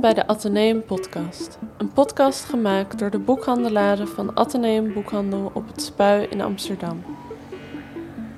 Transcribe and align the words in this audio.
Bij 0.00 0.14
de 0.14 0.26
Atheneum 0.26 0.84
Podcast. 0.84 1.58
Een 1.76 1.92
podcast 1.92 2.44
gemaakt 2.44 2.98
door 2.98 3.10
de 3.10 3.18
boekhandelaren 3.18 4.08
van 4.08 4.36
Atheneum 4.36 4.92
Boekhandel 4.92 5.50
op 5.54 5.66
het 5.66 5.82
Spui 5.82 6.26
in 6.30 6.40
Amsterdam. 6.40 7.04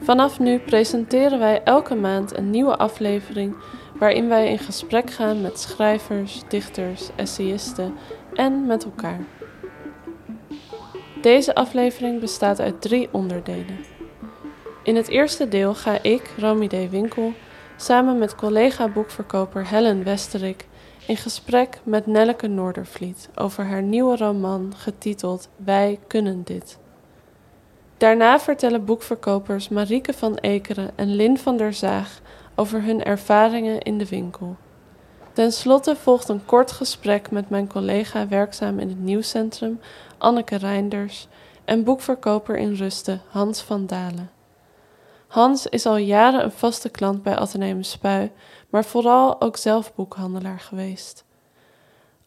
Vanaf 0.02 0.38
nu 0.38 0.58
presenteren 0.58 1.38
wij 1.38 1.62
elke 1.62 1.94
maand 1.94 2.36
een 2.36 2.50
nieuwe 2.50 2.76
aflevering 2.76 3.54
waarin 3.98 4.28
wij 4.28 4.50
in 4.50 4.58
gesprek 4.58 5.10
gaan 5.10 5.40
met 5.40 5.58
schrijvers, 5.58 6.42
dichters, 6.48 7.10
essayisten 7.16 7.94
en 8.34 8.66
met 8.66 8.84
elkaar. 8.84 9.20
Deze 11.20 11.54
aflevering 11.54 12.20
bestaat 12.20 12.60
uit 12.60 12.80
drie 12.80 13.08
onderdelen. 13.10 13.78
In 14.82 14.96
het 14.96 15.08
eerste 15.08 15.48
deel 15.48 15.74
ga 15.74 16.02
ik, 16.02 16.30
Romy 16.36 16.68
D. 16.68 16.90
Winkel, 16.90 17.32
samen 17.76 18.18
met 18.18 18.34
collega-boekverkoper 18.34 19.68
Helen 19.68 20.04
Westerik 20.04 20.66
in 21.08 21.16
gesprek 21.16 21.80
met 21.82 22.06
Nelleke 22.06 22.46
Noordervliet 22.46 23.28
over 23.34 23.64
haar 23.64 23.82
nieuwe 23.82 24.16
roman 24.16 24.72
getiteld 24.76 25.48
Wij 25.56 25.98
kunnen 26.06 26.42
dit. 26.44 26.78
Daarna 27.96 28.40
vertellen 28.40 28.84
boekverkopers 28.84 29.68
Marieke 29.68 30.12
van 30.12 30.34
Ekeren 30.34 30.90
en 30.94 31.14
Lin 31.14 31.38
van 31.38 31.56
der 31.56 31.72
Zaag 31.72 32.20
over 32.54 32.82
hun 32.82 33.04
ervaringen 33.04 33.80
in 33.80 33.98
de 33.98 34.08
winkel. 34.08 34.56
Ten 35.32 35.52
slotte 35.52 35.96
volgt 35.96 36.28
een 36.28 36.44
kort 36.44 36.72
gesprek 36.72 37.30
met 37.30 37.50
mijn 37.50 37.68
collega 37.68 38.28
werkzaam 38.28 38.78
in 38.78 38.88
het 38.88 39.00
nieuwscentrum, 39.00 39.80
Anneke 40.18 40.56
Reinders, 40.56 41.28
en 41.64 41.84
boekverkoper 41.84 42.56
in 42.56 42.74
Rusten, 42.74 43.20
Hans 43.28 43.60
van 43.60 43.86
Dalen. 43.86 44.30
Hans 45.28 45.66
is 45.66 45.86
al 45.86 45.96
jaren 45.96 46.44
een 46.44 46.52
vaste 46.52 46.88
klant 46.88 47.22
bij 47.22 47.36
Atheneum 47.36 47.82
Spui, 47.82 48.30
maar 48.68 48.84
vooral 48.84 49.40
ook 49.40 49.56
zelf 49.56 49.94
boekhandelaar 49.94 50.60
geweest. 50.60 51.24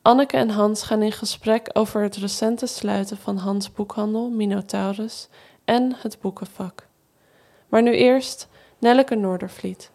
Anneke 0.02 0.38
en 0.38 0.50
Hans 0.50 0.84
gaan 0.84 1.02
in 1.02 1.12
gesprek 1.12 1.70
over 1.74 2.02
het 2.02 2.16
recente 2.16 2.66
sluiten 2.66 3.18
van 3.18 3.38
Hans 3.38 3.72
Boekhandel, 3.72 4.30
Minotaurus, 4.30 5.30
en 5.66 5.96
het 5.96 6.20
boekenvak. 6.20 6.88
Maar 7.70 7.82
nu 7.82 7.92
eerst 7.92 8.48
Nelleke 8.80 9.16
Noordervliet. 9.16 9.92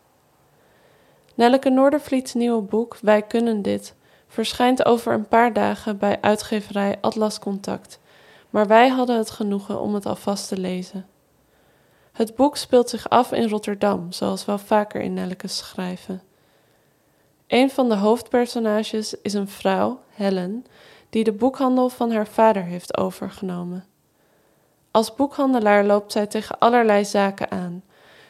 Nelleke 1.35 1.71
Noordervliet's 1.71 2.35
nieuwe 2.35 2.63
boek 2.63 2.99
Wij 3.03 3.23
kunnen 3.23 3.63
dit 3.63 3.95
verschijnt 4.27 4.85
over 4.85 5.13
een 5.13 5.29
paar 5.29 5.53
dagen 5.53 5.99
bij 5.99 6.19
uitgeverij 6.21 6.99
Atlas 7.01 7.39
Contact, 7.39 7.99
maar 8.51 8.67
wij 8.67 8.89
hadden 8.89 9.17
het 9.17 9.31
genoegen 9.31 9.81
om 9.81 9.95
het 9.95 10.07
alvast 10.07 10.49
te 10.49 10.59
lezen. 10.59 11.07
Het 12.13 12.35
boek 12.35 12.57
speelt 12.57 12.91
zich 12.91 13.09
af 13.09 13.33
in 13.33 13.49
Rotterdam, 13.49 14.13
zoals 14.13 14.45
wel 14.45 14.59
vaker 14.59 15.01
in 15.01 15.15
Nelleke's 15.15 15.57
schrijven. 15.57 16.23
Een 17.47 17.71
van 17.71 17.89
de 17.89 17.95
hoofdpersonages 17.95 19.15
is 19.23 19.35
een 19.35 19.49
vrouw, 19.49 20.01
Helen, 20.09 20.67
die 21.11 21.25
de 21.25 21.33
boekhandel 21.33 21.89
van 21.89 22.11
haar 22.11 22.27
vader 22.27 22.63
heeft 22.63 22.97
overgenomen. 22.97 23.85
Als 24.91 25.15
boekhandelaar 25.15 25.85
loopt 25.85 26.13
zij 26.13 26.27
tegen 26.27 26.59
allerlei 26.59 27.05
zaken 27.05 27.51
aan: 27.51 27.85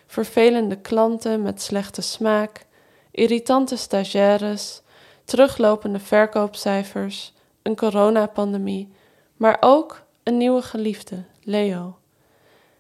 vervelende 0.07 0.77
klanten 0.77 1.43
met 1.43 1.63
slechte 1.63 2.03
smaak, 2.03 2.67
irritante 3.11 3.77
stagiaires, 3.77 4.83
teruglopende 5.25 5.99
verkoopcijfers, 5.99 7.33
een 7.63 7.77
coronapandemie, 7.77 8.93
maar 9.37 9.57
ook 9.61 10.03
een 10.23 10.37
nieuwe 10.37 10.63
geliefde, 10.63 11.25
Leo. 11.43 11.97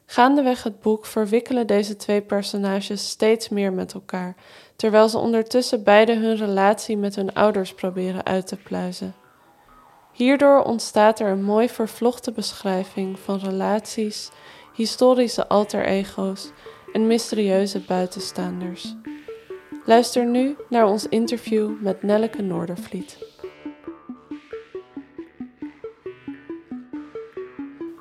Gaandeweg 0.06 0.62
het 0.62 0.80
boek 0.80 1.06
verwikkelen 1.06 1.66
deze 1.66 1.96
twee 1.96 2.20
personages 2.22 3.08
steeds 3.08 3.48
meer 3.48 3.72
met 3.72 3.94
elkaar, 3.94 4.34
terwijl 4.76 5.08
ze 5.08 5.18
ondertussen 5.18 5.82
beide 5.82 6.14
hun 6.14 6.36
relatie 6.36 6.96
met 6.96 7.16
hun 7.16 7.34
ouders 7.34 7.74
proberen 7.74 8.24
uit 8.24 8.46
te 8.46 8.56
pluizen. 8.56 9.14
Hierdoor 10.12 10.62
ontstaat 10.62 11.20
er 11.20 11.28
een 11.28 11.44
mooi 11.44 11.68
vervlochte 11.68 12.32
beschrijving 12.32 13.18
van 13.18 13.38
relaties, 13.38 14.30
historische 14.74 15.48
alter 15.48 15.84
ego's 15.84 16.50
en 16.92 17.06
mysterieuze 17.06 17.80
buitenstaanders. 17.80 18.94
Luister 19.84 20.26
nu 20.26 20.56
naar 20.68 20.86
ons 20.86 21.08
interview 21.08 21.70
met 21.80 22.02
Nelleke 22.02 22.42
Noordervliet. 22.42 23.18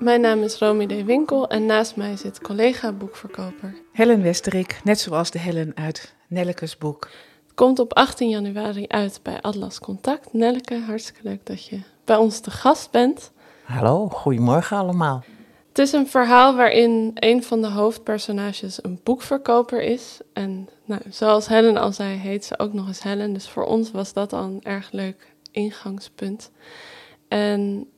Mijn 0.06 0.22
naam 0.22 0.44
is 0.44 0.58
Romy 0.58 0.86
D. 0.86 1.06
Winkel 1.06 1.48
en 1.48 1.66
naast 1.66 1.96
mij 1.96 2.18
zit 2.18 2.42
collega 2.42 2.92
boekverkoper 2.92 3.76
Helen 3.92 4.22
Westerik, 4.22 4.80
net 4.84 5.00
zoals 5.00 5.32
de 5.32 5.40
Helen 5.40 5.72
uit 5.76 6.16
Nellekes 6.28 6.78
boek. 6.78 7.10
Het 7.44 7.54
komt 7.54 7.80
op 7.80 7.94
18 7.94 8.30
januari 8.30 8.88
uit 8.88 9.20
bij 9.24 9.42
Atlas 9.42 9.80
Contact. 9.80 10.34
Nelleke, 10.34 10.80
hartstikke 10.80 11.20
leuk 11.24 11.46
dat 11.46 11.66
je 11.66 11.80
bij 12.04 12.16
ons 12.16 12.40
te 12.40 12.52
gast 12.52 12.92
bent. 12.92 13.32
Hallo, 13.64 14.10
goedemorgen 14.10 14.78
allemaal. 14.78 15.24
Het 15.68 15.80
is 15.80 15.92
een 15.92 16.08
verhaal 16.08 16.56
waarin 16.56 17.12
een 17.14 17.44
van 17.44 17.62
de 17.62 17.70
hoofdpersonages 17.70 18.84
een 18.84 19.00
boekverkoper 19.04 19.82
is. 19.82 20.20
En 20.34 20.70
nou, 20.84 21.02
zoals 21.10 21.48
Helen 21.48 21.78
al 21.78 21.92
zei, 21.92 22.18
heet 22.18 22.46
ze 22.46 22.60
ook 22.60 22.74
nog 22.74 22.88
eens 22.88 23.04
Helen. 23.04 23.34
Dus 23.34 23.50
voor 23.50 23.66
ons 23.66 23.92
was 23.92 24.14
dat 24.14 24.34
al 24.34 24.44
een 24.44 24.64
erg 24.64 24.92
leuk 24.92 25.34
ingangspunt. 25.52 26.52
En 27.28 27.90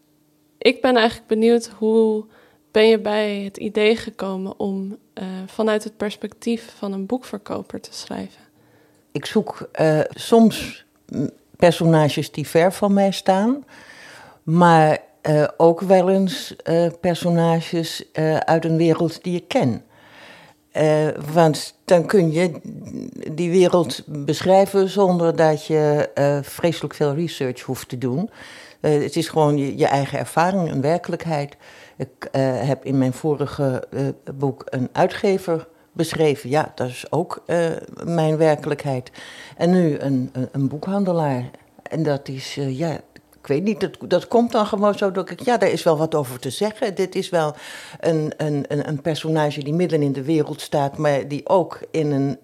ik 0.57 0.81
ben 0.81 0.95
eigenlijk 0.95 1.28
benieuwd 1.28 1.69
hoe 1.78 2.25
ben 2.72 2.88
je 2.88 3.00
bij 3.00 3.41
het 3.44 3.57
idee 3.57 3.95
gekomen 3.95 4.59
om 4.59 4.97
uh, 5.13 5.25
vanuit 5.45 5.84
het 5.84 5.97
perspectief 5.97 6.73
van 6.78 6.94
een 6.94 7.06
boekverkoper 7.06 7.81
te 7.81 7.94
schrijven? 7.94 8.41
Ik 9.12 9.25
zoek 9.25 9.69
uh, 9.81 10.00
soms 10.09 10.85
personages 11.56 12.31
die 12.31 12.47
ver 12.47 12.73
van 12.73 12.94
mij 12.94 13.12
staan, 13.12 13.66
maar 14.44 14.97
uh, 15.22 15.47
ook 15.57 15.81
wel 15.81 16.09
eens 16.09 16.56
personages 17.01 18.03
uit 18.39 18.66
een 18.66 18.78
wereld 18.78 19.24
die 19.24 19.35
ik 19.35 19.47
ken. 19.47 19.84
want 21.34 21.75
dan 21.85 22.06
kun 22.06 22.31
je 22.31 22.59
die 23.31 23.50
wereld 23.51 24.03
beschrijven 24.06 24.89
zonder 24.89 25.35
dat 25.35 25.66
je 25.66 26.09
vreselijk 26.44 26.94
veel 26.94 27.13
research 27.13 27.62
hoeft 27.62 27.89
te 27.89 27.97
doen. 27.97 28.29
Uh, 28.81 29.01
het 29.03 29.15
is 29.15 29.27
gewoon 29.27 29.77
je, 29.77 29.85
eigen 29.85 30.19
ervaring, 30.19 30.71
een 30.71 30.81
werkelijkheid. 30.81 31.57
Ik 31.97 32.29
uh, 32.31 32.41
heb 32.61 32.85
in 32.85 32.97
mijn 32.97 33.13
vorige 33.13 33.83
uh, 33.89 34.07
boek 34.35 34.63
een 34.65 34.89
uitgever 34.91 35.67
beschreven. 35.91 36.49
Ja, 36.49 36.71
dat 36.75 36.88
is 36.88 37.11
ook 37.11 37.43
mijn 38.03 38.38
werkelijkheid. 38.38 39.11
En 39.57 39.69
nu 39.69 39.97
een, 39.97 40.29
een, 40.33 40.49
een 40.51 40.67
boekhandelaar. 40.67 41.49
En 41.83 42.03
dat 42.03 42.27
is, 42.27 42.55
ja, 42.55 42.91
ik 43.39 43.47
weet 43.47 43.63
niet, 43.63 43.79
dat, 43.79 43.97
dat 44.07 44.27
komt 44.27 44.51
dan 44.51 44.65
gewoon 44.65 44.97
zo 44.97 45.11
dat 45.11 45.29
ik, 45.29 45.44
ja, 45.44 45.57
daar 45.57 45.69
is 45.69 45.83
wel 45.83 45.97
wat 45.97 46.15
over 46.15 46.39
te 46.39 46.49
zeggen. 46.49 46.95
Dit 46.95 47.15
is 47.15 47.29
wel 47.29 47.55
een, 47.99 48.33
een, 48.38 48.65
een, 48.88 49.01
personage 49.01 49.63
die 49.63 49.73
midden 49.73 50.01
in 50.01 50.11
de 50.11 50.23
wereld 50.23 50.61
staat, 50.61 50.97
maar 50.97 51.27
die 51.27 51.49
ook 51.49 51.79
in 51.91 52.11
een 52.11 52.38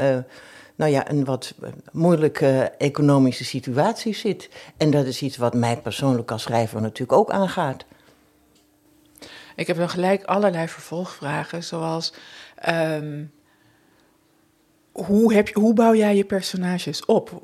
nou 0.75 0.91
ja, 0.91 1.09
een 1.09 1.25
wat 1.25 1.53
moeilijke 1.91 2.71
economische 2.77 3.45
situatie 3.45 4.15
zit. 4.15 4.49
En 4.77 4.91
dat 4.91 5.05
is 5.05 5.21
iets 5.21 5.37
wat 5.37 5.53
mij 5.53 5.77
persoonlijk 5.77 6.31
als 6.31 6.41
schrijver 6.41 6.81
natuurlijk 6.81 7.19
ook 7.19 7.31
aangaat. 7.31 7.85
Ik 9.55 9.67
heb 9.67 9.77
dan 9.77 9.89
gelijk 9.89 10.23
allerlei 10.23 10.67
vervolgvragen, 10.67 11.63
zoals 11.63 12.13
um, 12.69 13.31
hoe, 14.91 15.33
heb 15.33 15.47
je, 15.47 15.59
hoe 15.59 15.73
bouw 15.73 15.95
jij 15.95 16.15
je 16.15 16.23
personages 16.23 17.05
op? 17.05 17.41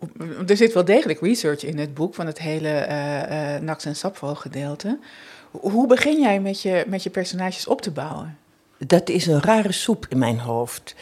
Er 0.48 0.58
zit 0.58 0.74
wel 0.74 0.86
degelijk 0.86 1.22
research 1.22 1.64
in 1.64 1.78
het 1.78 1.94
boek 1.94 2.16
van 2.16 2.26
het 2.26 2.40
hele 2.40 2.88
uh, 2.90 3.62
uh, 3.62 3.86
en 3.86 3.96
Sapvo 3.96 4.36
gedeelte. 4.36 5.00
Hoe 5.52 5.88
begin 5.88 6.20
jij 6.20 6.40
met 6.40 6.62
je, 6.62 6.84
met 6.88 7.04
je 7.04 7.10
personages 7.10 7.68
op 7.68 7.82
te 7.82 7.92
bouwen? 7.92 8.38
Dat 8.78 9.10
is 9.10 9.26
een 9.26 9.42
rare 9.42 9.72
soep 9.72 10.06
in 10.10 10.18
mijn 10.18 10.40
hoofd. 10.40 10.96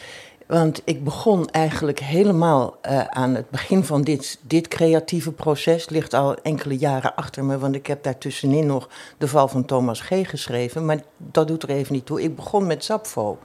Want 0.48 0.82
ik 0.84 1.04
begon 1.04 1.48
eigenlijk 1.48 1.98
helemaal 1.98 2.78
uh, 2.82 3.04
aan 3.06 3.34
het 3.34 3.50
begin 3.50 3.84
van 3.84 4.02
dit, 4.02 4.38
dit 4.42 4.68
creatieve 4.68 5.32
proces. 5.32 5.88
Ligt 5.88 6.14
al 6.14 6.34
enkele 6.34 6.78
jaren 6.78 7.14
achter 7.14 7.44
me, 7.44 7.58
want 7.58 7.74
ik 7.74 7.86
heb 7.86 8.02
daar 8.02 8.18
tussenin 8.18 8.66
nog 8.66 8.88
de 9.18 9.28
val 9.28 9.48
van 9.48 9.64
Thomas 9.64 10.00
G. 10.00 10.28
geschreven. 10.28 10.84
Maar 10.84 11.02
dat 11.16 11.48
doet 11.48 11.62
er 11.62 11.68
even 11.68 11.94
niet 11.94 12.06
toe. 12.06 12.22
Ik 12.22 12.36
begon 12.36 12.66
met 12.66 12.84
Sapfo. 12.84 13.38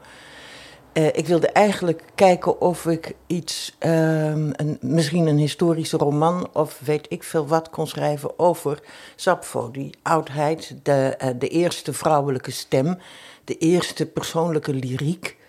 Uh, 0.93 1.05
ik 1.05 1.27
wilde 1.27 1.47
eigenlijk 1.47 2.03
kijken 2.15 2.61
of 2.61 2.85
ik 2.85 3.15
iets, 3.27 3.75
uh, 3.79 4.27
een, 4.27 4.77
misschien 4.81 5.27
een 5.27 5.37
historische 5.37 5.97
roman 5.97 6.49
of 6.53 6.79
weet 6.85 7.05
ik 7.09 7.23
veel 7.23 7.47
wat 7.47 7.69
kon 7.69 7.87
schrijven 7.87 8.39
over 8.39 8.79
Sapfo. 9.15 9.71
Die 9.71 9.95
oudheid, 10.01 10.75
de, 10.83 11.17
uh, 11.23 11.29
de 11.39 11.47
eerste 11.47 11.93
vrouwelijke 11.93 12.51
stem, 12.51 12.97
de 13.43 13.57
eerste 13.57 14.05
persoonlijke 14.05 14.73
lyriek. 14.73 15.41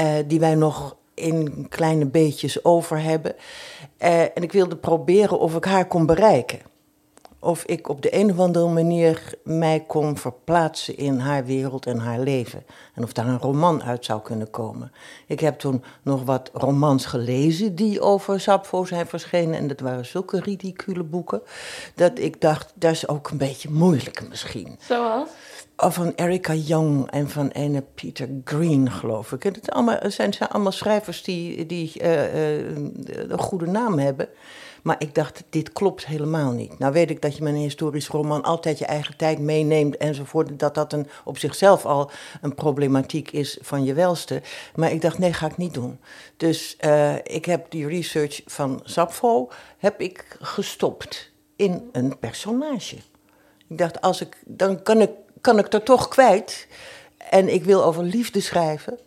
Uh, 0.00 0.12
die 0.26 0.40
wij 0.40 0.54
nog 0.54 0.96
in 1.14 1.66
kleine 1.68 2.06
beetjes 2.06 2.64
over 2.64 3.00
hebben. 3.02 3.34
Uh, 3.98 4.20
en 4.20 4.42
ik 4.42 4.52
wilde 4.52 4.76
proberen 4.76 5.38
of 5.38 5.54
ik 5.56 5.64
haar 5.64 5.86
kon 5.86 6.06
bereiken. 6.06 6.60
of 7.40 7.64
ik 7.64 7.88
op 7.88 8.02
de 8.02 8.14
een 8.14 8.30
of 8.30 8.38
andere 8.38 8.68
manier 8.68 9.34
mij 9.44 9.84
kon 9.86 10.16
verplaatsen 10.16 10.96
in 10.96 11.18
haar 11.18 11.44
wereld 11.44 11.86
en 11.86 11.98
haar 11.98 12.18
leven. 12.20 12.64
En 12.94 13.02
of 13.02 13.12
daar 13.12 13.26
een 13.26 13.38
roman 13.38 13.82
uit 13.82 14.04
zou 14.04 14.20
kunnen 14.22 14.50
komen. 14.50 14.92
Ik 15.26 15.40
heb 15.40 15.58
toen 15.58 15.84
nog 16.02 16.24
wat 16.24 16.50
romans 16.52 17.06
gelezen 17.06 17.74
die 17.74 18.00
over 18.00 18.40
Sappho 18.40 18.84
zijn 18.84 19.06
verschenen. 19.06 19.58
En 19.58 19.68
dat 19.68 19.80
waren 19.80 20.06
zulke 20.06 20.40
ridicule 20.40 21.02
boeken. 21.02 21.42
Dat 21.94 22.18
ik 22.18 22.40
dacht, 22.40 22.72
dat 22.74 22.92
is 22.92 23.08
ook 23.08 23.30
een 23.30 23.38
beetje 23.38 23.70
moeilijk 23.70 24.28
misschien. 24.28 24.78
Zoals? 24.80 25.28
Of 25.84 25.94
van 25.94 26.12
Erica 26.16 26.54
Young 26.54 27.10
en 27.10 27.28
van 27.30 27.48
ene 27.48 27.82
Peter 27.94 28.28
Green, 28.44 28.90
geloof 28.90 29.32
ik. 29.32 29.42
Het 29.42 29.70
allemaal, 29.70 29.98
zijn, 30.02 30.38
allemaal 30.48 30.72
schrijvers 30.72 31.22
die, 31.22 31.66
die 31.66 31.92
uh, 32.02 32.34
uh, 32.34 32.76
een 33.28 33.38
goede 33.38 33.66
naam 33.66 33.98
hebben. 33.98 34.28
Maar 34.82 34.96
ik 34.98 35.14
dacht, 35.14 35.44
dit 35.50 35.72
klopt 35.72 36.06
helemaal 36.06 36.52
niet. 36.52 36.78
Nou 36.78 36.92
weet 36.92 37.10
ik 37.10 37.22
dat 37.22 37.36
je 37.36 37.42
met 37.42 37.52
een 37.52 37.58
historisch 37.58 38.08
roman 38.08 38.42
altijd 38.42 38.78
je 38.78 38.84
eigen 38.84 39.16
tijd 39.16 39.38
meeneemt 39.38 39.96
enzovoort. 39.96 40.58
Dat 40.58 40.74
dat 40.74 40.92
een, 40.92 41.06
op 41.24 41.38
zichzelf 41.38 41.86
al 41.86 42.10
een 42.40 42.54
problematiek 42.54 43.30
is 43.30 43.58
van 43.60 43.84
je 43.84 43.94
welste. 43.94 44.42
Maar 44.74 44.92
ik 44.92 45.00
dacht, 45.00 45.18
nee, 45.18 45.32
ga 45.32 45.46
ik 45.46 45.56
niet 45.56 45.74
doen. 45.74 45.98
Dus 46.36 46.76
uh, 46.80 47.14
ik 47.14 47.44
heb 47.44 47.70
die 47.70 47.86
research 47.86 48.40
van 48.46 48.80
Sappho 48.82 49.48
heb 49.78 50.00
ik 50.00 50.36
gestopt 50.40 51.32
in 51.56 51.88
een 51.92 52.18
personage. 52.18 52.96
Ik 53.68 53.78
dacht, 53.78 54.00
als 54.00 54.20
ik, 54.20 54.42
dan 54.46 54.82
kan 54.82 55.00
ik, 55.00 55.10
kan 55.48 55.58
ik 55.58 55.72
er 55.72 55.82
toch 55.82 56.08
kwijt. 56.08 56.66
En 57.30 57.54
ik 57.54 57.64
wil 57.64 57.84
over 57.84 58.02
liefde 58.02 58.40
schrijven. 58.40 58.98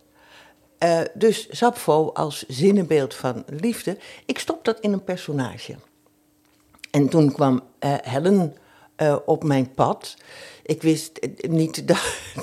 Uh, 0.84 1.02
dus 1.14 1.48
Sappho 1.52 2.12
als 2.14 2.46
zinnenbeeld 2.48 3.14
van 3.14 3.44
liefde, 3.48 3.98
ik 4.26 4.40
stop 4.40 4.66
dat 4.66 4.80
in 4.80 4.94
een 4.94 5.04
personage. 5.04 5.76
En 6.92 7.10
toen 7.10 7.32
kwam 7.32 7.62
uh, 7.80 7.96
Helen 8.02 8.56
uh, 9.02 9.16
op 9.26 9.44
mijn 9.44 9.74
pad. 9.74 10.16
Ik 10.64 10.82
wist 10.82 11.20
niet 11.42 11.82
dat, 11.88 12.02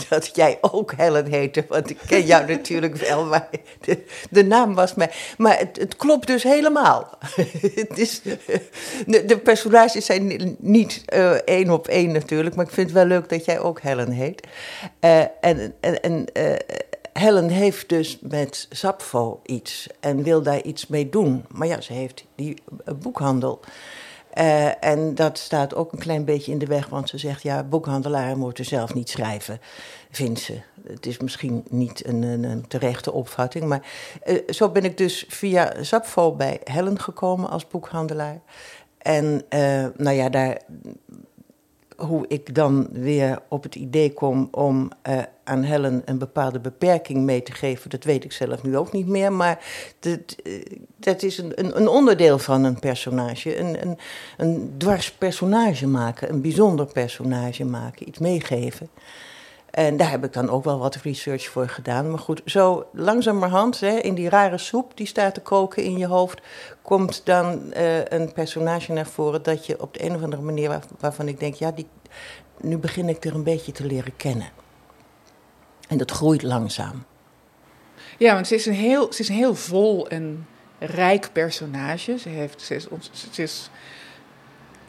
dat, 0.09 0.31
jij 0.37 0.59
ook 0.61 0.93
Helen 0.93 1.27
heette, 1.27 1.65
want 1.69 1.91
ik 1.91 1.99
ken 2.07 2.27
jou 2.27 2.47
natuurlijk 2.55 2.97
wel, 2.97 3.25
maar 3.25 3.49
de, 3.81 4.05
de, 4.31 4.45
naam 4.45 4.75
was 4.75 4.95
mij. 4.95 5.11
Maar 5.37 5.59
het, 5.59 5.77
het 5.77 5.97
klopt 5.97 6.27
dus 6.27 6.43
helemaal. 6.43 7.19
het 7.75 7.99
is, 7.99 8.21
de, 9.07 9.25
de, 9.25 9.39
personages 9.39 10.07
zijn 10.07 10.57
niet 10.59 11.05
één 11.45 11.71
op 11.71 11.89
één 11.89 12.13
natuurlijk, 12.13 12.57
maar 12.57 12.65
ik 12.65 12.73
vind 12.73 12.87
het 12.87 12.97
wel 12.97 13.07
leuk 13.07 13.29
dat 13.29 13.45
jij 13.45 13.61
ook 13.61 13.81
Helen 13.81 14.11
heet. 14.11 14.47
en 15.41 15.75
en, 15.81 16.01
en 16.03 16.27
Helen 17.19 17.49
heeft 17.49 17.89
dus 17.89 18.19
met 18.21 18.67
Sappho 18.71 19.41
iets 19.45 19.87
en 20.01 20.23
wil 20.23 20.43
daar 20.43 20.63
iets 20.63 20.87
mee 20.87 21.09
doen. 21.09 21.45
Maar 21.49 21.67
ja, 21.67 21.81
ze 21.81 21.93
heeft 21.93 22.25
die 22.35 22.57
boekhandel. 22.99 23.61
Uh, 24.39 24.85
en 24.85 25.15
dat 25.15 25.39
staat 25.39 25.75
ook 25.75 25.93
een 25.93 25.99
klein 25.99 26.25
beetje 26.25 26.53
in 26.53 26.59
de 26.59 26.67
weg, 26.67 26.89
want 26.89 27.09
ze 27.09 27.19
zegt: 27.19 27.43
ja, 27.43 27.65
boekhandelaren 27.65 28.39
moeten 28.39 28.65
zelf 28.65 28.95
niet 28.95 29.09
schrijven, 29.09 29.61
vindt 30.11 30.41
ze. 30.41 30.61
Het 30.87 31.07
is 31.07 31.19
misschien 31.19 31.65
niet 31.71 32.07
een, 32.07 32.23
een, 32.23 32.69
terechte 32.69 33.13
opvatting, 33.13 33.65
maar 33.65 33.83
uh, 34.27 34.39
zo 34.49 34.69
ben 34.69 34.85
ik 34.85 34.97
dus 34.97 35.25
via 35.29 35.73
Sappho 35.81 36.33
bij 36.33 36.61
Helen 36.65 37.01
gekomen 37.01 37.51
als 37.51 37.67
boekhandelaar. 37.67 38.41
En 38.99 39.43
uh, 39.51 39.87
nou 39.97 40.17
ja, 40.17 40.29
daar 40.29 40.61
hoe 41.99 42.25
ik 42.29 42.55
dan 42.55 42.89
weer 42.93 43.39
op 43.49 43.63
het 43.63 43.75
idee 43.75 44.13
kom 44.13 44.49
om 44.51 44.91
uh, 45.09 45.19
aan 45.45 45.63
Helen 45.63 46.03
een 46.05 46.19
bepaalde 46.19 46.61
beperking 46.61 47.25
mee 47.25 47.43
te 47.43 47.53
geven, 47.53 47.91
dat 47.91 48.05
weet 48.05 48.25
ik 48.25 48.33
zelf 48.33 48.63
nu 48.63 48.77
ook 48.77 48.93
niet 48.93 49.07
meer. 49.07 49.33
Maar 49.33 49.65
dat, 50.01 50.37
uh, 50.45 50.63
dat 50.97 51.23
is 51.23 51.39
een, 51.39 51.53
een, 51.55 51.77
een, 51.77 51.89
onderdeel 51.89 52.39
van 52.39 52.65
een 52.65 52.79
personage. 52.79 53.59
Een, 53.59 53.83
een, 53.83 53.99
een 54.37 54.75
dwars 54.77 55.13
personage 55.13 55.87
maken, 55.87 56.31
een 56.31 56.41
bijzonder 56.41 56.87
personage 56.87 57.65
maken, 57.65 58.09
iets 58.09 58.19
meegeven. 58.19 58.89
En 59.79 59.97
daar 59.97 60.11
heb 60.11 60.25
ik 60.25 60.33
dan 60.33 60.51
ook 60.51 60.65
wel 60.65 60.79
wat 60.79 60.95
research 60.95 61.49
voor 61.49 61.69
gedaan. 61.69 62.11
Maar 62.11 62.19
goed, 62.19 62.43
zo 62.45 62.89
langzamerhand, 62.93 63.81
hè, 63.81 63.97
in 63.99 64.15
die 64.15 64.29
rare 64.29 64.59
soep 64.59 64.97
die 64.97 65.07
staat 65.07 65.35
te 65.35 65.41
koken 65.41 65.83
in 65.83 65.99
je 65.99 66.07
hoofd, 66.07 66.41
komt 66.83 67.21
dan 67.25 67.73
uh, 67.77 68.05
een 68.05 68.33
personage 68.33 68.93
naar 68.93 69.07
voren 69.07 69.43
dat 69.43 69.67
je 69.67 69.81
op 69.81 69.95
de 69.95 70.05
een 70.05 70.15
of 70.15 70.23
andere 70.23 70.43
manier, 70.43 70.69
waar, 70.69 70.83
waarvan 71.01 71.29
ik 71.29 71.41
denk, 71.41 71.55
ja, 71.55 71.71
die, 71.71 71.87
nu 72.61 72.79
begin 72.79 73.09
ik 73.09 73.25
er 73.25 73.35
een 73.35 73.43
beetje 73.43 73.73
te 73.73 73.87
leren 73.87 74.17
kennen. 74.17 74.49
En 75.89 75.99
dat 75.99 76.11
groeit 76.11 76.43
langzaam. 76.43 77.05
Ja, 78.17 78.35
want 78.35 78.47
ze 78.47 78.55
is 78.55 78.67
een 78.67 78.73
heel, 78.73 79.13
ze 79.13 79.21
is 79.21 79.29
een 79.29 79.35
heel 79.35 79.55
vol 79.55 80.09
en 80.09 80.47
rijk 80.79 81.29
personage. 81.33 82.19
Ze, 82.19 82.29
heeft, 82.29 82.63
ze, 82.63 82.75
is, 82.75 82.87
ze 83.33 83.43
is, 83.43 83.71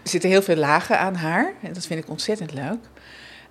er 0.04 0.10
zitten 0.10 0.30
heel 0.30 0.42
veel 0.42 0.56
lagen 0.56 1.00
aan 1.00 1.16
haar. 1.16 1.54
En 1.62 1.74
dat 1.74 1.86
vind 1.86 2.04
ik 2.04 2.10
ontzettend 2.10 2.54
leuk. 2.54 2.80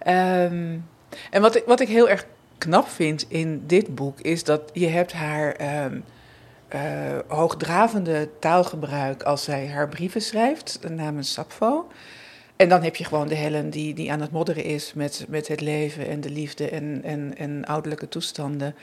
Um, 0.06 0.84
en 1.30 1.42
wat 1.42 1.56
ik, 1.56 1.62
wat 1.66 1.80
ik 1.80 1.88
heel 1.88 2.08
erg 2.08 2.26
knap 2.58 2.88
vind 2.88 3.24
in 3.28 3.62
dit 3.66 3.94
boek 3.94 4.20
is 4.20 4.44
dat 4.44 4.70
je 4.72 4.86
hebt 4.86 5.12
haar 5.12 5.84
um, 5.84 6.04
uh, 6.74 6.80
hoogdravende 7.26 8.28
taalgebruik 8.40 9.22
als 9.22 9.44
zij 9.44 9.68
haar 9.68 9.88
brieven 9.88 10.22
schrijft 10.22 10.78
namens 10.88 11.32
Sappho. 11.32 11.88
En 12.56 12.68
dan 12.68 12.82
heb 12.82 12.96
je 12.96 13.04
gewoon 13.04 13.28
de 13.28 13.34
Helen 13.34 13.70
die, 13.70 13.94
die 13.94 14.12
aan 14.12 14.20
het 14.20 14.30
modderen 14.30 14.64
is 14.64 14.92
met, 14.94 15.24
met 15.28 15.48
het 15.48 15.60
leven 15.60 16.08
en 16.08 16.20
de 16.20 16.30
liefde 16.30 16.68
en, 16.70 17.00
en, 17.04 17.36
en 17.36 17.64
ouderlijke 17.64 18.08
toestanden. 18.08 18.74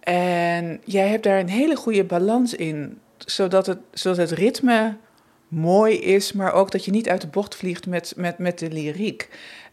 En 0.00 0.80
jij 0.84 1.08
hebt 1.08 1.22
daar 1.22 1.38
een 1.38 1.48
hele 1.48 1.76
goede 1.76 2.04
balans 2.04 2.54
in, 2.54 2.98
zodat 3.18 3.66
het, 3.66 3.78
zodat 3.92 4.16
het 4.16 4.38
ritme 4.38 4.96
mooi 5.48 5.98
is, 6.00 6.32
maar 6.32 6.52
ook 6.52 6.70
dat 6.70 6.84
je 6.84 6.90
niet 6.90 7.08
uit 7.08 7.20
de 7.20 7.26
bocht 7.26 7.54
vliegt 7.54 7.86
met, 7.86 8.12
met, 8.16 8.38
met 8.38 8.58
de 8.58 8.70
lyriek. 8.70 9.28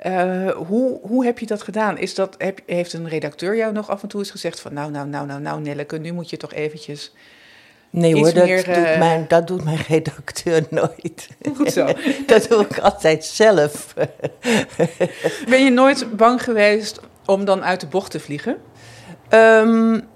Uh, 0.06 0.50
hoe, 0.50 1.00
hoe 1.02 1.26
heb 1.26 1.40
je 1.40 1.46
dat 1.46 1.62
gedaan? 1.62 1.98
Is 1.98 2.16
dat, 2.16 2.36
heb, 2.38 2.60
heeft 2.66 2.94
een 2.94 3.10
redacteur 3.10 3.56
jou 3.56 3.74
nog 3.74 3.90
af 3.90 4.02
en 4.02 4.08
toe 4.08 4.20
eens 4.20 4.32
gezegd 4.32 4.60
van... 4.60 4.74
nou, 4.74 4.92
nou, 4.92 5.08
nou, 5.08 5.28
nou, 5.28 5.42
nou, 5.42 5.62
Nelleke, 5.62 5.98
nu 5.98 6.12
moet 6.12 6.30
je 6.30 6.38
toch 6.38 6.54
eventjes... 6.54 7.14
Nee 7.90 8.14
hoor, 8.16 8.34
dat, 8.34 8.46
meer, 8.46 8.64
doet 8.64 8.78
uh... 8.78 9.00
mijn, 9.00 9.26
dat 9.28 9.48
doet 9.48 9.64
mijn 9.64 9.80
redacteur 9.88 10.66
nooit. 10.70 11.28
Goed 11.56 11.72
zo. 11.72 11.86
dat 12.28 12.50
doe 12.50 12.62
ik 12.62 12.80
altijd 12.80 13.26
zelf. 13.26 13.94
ben 15.50 15.64
je 15.64 15.70
nooit 15.70 16.18
bang 16.18 16.44
geweest 16.44 17.00
om 17.26 17.46
dan 17.46 17.64
uit 17.64 17.80
de 17.80 17.88
bocht 17.88 18.12
te 18.12 18.20
vliegen? 18.20 18.58
Um, 19.30 20.08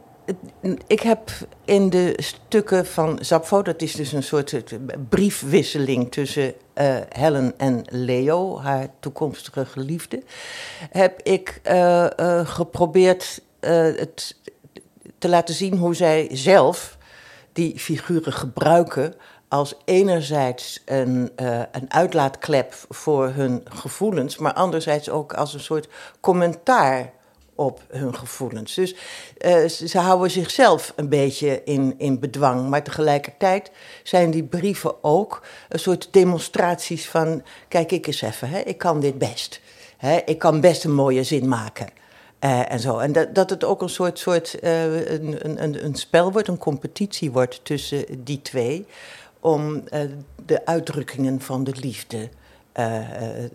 ik 0.88 1.00
heb 1.00 1.32
in 1.66 1.90
de 1.90 2.14
stukken 2.16 2.86
van 2.86 3.18
Zapfo, 3.22 3.62
dat 3.62 3.82
is 3.82 3.96
dus 3.96 4.12
een 4.12 4.24
soort 4.24 4.56
briefwisseling 5.10 6.12
tussen 6.12 6.54
uh, 6.76 6.96
Helen 7.10 7.54
en 7.58 7.86
Leo, 7.90 8.60
haar 8.60 8.88
toekomstige 9.00 9.66
geliefde, 9.66 10.24
heb 10.92 11.22
ik 11.22 11.62
uh, 11.68 12.08
uh, 12.20 12.48
geprobeerd 12.48 13.42
het 13.60 14.36
te 15.18 15.30
laten 15.30 15.56
zien 15.56 15.78
hoe 15.78 15.96
zij 15.96 16.30
zelf 16.32 16.98
die 17.54 17.80
figuren 17.80 18.34
gebruiken 18.34 19.14
als 19.48 19.76
enerzijds 19.86 20.82
een, 20.86 21.32
een 21.72 21.94
uitlaatklep 21.94 22.74
voor 22.90 23.28
hun 23.28 23.62
gevoelens, 23.70 24.38
maar 24.38 24.54
anderzijds 24.54 25.10
ook 25.10 25.34
als 25.34 25.54
een 25.54 25.60
soort 25.60 25.88
commentaar 26.20 27.14
op 27.58 27.82
hun 27.88 28.16
gevoelens. 28.16 28.74
Dus 28.74 28.96
uh, 29.46 29.66
ze, 29.66 29.98
houden 30.00 30.32
zichzelf 30.32 30.94
een 30.96 31.10
beetje 31.10 31.62
in, 31.64 31.96
in 31.98 32.20
bedwang. 32.20 32.70
Maar 32.70 32.84
tegelijkertijd 32.84 33.72
zijn 34.04 34.32
die 34.32 34.44
brieven 34.44 35.04
ook 35.04 35.42
een 35.70 35.80
soort 35.80 36.08
demonstraties 36.12 37.10
van... 37.10 37.44
kijk, 37.68 37.92
ik 37.92 38.08
eens 38.08 38.22
even, 38.22 38.50
hè, 38.50 38.60
ik 38.60 38.78
kan 38.78 39.00
dit 39.00 39.18
best. 39.18 39.62
Hè, 39.98 40.18
ik 40.26 40.40
kan 40.40 40.62
best 40.62 40.84
een 40.84 40.94
mooie 40.94 41.24
zin 41.24 41.48
maken. 41.48 41.90
Uh, 42.40 42.72
en 42.72 42.80
zo. 42.80 42.98
En 42.98 43.12
dat, 43.12 43.36
dat 43.36 43.50
het 43.50 43.64
ook 43.64 43.82
een 43.82 43.90
soort, 43.90 44.20
soort 44.20 44.58
uh, 44.64 45.10
een, 45.10 45.64
een, 45.64 45.86
een 45.86 45.96
spel 45.96 46.32
wordt, 46.32 46.48
een 46.48 46.58
competitie 46.58 47.32
wordt 47.32 47.60
tussen 47.64 48.06
die 48.24 48.42
twee... 48.42 48.86
om 49.40 49.84
de 50.46 50.66
uitdrukkingen 50.66 51.42
van 51.42 51.64
de 51.64 51.74
liefde 51.82 52.30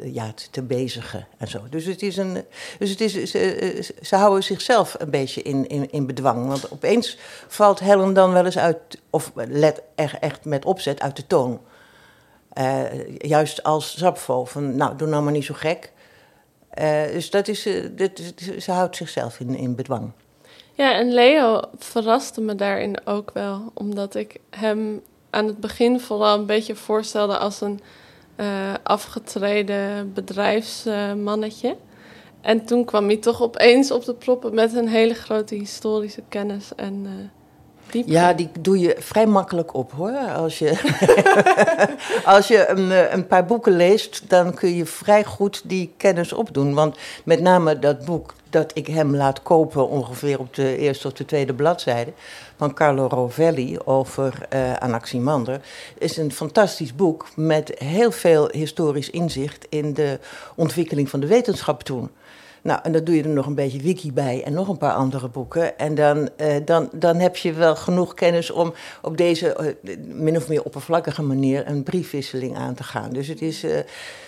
ja, 0.05 0.33
te 0.51 0.63
bezigen 0.63 1.27
en 1.39 1.49
zo. 1.49 1.61
Dus, 1.71 1.85
het 1.85 2.03
is 2.03 2.17
een, 2.17 2.45
dus 2.79 2.91
het 2.91 3.01
is, 3.01 3.31
ze, 3.31 3.93
ze 4.03 4.17
houden 4.17 4.43
zichzelf 4.43 4.95
een 4.99 5.11
beetje 5.11 5.43
in, 5.43 5.69
in, 5.69 5.91
in 5.91 6.07
bedwang. 6.07 6.47
Want 6.47 6.73
opeens 6.73 7.19
valt 7.49 7.81
Helen 7.81 8.15
dan 8.15 8.33
wel 8.33 8.45
eens 8.45 8.59
uit, 8.59 8.79
of 9.11 9.33
let 9.35 9.83
echt, 9.95 10.19
echt 10.19 10.45
met 10.45 10.65
opzet 10.65 11.01
uit 11.01 11.17
de 11.17 11.27
toon. 11.27 11.61
Juist 13.19 13.63
als 13.63 13.97
Zapfo, 13.97 14.45
van 14.45 14.77
nou, 14.77 14.97
doe 14.97 15.09
nou 15.09 15.23
maar 15.23 15.33
niet 15.33 15.45
zo 15.45 15.55
gek. 15.55 15.93
Dus 17.13 17.31
dat 17.31 17.49
is, 17.49 17.63
ze 18.59 18.73
houdt 18.73 18.97
zichzelf 18.97 19.41
in, 19.41 19.57
in 19.57 19.75
bedwang. 19.75 20.13
Ja, 20.75 20.95
en 20.95 21.13
Leo 21.13 21.61
verraste 21.79 22.41
me 22.41 22.55
daarin 22.55 23.07
ook 23.07 23.31
wel, 23.35 23.71
omdat 23.75 24.15
ik 24.15 24.37
hem 24.51 25.03
aan 25.31 25.47
het 25.47 25.61
begin 25.61 26.01
vooral 26.01 26.39
een 26.39 26.47
beetje 26.47 26.75
voorstelde 26.75 27.39
als 27.39 27.61
een 27.61 27.81
uh, 28.37 28.75
afgetreden 28.83 30.13
bedrijfsmannetje. 30.13 31.77
en 32.41 32.65
toen 32.65 32.85
kwam 32.85 33.07
hij 33.07 33.17
toch 33.17 33.43
opeens 33.43 33.91
op 33.91 34.05
de 34.05 34.15
proppen 34.15 34.55
met 34.55 34.75
een 34.75 34.89
hele 34.89 35.15
grote 35.15 35.55
historische 35.55 36.23
kennis. 36.29 36.75
En, 36.75 37.31
Ja, 37.93 38.33
die 38.33 38.51
doe 38.61 38.79
je 38.79 38.97
vrij 38.99 39.27
makkelijk 39.27 39.75
op 39.75 39.93
hoor. 39.93 40.19
Als 40.19 40.59
je, 40.59 40.71
als 42.25 42.49
je 42.49 42.69
een, 42.69 42.91
eh, 42.91 43.13
een, 43.13 43.27
paar 43.27 43.45
boeken 43.45 43.77
leest, 43.77 44.23
dan 44.29 44.55
kun 44.55 44.77
je 44.77 44.87
vrij 44.87 45.25
goed 45.25 45.63
die 45.65 45.93
kennis 45.97 46.33
opdoen. 46.33 46.75
Want 46.75 46.97
met 47.25 47.41
name 47.41 47.79
dat 47.79 48.05
boek 48.05 48.35
dat 48.51 48.71
ik 48.75 48.87
hem 48.87 49.17
laat 49.17 49.43
kopen, 49.43 49.89
ongeveer 49.89 50.39
op 50.39 50.55
de 50.55 50.77
eerste 50.77 51.07
of 51.07 51.13
de 51.13 51.25
tweede 51.25 51.55
bladzijde, 51.55 52.13
van 52.57 52.75
Carlo 52.75 53.07
Rovelli 53.07 53.79
over 53.85 54.47
uh, 54.55 54.73
Anaximander, 54.73 55.61
is 55.99 56.17
een 56.17 56.33
fantastisch 56.33 56.95
boek 56.95 57.27
met 57.37 57.73
heel 57.79 58.11
veel 58.11 58.49
historisch 58.51 59.11
inzicht 59.11 59.67
in 59.69 59.95
de 59.95 60.19
ontwikkeling 60.55 61.09
van 61.09 61.21
de 61.21 61.27
wetenschap 61.27 61.83
toen. 61.83 62.11
Nou, 62.63 62.81
en 62.83 62.93
dan 62.93 63.05
doe 63.05 63.17
je 63.17 63.23
er 63.23 63.29
nog 63.29 63.47
een 63.47 63.55
beetje 63.55 63.83
wiki 63.83 64.13
bij 64.13 64.43
en 64.45 64.53
nog 64.53 64.69
een 64.69 64.79
paar 64.79 64.95
andere 64.95 65.29
boeken. 65.29 65.79
En 65.79 65.95
dan, 65.95 66.29
uh, 66.37 66.57
dan, 66.65 66.89
dan 66.93 67.17
heb 67.17 67.37
je 67.37 67.53
wel 67.53 67.77
genoeg 67.77 68.15
kennis 68.15 68.51
om 68.51 68.73
op 69.03 69.17
deze 69.17 69.77
uh, 69.83 69.97
min 70.07 70.37
of 70.37 70.49
meer 70.49 70.65
oppervlakkige 70.65 71.23
manier 71.23 71.67
een 71.67 71.83
briefwisseling 71.83 72.57
aan 72.57 72.75
te 72.75 72.83
gaan. 72.83 73.11
Dus 73.13 73.29
het 73.29 73.43
is. 73.43 73.65
Uh, 73.65 73.79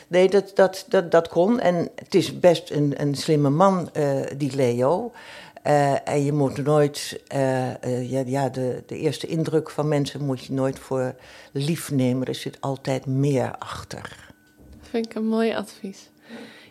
nee, 0.09 0.29
dat, 0.29 0.51
dat, 0.55 0.85
dat, 0.89 1.11
dat 1.11 1.29
kon. 1.29 1.61
En 1.61 1.89
het 1.95 2.15
is 2.15 2.41
best 2.41 2.71
een, 2.71 2.95
een 2.97 3.15
slimme 3.15 3.51
man, 3.51 3.91
die 4.37 4.57
Leo. 4.57 5.13
en 6.05 6.25
je 6.25 6.33
moet 6.33 6.65
nooit. 6.65 7.21
ja, 7.29 8.23
ja 8.27 8.49
de, 8.49 8.83
de 8.87 8.99
eerste 8.99 9.27
indruk 9.27 9.71
van 9.71 9.89
mensen 9.89 10.25
moet 10.25 10.45
je 10.45 10.53
nooit 10.53 10.79
voor 10.79 11.15
lief 11.53 11.91
nemen. 11.91 12.27
Er 12.27 12.35
zit 12.35 12.57
altijd 12.61 13.07
meer 13.07 13.55
achter. 13.59 14.33
Dat 14.81 14.89
vind 14.89 15.07
ik 15.07 15.15
een 15.15 15.27
mooi 15.27 15.55
advies. 15.55 16.11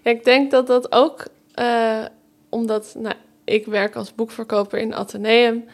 Ja, 0.03 0.11
ik 0.11 0.23
denk 0.23 0.51
dat 0.51 0.67
dat 0.67 0.91
ook 0.91 1.27
uh, 1.59 2.05
omdat 2.49 2.95
nou, 2.97 3.15
ik 3.43 3.65
werk 3.65 3.95
als 3.95 4.15
boekverkoper 4.15 4.79
in 4.79 4.93
Atheneum. 4.93 5.65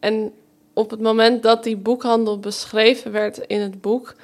En 0.00 0.32
op 0.72 0.90
het 0.90 1.00
moment 1.00 1.42
dat 1.42 1.64
die 1.64 1.76
boekhandel 1.76 2.38
beschreven 2.38 3.12
werd 3.12 3.38
in 3.38 3.60
het 3.60 3.80
boek, 3.80 4.14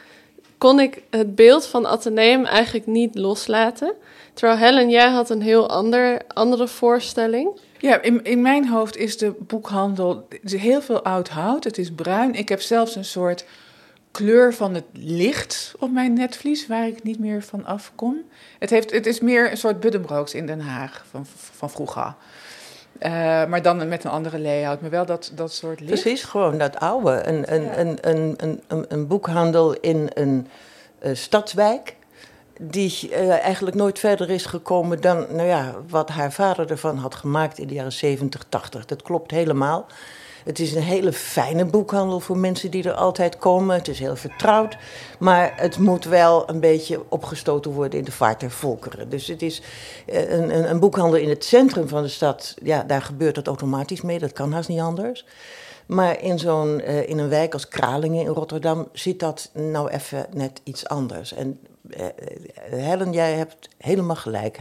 kon 0.58 0.80
ik 0.80 1.02
het 1.10 1.34
beeld 1.34 1.66
van 1.66 1.86
Atheneum 1.86 2.44
eigenlijk 2.44 2.86
niet 2.86 3.14
loslaten. 3.14 3.92
Terwijl 4.32 4.58
Helen, 4.58 4.90
jij 4.90 5.10
had 5.10 5.30
een 5.30 5.42
heel 5.42 5.68
ander, 5.68 6.20
andere 6.28 6.68
voorstelling. 6.68 7.60
Ja, 7.78 8.02
in, 8.02 8.24
in 8.24 8.42
mijn 8.42 8.68
hoofd 8.68 8.96
is 8.96 9.18
de 9.18 9.34
boekhandel 9.38 10.28
heel 10.42 10.82
veel 10.82 11.02
oud 11.02 11.28
hout. 11.28 11.64
Het 11.64 11.78
is 11.78 11.92
bruin. 11.92 12.34
Ik 12.34 12.48
heb 12.48 12.60
zelfs 12.60 12.96
een 12.96 13.04
soort 13.04 13.44
kleur 14.14 14.54
van 14.54 14.74
het 14.74 14.84
licht 14.92 15.74
op 15.78 15.90
mijn 15.90 16.12
netvlies, 16.12 16.66
waar 16.66 16.86
ik 16.86 17.02
niet 17.02 17.18
meer 17.18 17.42
van 17.42 17.64
afkom. 17.64 18.16
Het, 18.58 18.70
heeft, 18.70 18.90
het 18.90 19.06
is 19.06 19.20
meer 19.20 19.50
een 19.50 19.56
soort 19.56 19.80
Buddenbrooks 19.80 20.34
in 20.34 20.46
Den 20.46 20.60
Haag 20.60 21.04
van, 21.10 21.26
van 21.52 21.70
vroeger. 21.70 22.14
Uh, 23.00 23.10
maar 23.46 23.62
dan 23.62 23.88
met 23.88 24.04
een 24.04 24.10
andere 24.10 24.38
layout, 24.38 24.80
maar 24.80 24.90
wel 24.90 25.06
dat, 25.06 25.32
dat 25.34 25.52
soort 25.52 25.80
licht. 25.80 26.02
Precies, 26.02 26.24
gewoon 26.24 26.58
dat 26.58 26.78
oude. 26.78 27.26
Een, 27.26 27.54
een, 27.54 27.62
ja. 27.62 27.78
een, 27.78 27.98
een, 28.00 28.36
een, 28.66 28.84
een, 28.88 29.06
boekhandel 29.06 29.72
in 29.72 30.10
een 30.14 30.48
uh, 31.04 31.14
stadswijk. 31.14 31.96
Die 32.60 33.08
uh, 33.10 33.30
eigenlijk 33.30 33.76
nooit 33.76 33.98
verder 33.98 34.30
is 34.30 34.46
gekomen 34.46 35.00
dan 35.00 35.26
nou 35.30 35.48
ja, 35.48 35.74
wat 35.88 36.08
haar 36.08 36.32
vader 36.32 36.70
ervan 36.70 36.96
had 36.96 37.14
gemaakt 37.14 37.58
in 37.58 37.66
de 37.66 37.74
jaren 37.74 37.92
70, 37.92 38.44
80. 38.48 38.84
Dat 38.84 39.02
klopt 39.02 39.30
helemaal. 39.30 39.86
Het 40.44 40.58
is 40.58 40.74
een 40.74 40.82
hele 40.82 41.12
fijne 41.12 41.64
boekhandel 41.64 42.20
voor 42.20 42.38
mensen 42.38 42.70
die 42.70 42.84
er 42.84 42.94
altijd 42.94 43.38
komen. 43.38 43.76
Het 43.76 43.88
is 43.88 43.98
heel 43.98 44.16
vertrouwd. 44.16 44.76
Maar 45.18 45.52
het 45.56 45.78
moet 45.78 46.04
wel 46.04 46.48
een 46.48 46.60
beetje 46.60 47.02
opgestoten 47.08 47.70
worden 47.70 47.98
in 47.98 48.04
de 48.04 48.12
vaart 48.12 48.40
der 48.40 48.50
volkeren. 48.50 49.08
Dus 49.08 49.26
het 49.26 49.42
is 49.42 49.62
eh, 50.06 50.30
een, 50.30 50.56
een, 50.56 50.70
een 50.70 50.80
boekhandel 50.80 51.18
in 51.18 51.28
het 51.28 51.44
centrum 51.44 51.88
van 51.88 52.02
de 52.02 52.08
stad. 52.08 52.54
Ja, 52.62 52.82
daar 52.82 53.02
gebeurt 53.02 53.34
dat 53.34 53.46
automatisch 53.46 54.00
mee. 54.00 54.18
Dat 54.18 54.32
kan 54.32 54.52
haast 54.52 54.68
niet 54.68 54.80
anders. 54.80 55.24
Maar 55.86 56.22
in, 56.22 56.38
zo'n, 56.38 56.80
uh, 56.80 57.08
in 57.08 57.18
een 57.18 57.28
wijk 57.28 57.52
als 57.52 57.68
Kralingen 57.68 58.24
in 58.24 58.32
Rotterdam 58.32 58.88
zit 58.92 59.20
dat 59.20 59.50
nou 59.52 59.90
even 59.90 60.26
net 60.32 60.60
iets 60.64 60.88
anders. 60.88 61.32
En 61.32 61.60
uh, 61.82 62.06
Helen, 62.70 63.12
jij 63.12 63.32
hebt 63.32 63.68
helemaal 63.78 64.16
gelijk 64.16 64.60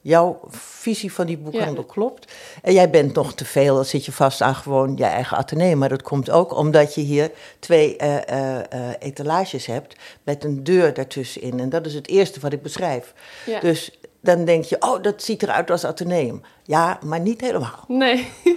jouw 0.00 0.40
visie 0.48 1.12
van 1.12 1.26
die 1.26 1.38
boekhandel 1.38 1.84
ja. 1.86 1.92
klopt. 1.92 2.32
En 2.62 2.72
jij 2.72 2.90
bent 2.90 3.14
nog 3.14 3.34
te 3.34 3.44
veel, 3.44 3.74
dan 3.74 3.84
zit 3.84 4.04
je 4.04 4.12
vast 4.12 4.40
aan 4.40 4.54
gewoon 4.54 4.96
je 4.96 5.04
eigen 5.04 5.36
atelier. 5.36 5.78
Maar 5.78 5.88
dat 5.88 6.02
komt 6.02 6.30
ook 6.30 6.56
omdat 6.56 6.94
je 6.94 7.00
hier 7.00 7.30
twee 7.58 7.96
uh, 8.02 8.14
uh, 8.14 8.56
uh, 8.56 8.62
etalages 8.98 9.66
hebt 9.66 9.96
met 10.22 10.44
een 10.44 10.64
deur 10.64 10.94
daartussenin. 10.94 11.60
En 11.60 11.68
dat 11.68 11.86
is 11.86 11.94
het 11.94 12.08
eerste 12.08 12.40
wat 12.40 12.52
ik 12.52 12.62
beschrijf. 12.62 13.14
Ja. 13.46 13.60
Dus 13.60 13.98
dan 14.20 14.44
denk 14.44 14.64
je, 14.64 14.76
oh, 14.80 15.02
dat 15.02 15.22
ziet 15.22 15.42
eruit 15.42 15.70
als 15.70 15.84
ateneum. 15.84 16.42
Ja, 16.62 16.98
maar 17.04 17.20
niet 17.20 17.40
helemaal. 17.40 17.84
Nee. 17.88 18.28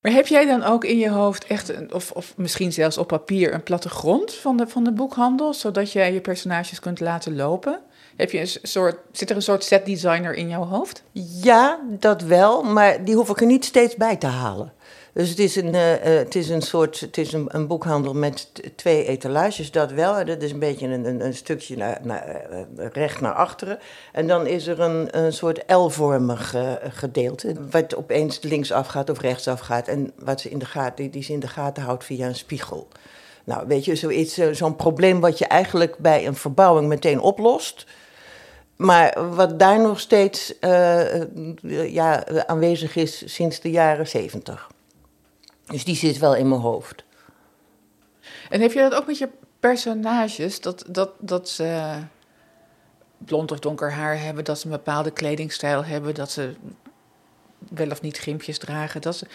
Maar 0.00 0.12
heb 0.12 0.26
jij 0.26 0.46
dan 0.46 0.62
ook 0.62 0.84
in 0.84 0.98
je 0.98 1.10
hoofd 1.10 1.46
echt, 1.46 1.68
een, 1.68 1.94
of, 1.94 2.10
of 2.10 2.36
misschien 2.36 2.72
zelfs 2.72 2.98
op 2.98 3.06
papier, 3.06 3.54
een 3.54 3.62
plattegrond 3.62 4.34
van 4.34 4.56
de, 4.56 4.66
van 4.66 4.84
de 4.84 4.92
boekhandel, 4.92 5.54
zodat 5.54 5.92
jij 5.92 6.12
je 6.12 6.20
personages 6.20 6.80
kunt 6.80 7.00
laten 7.00 7.36
lopen? 7.36 7.80
Heb 8.18 8.30
je 8.30 8.40
een 8.40 8.48
soort, 8.62 8.96
zit 9.12 9.30
er 9.30 9.36
een 9.36 9.42
soort 9.42 9.64
set 9.64 9.86
designer 9.86 10.34
in 10.34 10.48
jouw 10.48 10.64
hoofd? 10.64 11.02
Ja, 11.42 11.80
dat 11.90 12.22
wel, 12.22 12.62
maar 12.62 13.04
die 13.04 13.14
hoef 13.14 13.28
ik 13.28 13.40
er 13.40 13.46
niet 13.46 13.64
steeds 13.64 13.96
bij 13.96 14.16
te 14.16 14.26
halen. 14.26 14.72
Dus 15.12 15.28
het 15.28 15.38
is 15.38 15.56
een, 15.56 15.74
uh, 15.74 15.82
het 16.00 16.34
is 16.34 16.48
een 16.48 16.62
soort, 16.62 17.00
het 17.00 17.18
is 17.18 17.32
een, 17.32 17.66
boekhandel 17.66 18.14
met 18.14 18.50
twee 18.76 19.04
etalages, 19.04 19.70
dat 19.70 19.92
wel. 19.92 20.24
Dat 20.24 20.42
is 20.42 20.52
een 20.52 20.58
beetje 20.58 20.86
een, 20.86 21.04
een, 21.04 21.24
een 21.24 21.34
stukje 21.34 21.76
naar, 21.76 21.98
naar, 22.02 22.46
uh, 22.52 22.86
recht 22.92 23.20
naar 23.20 23.32
achteren. 23.32 23.78
En 24.12 24.26
dan 24.26 24.46
is 24.46 24.66
er 24.66 24.80
een, 24.80 25.18
een 25.18 25.32
soort 25.32 25.62
L-vormig 25.66 26.54
gedeelte, 26.88 27.54
wat 27.70 27.96
opeens 27.96 28.42
linksaf 28.42 28.86
gaat 28.86 29.10
of 29.10 29.20
rechtsaf 29.20 29.60
gaat. 29.60 29.88
En 29.88 30.12
wat 30.18 30.40
ze 30.40 30.50
in 30.50 30.58
de 30.58 30.66
gaten, 30.66 30.96
die, 30.96 31.10
die 31.10 31.22
ze 31.22 31.32
in 31.32 31.40
de 31.40 31.48
gaten 31.48 31.82
houdt 31.82 32.04
via 32.04 32.26
een 32.26 32.34
spiegel. 32.34 32.88
Nou, 33.44 33.66
weet 33.66 33.84
je, 33.84 33.94
zoiets, 33.94 34.40
zo'n 34.52 34.76
probleem 34.76 35.20
wat 35.20 35.38
je 35.38 35.46
eigenlijk 35.46 35.98
bij 35.98 36.26
een 36.26 36.36
verbouwing 36.36 36.88
meteen 36.88 37.20
oplost 37.20 37.86
maar 38.78 39.34
wat 39.34 39.58
daar 39.58 39.80
nog 39.80 40.00
steeds 40.00 40.54
uh, 40.60 41.22
ja, 41.92 42.26
aanwezig 42.46 42.96
is 42.96 43.34
sinds 43.34 43.60
de 43.60 43.70
jaren 43.70 44.08
zeventig. 44.08 44.70
Dus 45.66 45.84
die 45.84 45.96
zit 45.96 46.18
wel 46.18 46.34
in 46.34 46.48
mijn 46.48 46.60
hoofd. 46.60 47.04
En 48.48 48.60
heb 48.60 48.72
je 48.72 48.80
dat 48.80 48.94
ook 48.94 49.06
met 49.06 49.18
je 49.18 49.28
personages? 49.60 50.60
Dat, 50.60 50.84
dat, 50.88 51.10
dat 51.18 51.48
ze 51.48 51.98
blond 53.18 53.52
of 53.52 53.58
donker 53.58 53.92
haar 53.92 54.20
hebben, 54.20 54.44
dat 54.44 54.58
ze 54.58 54.66
een 54.66 54.72
bepaalde 54.72 55.10
kledingstijl 55.10 55.84
hebben, 55.84 56.14
dat 56.14 56.30
ze 56.30 56.54
wel 57.58 57.90
of 57.90 58.02
niet 58.02 58.18
gimpjes 58.18 58.58
dragen. 58.58 59.00
Dat 59.00 59.16
ze, 59.16 59.26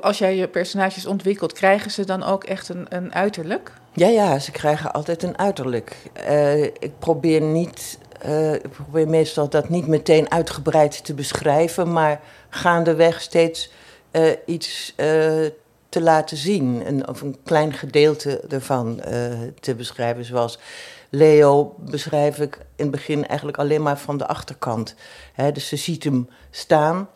als 0.00 0.18
jij 0.18 0.36
je 0.36 0.48
personages 0.48 1.06
ontwikkelt, 1.06 1.52
krijgen 1.52 1.90
ze 1.90 2.04
dan 2.04 2.22
ook 2.22 2.44
echt 2.44 2.68
een, 2.68 2.86
een 2.88 3.14
uiterlijk? 3.14 3.72
Ja, 3.92 4.08
ja, 4.08 4.38
ze 4.38 4.50
krijgen 4.50 4.92
altijd 4.92 5.22
een 5.22 5.38
uiterlijk. 5.38 5.96
Uh, 6.28 6.62
ik 6.62 6.98
probeer 6.98 7.40
niet 7.40 7.98
uh, 8.26 8.52
ik 8.52 8.70
probeer 8.70 9.08
meestal 9.08 9.48
dat 9.48 9.68
niet 9.68 9.86
meteen 9.86 10.30
uitgebreid 10.30 11.04
te 11.04 11.14
beschrijven, 11.14 11.92
maar 11.92 12.20
gaandeweg 12.48 13.20
steeds 13.20 13.70
uh, 14.12 14.30
iets 14.46 14.94
uh, 14.96 15.06
te 15.88 16.00
laten 16.00 16.36
zien. 16.36 16.86
Een, 16.86 17.08
of 17.08 17.20
een 17.20 17.36
klein 17.44 17.72
gedeelte 17.72 18.40
ervan 18.48 19.00
te 19.60 19.74
beschrijven. 19.74 20.24
Zoals 20.24 20.58
Leo 21.10 21.74
beschrijf 21.78 22.38
ik 22.38 22.58
in 22.76 22.84
het 22.84 22.90
begin 22.90 23.26
eigenlijk 23.26 23.58
alleen 23.58 23.82
maar 23.82 23.98
van 23.98 24.18
de 24.18 24.26
achterkant. 24.26 24.94
Dus 25.52 25.68
ze 25.68 25.76
ziet 25.76 26.04
hem 26.04 26.28
staan. 26.50 27.08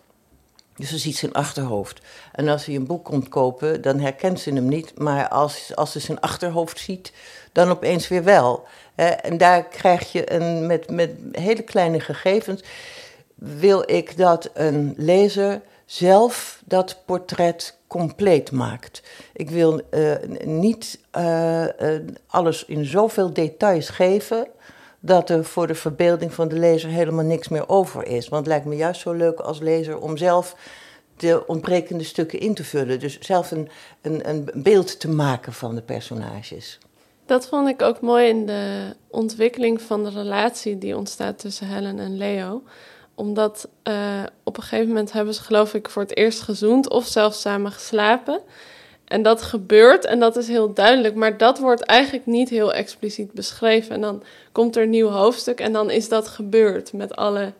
Dus 0.77 0.89
ze 0.89 0.99
ziet 0.99 1.17
zijn 1.17 1.33
achterhoofd. 1.33 2.01
En 2.33 2.49
als 2.49 2.65
hij 2.65 2.75
een 2.75 2.87
boek 2.87 3.05
komt 3.05 3.29
kopen, 3.29 3.83
dan 3.83 4.01
herkent 4.01 4.41
ze 4.41 4.53
hem 4.53 4.69
niet. 4.69 4.99
Maar 4.99 5.29
als, 5.29 5.77
als 5.77 5.93
ze 5.93 6.01
zijn 6.01 6.21
achterhoofd 6.21 6.79
ziet, 6.79 7.13
dan 7.53 7.71
opeens 7.71 8.09
weer 8.09 8.25
wel. 8.25 8.67
en 9.23 9.39
daar 9.39 9.65
krijg 9.65 10.13
je 10.13 10.33
een, 10.33 10.67
met, 10.67 10.91
met 10.91 11.11
hele 11.33 11.63
kleine 11.63 12.01
gegevens. 12.01 12.63
Wil 13.35 13.91
ik 13.91 14.17
dat 14.17 14.51
een 14.55 14.95
lezer 14.97 15.61
zelf 15.87 16.63
dat 16.65 17.03
portret 17.05 17.79
compleet 17.87 18.51
maakt. 18.51 19.03
Ik 19.33 19.51
wil 19.51 19.81
uh, 19.91 20.15
niet 20.45 20.99
uh, 21.17 21.63
uh, 21.63 21.69
alles 22.27 22.65
in 22.65 22.85
zoveel 22.85 23.33
details 23.33 23.89
geven 23.89 24.49
dat 25.07 25.31
er 25.31 25.45
voor 25.45 25.67
de 25.67 25.75
verbeelding 25.75 26.35
van 26.35 26.49
de 26.49 26.59
lezer 26.59 26.91
helemaal 26.91 27.25
niks 27.25 27.49
meer 27.49 27.69
over 27.69 28.07
is. 28.07 28.29
Want 28.29 28.47
het 28.47 28.55
lijkt 28.55 28.67
me 28.67 28.77
juist 28.77 29.01
zo 29.01 29.13
leuk 29.13 29.41
als 29.41 29.59
lezer 29.59 29.99
om 29.99 30.17
zelf 30.17 30.57
de 31.17 31.47
ontbrekende 31.47 32.05
stukken 32.05 32.41
in 32.41 32.55
te 32.55 32.65
vullen. 32.65 33.01
Dus 33.01 33.19
zelf 33.21 33.51
een, 33.51 33.69
een, 34.03 34.29
een 34.29 34.51
beeld 34.55 35.01
te 35.01 35.09
maken 35.09 35.53
van 35.53 35.75
de 35.75 35.83
personages. 35.83 36.79
Dat 37.27 37.49
vond 37.49 37.69
ik 37.69 37.83
ook 37.83 38.01
mooi 38.01 38.29
in 38.29 38.47
de 38.47 38.95
ontwikkeling 39.11 39.83
van 39.83 40.05
de 40.05 40.11
relatie 40.11 40.79
die 40.79 40.97
ontstaat 40.97 41.39
tussen 41.39 41.67
Helen 41.67 41.99
en 41.99 42.17
Leo. 42.17 42.63
Omdat 43.15 43.69
uh, 43.89 44.23
op 44.45 44.57
een 44.57 44.63
gegeven 44.63 44.89
moment 44.89 45.13
hebben 45.13 45.35
ze 45.35 45.43
geloof 45.43 45.75
ik 45.75 45.91
voor 45.91 46.03
het 46.03 46.17
eerst 46.17 46.41
gezoend 46.41 46.91
of 46.91 47.07
zelfs 47.07 47.41
samen 47.41 47.73
geslapen. 47.73 48.41
En 49.07 49.23
dat 49.23 49.43
gebeurt 49.43 50.05
en 50.05 50.19
dat 50.19 50.37
is 50.37 50.49
heel 50.49 50.73
duidelijk, 50.73 51.15
maar 51.15 51.37
dat 51.37 51.59
wordt 51.59 51.83
eigenlijk 51.83 52.27
niet 52.27 52.49
heel 52.49 52.73
expliciet 52.73 53.33
beschreven. 53.33 53.95
En 53.95 54.01
dan 54.01 54.23
komt 54.57 54.77
er 54.77 54.83
een 54.83 54.91
nieuw 54.91 55.09
hoofdstuk 55.09 55.61
en 55.61 55.73
dan 55.73 55.91
is 55.91 56.09
dat 56.09 56.29
gebeurd 56.29 56.93
met 56.93 57.17
alle 57.17 57.53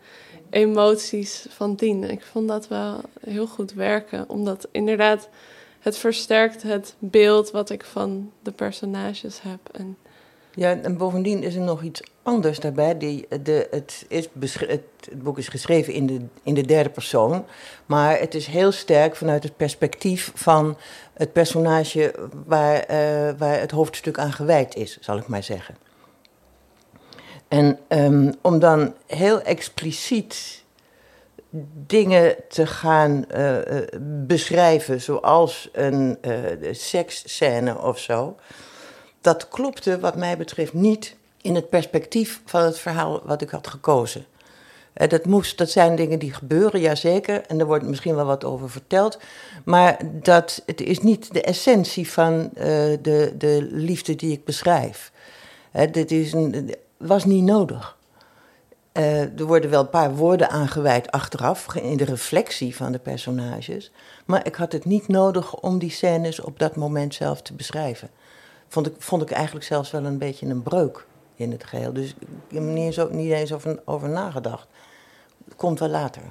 emoties 0.49 1.45
van 1.49 1.75
dien. 1.75 2.03
Ik 2.03 2.21
vond 2.21 2.47
dat 2.47 2.67
wel 2.67 3.01
heel 3.19 3.47
goed 3.47 3.73
werken, 3.73 4.29
omdat 4.29 4.67
inderdaad 4.71 5.29
het 5.79 5.97
versterkt 5.97 6.63
het 6.63 6.95
beeld 6.99 7.51
wat 7.51 7.69
ik 7.69 7.83
van 7.83 8.31
de 8.43 8.51
personages 8.51 9.41
heb. 9.41 9.59
En 9.71 9.97
ja, 10.55 10.79
en 10.81 10.97
bovendien 10.97 11.43
is 11.43 11.55
er 11.55 11.61
nog 11.61 11.83
iets 11.83 12.01
anders 12.23 12.59
daarbij. 12.59 12.97
Die, 12.97 13.27
de, 13.43 13.67
het, 13.71 14.05
is 14.07 14.29
het, 14.33 14.59
het, 14.59 15.23
boek 15.23 15.37
is 15.37 15.47
geschreven 15.47 15.93
in 15.93 16.07
de, 16.07 16.19
in 16.43 16.53
de 16.53 16.65
derde 16.65 16.89
persoon, 16.89 17.45
maar 17.85 18.19
het 18.19 18.35
is 18.35 18.45
heel 18.45 18.71
sterk 18.71 19.15
vanuit 19.15 19.43
het 19.43 19.57
perspectief 19.57 20.31
van 20.35 20.77
het 21.13 21.33
personage 21.33 22.13
waar, 22.45 22.75
uh, 22.75 23.31
waar 23.37 23.59
het 23.59 23.71
hoofdstuk 23.71 24.17
aan 24.17 24.33
gewijd 24.33 24.75
is, 24.75 24.97
zal 25.01 25.17
ik 25.17 25.27
maar 25.27 25.43
zeggen. 25.43 25.86
En 27.47 27.79
um, 27.87 28.33
om 28.41 28.59
dan 28.59 28.93
heel 29.05 29.41
expliciet 29.41 30.63
dingen 31.85 32.35
te 32.49 32.67
gaan 32.67 33.25
uh, 33.35 33.57
beschrijven, 34.27 35.01
zoals 35.01 35.69
een 35.73 36.17
uh, 36.21 36.33
seksscène 36.71 37.81
of 37.81 37.99
zo 37.99 38.35
dat 39.21 39.47
klopte 39.47 39.99
wat 39.99 40.15
mij 40.15 40.37
betreft 40.37 40.73
niet 40.73 41.15
in 41.41 41.55
het 41.55 41.69
perspectief 41.69 42.41
van 42.45 42.61
het 42.61 42.79
verhaal 42.79 43.21
wat 43.23 43.41
ik 43.41 43.49
had 43.49 43.67
gekozen. 43.67 44.25
Eh, 44.93 45.09
dat, 45.09 45.25
moest, 45.25 45.57
dat 45.57 45.69
zijn 45.69 45.95
dingen 45.95 46.19
die 46.19 46.33
gebeuren, 46.33 46.79
jazeker, 46.79 47.41
en 47.41 47.59
er 47.59 47.65
wordt 47.65 47.85
misschien 47.85 48.15
wel 48.15 48.25
wat 48.25 48.43
over 48.43 48.69
verteld. 48.69 49.19
Maar 49.65 49.97
dat, 50.21 50.63
het 50.65 50.81
is 50.81 50.99
niet 50.99 51.33
de 51.33 51.41
essentie 51.41 52.11
van 52.11 52.49
de, 52.53 53.33
de 53.37 53.67
liefde 53.71 54.15
die 54.15 54.31
ik 54.31 54.45
beschrijf. 54.45 55.11
Dit 55.91 56.11
is 56.11 56.33
een, 56.33 56.75
was 56.97 57.25
niet 57.25 57.43
nodig. 57.43 57.97
Uh, 58.93 59.39
er 59.39 59.45
worden 59.45 59.69
wel 59.69 59.81
een 59.81 59.89
paar 59.89 60.15
woorden 60.15 60.49
aangeweid 60.49 61.11
achteraf, 61.11 61.75
in 61.75 61.97
de 61.97 62.05
reflectie 62.05 62.75
van 62.75 62.91
de 62.91 62.99
personages. 62.99 63.91
Maar 64.25 64.45
ik 64.45 64.55
had 64.55 64.71
het 64.71 64.85
niet 64.85 65.07
nodig 65.07 65.55
om 65.55 65.79
die 65.79 65.91
scènes 65.91 66.39
op 66.39 66.59
dat 66.59 66.75
moment 66.75 67.13
zelf 67.13 67.41
te 67.41 67.53
beschrijven 67.53 68.09
vond 68.67 68.87
ik, 68.87 68.93
vond 68.97 69.21
ik 69.21 69.31
eigenlijk 69.31 69.65
zelfs 69.65 69.91
wel 69.91 70.05
een 70.05 70.17
beetje 70.17 70.45
een 70.45 70.63
breuk 70.63 71.05
in 71.35 71.51
het 71.51 71.63
geheel. 71.63 71.93
Dus 71.93 72.09
ik 72.09 72.15
heb 72.49 72.63
er 72.63 73.15
niet 73.15 73.31
eens, 73.31 73.53
over, 73.85 74.09
nagedacht. 74.09 74.67
Komt 75.55 75.79
wel 75.79 75.89
later. 75.89 76.21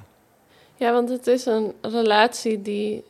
Ja, 0.75 0.93
want 0.93 1.09
het 1.09 1.27
is 1.27 1.45
een 1.45 1.73
relatie 1.81 2.61
die 2.61 3.03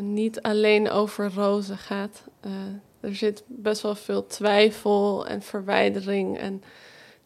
niet 0.00 0.42
alleen 0.42 0.90
over 0.90 1.32
rozen 1.34 1.78
gaat. 1.78 2.22
Uh, 2.46 2.52
er 3.00 3.14
zit 3.14 3.42
best 3.46 3.82
wel 3.82 3.94
veel 3.94 4.26
twijfel 4.26 5.26
en 5.26 5.42
verwijdering 5.42 6.38
en 6.38 6.62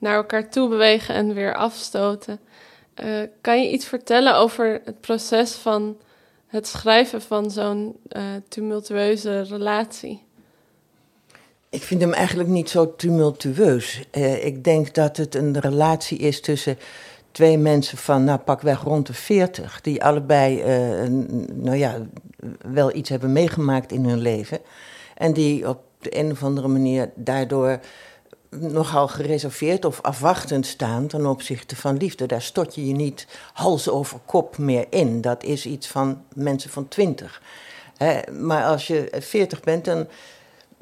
naar 0.03 0.15
elkaar 0.15 0.51
toe 0.51 0.69
bewegen 0.69 1.15
en 1.15 1.35
weer 1.35 1.55
afstoten. 1.55 2.41
Uh, 3.05 3.23
kan 3.41 3.63
je 3.63 3.71
iets 3.71 3.87
vertellen 3.87 4.37
over 4.37 4.81
het 4.85 5.01
proces 5.01 5.53
van 5.53 5.97
het 6.47 6.67
schrijven 6.67 7.23
van 7.23 7.51
zo'n 7.51 7.97
uh, 8.17 8.23
tumultueuze 8.49 9.43
relatie? 9.43 10.23
Ik 11.69 11.83
vind 11.83 12.01
hem 12.01 12.13
eigenlijk 12.13 12.49
niet 12.49 12.71
zo 12.71 12.97
tumultueus. 12.97 14.05
Uh, 14.13 14.45
ik 14.45 14.65
denk 14.65 14.95
dat 14.95 15.17
het 15.17 15.35
een 15.35 15.61
relatie 15.61 16.19
is 16.19 16.41
tussen 16.41 16.79
twee 17.31 17.59
mensen 17.59 17.99
van, 17.99 18.25
nou 18.25 18.39
pakweg 18.39 18.83
rond 18.83 19.07
de 19.07 19.15
40, 19.15 19.81
die 19.81 20.05
allebei, 20.05 20.63
nou 21.53 21.77
ja, 21.77 21.99
wel 22.73 22.95
iets 22.95 23.09
hebben 23.09 23.33
meegemaakt 23.33 23.93
in 23.93 24.05
hun 24.05 24.21
leven. 24.21 24.59
En 25.15 25.33
die 25.33 25.69
op 25.69 25.81
de 25.99 26.19
een 26.19 26.31
of 26.31 26.43
andere 26.43 26.69
manier 26.69 27.11
daardoor 27.15 27.81
nogal 28.61 29.09
gereserveerd 29.09 29.85
of 29.85 30.01
afwachtend 30.01 30.67
staan 30.67 31.07
ten 31.07 31.27
opzichte 31.27 31.77
van 31.77 31.97
liefde. 31.97 32.27
Daar 32.27 32.43
stort 32.43 32.75
je 32.75 32.87
je 32.87 32.95
niet 32.95 33.27
hals 33.53 33.89
over 33.89 34.19
kop 34.27 34.59
meer 34.59 34.87
in. 34.91 35.21
Dat 35.21 35.43
is 35.45 35.67
iets 35.67 35.87
van 35.87 36.23
mensen 36.35 36.71
van 36.71 36.89
20. 36.89 37.43
maar 38.41 38.65
als 38.65 38.87
je 38.87 39.13
40 39.21 39.61
bent, 39.61 39.85
dan 39.85 40.07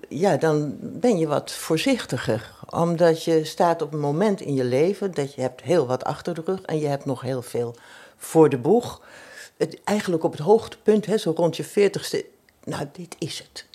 ja, 0.09 0.37
dan 0.37 0.77
ben 0.81 1.19
je 1.19 1.27
wat 1.27 1.53
voorzichtiger. 1.53 2.55
Omdat 2.71 3.25
je 3.25 3.45
staat 3.45 3.83
op 3.83 3.93
een 3.93 4.01
moment 4.01 4.41
in 4.41 4.55
je 4.55 4.65
leven 4.65 5.15
dat 5.15 5.35
je 5.35 5.41
hebt 5.41 5.63
heel 5.63 5.87
wat 5.87 6.05
achter 6.05 6.35
de 6.35 6.43
rug 6.45 6.63
en 6.63 6.79
je 6.79 6.87
hebt 6.87 7.05
nog 7.05 7.21
heel 7.21 7.43
veel 7.43 7.75
voor 8.17 8.49
de 8.49 8.59
boeg. 8.59 9.03
Het, 9.57 9.81
eigenlijk 9.85 10.25
op 10.25 10.33
het 10.33 10.41
hoogtepunt, 10.41 11.07
hè, 11.07 11.19
zo 11.19 11.33
rond 11.37 11.57
je 11.57 11.65
veertigste, 11.65 12.25
nou, 12.65 12.87
dit 12.93 13.17
is 13.19 13.39
het. 13.39 13.70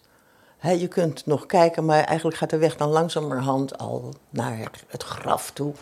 Je 0.71 0.87
kunt 0.87 1.25
nog 1.25 1.45
kijken, 1.45 1.85
maar 1.85 2.03
eigenlijk 2.03 2.37
gaat 2.37 2.49
de 2.49 2.57
weg 2.57 2.77
dan 2.77 2.89
langzamerhand 2.89 3.77
al 3.77 4.13
naar 4.29 4.71
het 4.87 5.03
graf 5.03 5.51
toe. 5.51 5.73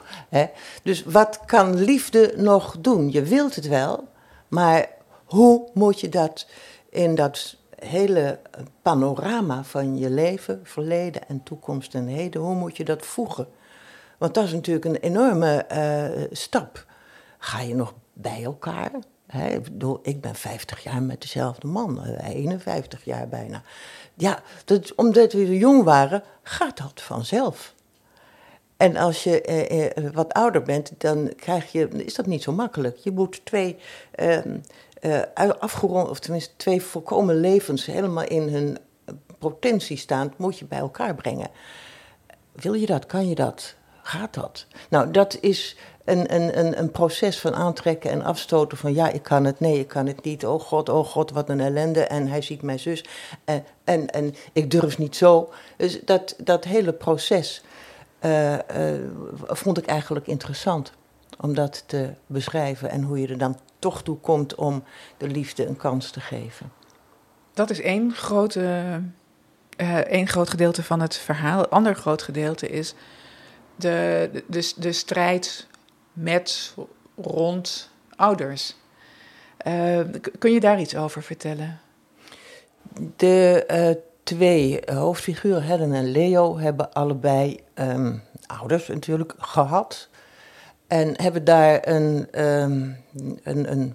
Dus 0.83 1.03
wat 1.03 1.39
kan 1.45 1.75
liefde 1.75 2.33
nog 2.37 2.75
doen? 2.79 3.11
Je 3.11 3.23
wilt 3.23 3.55
het 3.55 3.67
wel, 3.67 4.07
maar 4.47 4.87
hoe 5.25 5.69
moet 5.73 5.99
je 5.99 6.09
dat 6.09 6.47
in 6.89 7.15
dat 7.15 7.55
hele 7.75 8.39
panorama 8.81 9.63
van 9.63 9.97
je 9.97 10.09
leven, 10.09 10.59
verleden 10.63 11.27
en 11.27 11.43
toekomst 11.43 11.95
en 11.95 12.07
heden, 12.07 12.41
hoe 12.41 12.55
moet 12.55 12.77
je 12.77 12.83
dat 12.83 13.05
voegen? 13.05 13.47
Want 14.17 14.33
dat 14.33 14.43
is 14.43 14.51
natuurlijk 14.51 14.85
een 14.85 14.95
enorme 14.95 15.65
uh, 15.71 16.23
stap. 16.31 16.85
Ga 17.37 17.61
je 17.61 17.75
nog 17.75 17.93
bij 18.13 18.43
elkaar? 18.43 18.91
Ik, 19.51 19.63
bedoel, 19.63 19.99
ik 20.03 20.21
ben 20.21 20.35
50 20.35 20.83
jaar 20.83 21.01
met 21.01 21.21
dezelfde 21.21 21.67
man, 21.67 22.03
51 22.03 22.99
eh, 22.99 23.05
jaar 23.05 23.27
bijna. 23.27 23.61
Ja, 24.13 24.41
dat, 24.65 24.95
omdat 24.95 25.33
we 25.33 25.57
jong 25.57 25.83
waren, 25.83 26.23
gaat 26.43 26.77
dat 26.77 27.01
vanzelf. 27.01 27.73
En 28.77 28.95
als 28.95 29.23
je 29.23 29.41
eh, 29.41 29.97
eh, 29.97 30.13
wat 30.13 30.33
ouder 30.33 30.63
bent, 30.63 30.91
dan 30.97 31.33
krijg 31.35 31.71
je, 31.71 31.87
is 31.87 32.13
dat 32.13 32.25
niet 32.25 32.43
zo 32.43 32.51
makkelijk. 32.51 32.97
Je 32.97 33.11
moet 33.11 33.45
twee 33.45 33.77
eh, 34.11 34.37
uh, 35.01 35.21
afgerond, 35.59 36.09
of 36.09 36.19
tenminste 36.19 36.55
twee 36.55 36.81
volkomen 36.81 37.39
levens 37.39 37.85
helemaal 37.85 38.27
in 38.27 38.49
hun 38.49 38.77
potentie 39.39 39.97
staan, 39.97 40.33
moet 40.37 40.59
je 40.59 40.65
bij 40.65 40.79
elkaar 40.79 41.15
brengen. 41.15 41.49
Wil 42.51 42.73
je 42.73 42.85
dat? 42.85 43.05
Kan 43.05 43.27
je 43.27 43.35
dat? 43.35 43.75
Gaat 44.01 44.33
dat? 44.33 44.65
Nou, 44.89 45.11
dat 45.11 45.37
is 45.41 45.77
een, 46.05 46.33
een, 46.33 46.59
een, 46.59 46.79
een 46.79 46.91
proces 46.91 47.39
van 47.39 47.53
aantrekken 47.53 48.11
en 48.11 48.23
afstoten 48.23 48.77
van 48.77 48.93
ja, 48.93 49.09
ik 49.09 49.23
kan 49.23 49.45
het, 49.45 49.59
nee, 49.59 49.79
ik 49.79 49.87
kan 49.87 50.05
het 50.05 50.23
niet. 50.23 50.45
Oh 50.45 50.61
god, 50.61 50.89
oh 50.89 51.05
god, 51.05 51.31
wat 51.31 51.49
een 51.49 51.59
ellende. 51.59 52.03
En 52.03 52.27
hij 52.27 52.41
ziet 52.41 52.61
mijn 52.61 52.79
zus. 52.79 53.05
En, 53.45 53.65
en, 53.83 54.09
en 54.09 54.35
ik 54.53 54.71
durf 54.71 54.97
niet 54.97 55.15
zo. 55.15 55.53
Dus 55.77 55.99
dat, 56.05 56.35
dat 56.37 56.63
hele 56.63 56.93
proces 56.93 57.63
uh, 58.21 58.53
uh, 58.53 58.59
vond 59.47 59.77
ik 59.77 59.85
eigenlijk 59.85 60.27
interessant 60.27 60.93
om 61.39 61.53
dat 61.53 61.83
te 61.85 62.09
beschrijven 62.27 62.89
en 62.89 63.01
hoe 63.01 63.19
je 63.19 63.27
er 63.27 63.37
dan 63.37 63.59
toch 63.79 64.03
toe 64.03 64.17
komt 64.17 64.55
om 64.55 64.83
de 65.17 65.27
liefde 65.27 65.65
een 65.65 65.77
kans 65.77 66.11
te 66.11 66.19
geven. 66.19 66.71
Dat 67.53 67.69
is 67.69 67.81
één, 67.81 68.13
grote, 68.13 69.01
één 70.07 70.27
groot 70.27 70.49
gedeelte 70.49 70.83
van 70.83 70.99
het 70.99 71.15
verhaal. 71.15 71.59
Een 71.59 71.69
ander 71.69 71.95
groot 71.95 72.21
gedeelte 72.21 72.69
is 72.69 72.95
de, 73.75 74.29
de, 74.47 74.73
de 74.77 74.91
strijd 74.91 75.67
met, 76.13 76.75
rond 77.15 77.89
ouders. 78.15 78.75
Uh, 79.67 79.99
kun 80.39 80.51
je 80.51 80.59
daar 80.59 80.79
iets 80.79 80.95
over 80.95 81.23
vertellen? 81.23 81.79
De 83.15 83.63
uh, 83.71 84.03
twee 84.23 84.79
hoofdfiguren, 84.85 85.63
Helen 85.63 85.93
en 85.93 86.11
Leo, 86.11 86.57
hebben 86.57 86.93
allebei 86.93 87.59
um, 87.75 88.23
ouders 88.47 88.87
natuurlijk 88.87 89.33
gehad. 89.37 90.09
En 90.87 91.21
hebben 91.21 91.43
daar 91.43 91.87
een, 91.87 92.27
um, 92.41 92.97
een, 93.43 93.71
een 93.71 93.93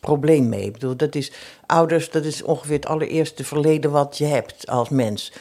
probleem 0.00 0.48
mee. 0.48 0.64
Ik 0.64 0.72
bedoel, 0.72 0.96
dat 0.96 1.14
is, 1.14 1.32
ouders, 1.66 2.10
dat 2.10 2.24
is 2.24 2.42
ongeveer 2.42 2.76
het 2.76 2.86
allereerste 2.86 3.44
verleden 3.44 3.90
wat 3.90 4.18
je 4.18 4.24
hebt 4.24 4.66
als 4.68 4.88
mens. 4.88 5.32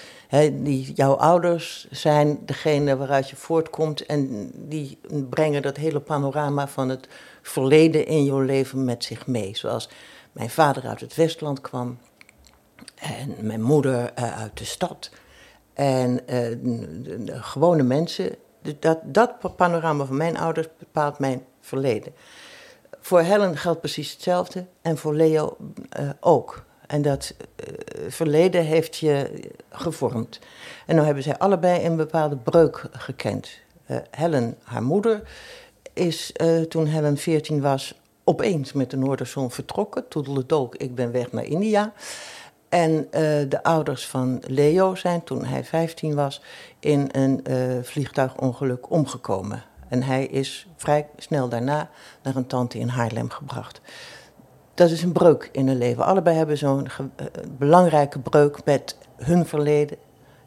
Die, 0.54 0.94
jouw 0.94 1.14
ouders 1.14 1.88
zijn 1.92 2.40
degene 2.46 2.98
waaruit 2.98 3.30
je 3.30 3.36
voortkomt 3.36 4.06
en 4.06 4.52
die 4.56 5.00
brengen 5.30 5.62
dat 5.62 5.78
hele 5.78 6.00
panorama 6.00 6.68
van 6.68 6.90
het 6.90 7.08
verleden 7.42 8.06
in 8.06 8.24
jouw 8.24 8.42
leven 8.42 8.84
met 8.84 9.04
zich 9.04 9.28
mee. 9.28 9.58
Zoals 9.58 9.90
mijn 10.32 10.50
vader 10.50 10.88
uit 10.88 11.00
het 11.00 11.16
Westland 11.16 11.62
kwam 11.62 11.98
en 12.96 13.36
mijn 13.42 13.62
moeder 13.62 14.12
uh, 14.20 14.40
uit 14.40 14.58
de 14.58 14.66
stad. 14.66 15.10
En 15.74 16.16
de 16.26 17.38
gewone 17.42 17.84
mensen 17.84 18.36
dat, 18.80 19.00
dat 19.04 19.56
panorama 19.56 20.06
van 20.06 20.18
mijn 20.18 20.38
ouders 20.38 20.68
bepaalt 20.78 21.20
mijn 21.20 21.46
verleden. 21.62 22.14
Voor 23.00 23.22
Helen 23.22 23.58
geldt 23.58 23.80
precies 23.80 24.12
hetzelfde 24.12 24.66
en 24.82 24.98
voor 24.98 25.16
Leo 25.16 25.58
uh, 26.00 26.10
ook. 26.20 26.66
En 26.88 27.02
dat 27.02 27.34
uh, 27.40 27.76
verleden 28.08 28.66
heeft 28.66 28.98
je 28.98 29.30
gevormd. 29.70 30.40
En 30.86 30.96
nu 30.96 31.02
hebben 31.02 31.24
zij 31.24 31.38
allebei 31.38 31.86
een 31.86 31.96
bepaalde 31.96 32.38
breuk 32.38 32.86
gekend. 32.92 33.50
Uh, 33.88 33.98
Helen, 34.12 34.58
haar 34.64 34.84
moeder, 34.84 35.22
is 35.94 36.34
toen 36.70 36.86
Helen 36.86 37.18
14 37.18 37.62
was 37.62 38.00
opeens 38.24 38.74
met 38.74 38.90
de 38.90 38.98
Noorderzon 38.98 39.52
vertrokken. 39.52 40.08
Toedeledook, 40.08 40.76
ik 40.76 40.96
ben 40.96 41.12
weg 41.12 41.32
naar 41.32 41.46
India. 41.46 41.94
En 42.70 42.92
uh, 42.92 43.10
de 43.50 43.60
ouders 43.64 44.08
van 44.08 44.42
Leo 44.48 44.96
zijn 44.96 45.24
toen 45.24 45.46
hij 45.46 45.64
15 45.64 46.16
was 46.16 46.42
in 46.80 47.10
een 47.12 47.44
uh, 47.50 47.84
vliegtuigongeluk 47.84 48.92
omgekomen. 48.92 49.64
En 49.88 50.04
hij 50.04 50.26
is 50.26 50.68
vrij 50.76 51.08
snel 51.18 51.50
daarna 51.50 51.90
naar 52.24 52.36
een 52.36 52.48
tante 52.48 52.80
in 52.80 52.88
Haarlem 52.88 53.30
gebracht. 53.30 53.82
Dat 54.76 54.90
is 54.90 55.04
een 55.04 55.12
breuk 55.12 55.50
in 55.52 55.68
hun 55.68 55.78
leven. 55.78 56.06
Allebei 56.06 56.38
hebben 56.38 56.58
zo'n 56.58 56.88
uh, 57.02 57.08
belangrijke 57.58 58.20
breuk 58.20 58.66
met 58.66 58.98
hun 59.16 59.46
verleden 59.46 59.98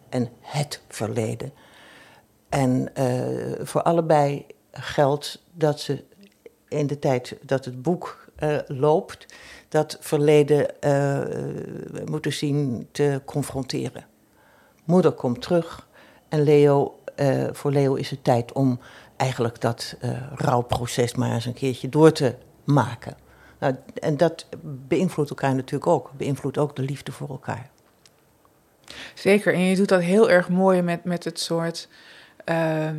en 0.09 0.29
het 0.41 0.81
verleden. 0.89 1.53
En 2.49 2.91
uh, 2.99 3.65
voor 3.67 3.83
allebei 3.83 4.47
geldt 4.73 5.43
dat 5.53 5.81
ze 5.81 6.05
in 6.69 6.87
de 6.87 6.99
tijd 6.99 7.37
dat 7.43 7.65
het 7.65 7.83
boek 7.83 8.31
uh, 8.39 8.59
loopt, 8.67 9.27
dat 9.69 9.97
verleden 10.01 10.67
moeten 12.05 12.33
zien 12.33 12.89
te 12.93 13.21
confronteren. 13.25 14.07
Moeder 14.85 15.13
komt 15.13 15.43
terug 15.43 15.89
en 16.29 16.43
Leo, 16.43 16.99
voor 17.53 17.73
Leo 17.73 17.95
is 17.95 18.11
het 18.11 18.25
tijd 18.25 18.53
om 18.53 18.81
eigenlijk 19.17 19.61
dat 19.61 19.97
rouwproces 20.35 21.15
maar 21.15 21.33
eens 21.33 21.47
een 21.47 21.53
keertje 21.53 21.89
door 21.89 22.13
te 22.13 22.35
maken. 22.65 23.17
Nou, 23.59 23.75
en 23.95 24.17
dat 24.17 24.47
beïnvloedt 24.63 25.31
elkaar 25.31 25.55
natuurlijk 25.55 25.91
ook, 25.91 26.11
beïnvloedt 26.17 26.59
ook 26.59 26.77
de 26.77 26.83
liefde 26.83 27.13
voor 27.13 27.29
elkaar. 27.29 27.71
Zeker, 29.15 29.55
en 29.55 29.61
je 29.61 29.77
doet 29.77 29.89
dat 29.89 30.01
heel 30.01 30.31
erg 30.31 30.49
mooi 30.49 30.83
met, 30.83 31.05
met 31.05 31.25
het 31.25 31.41
soort 31.41 31.89
uh, 32.49 32.91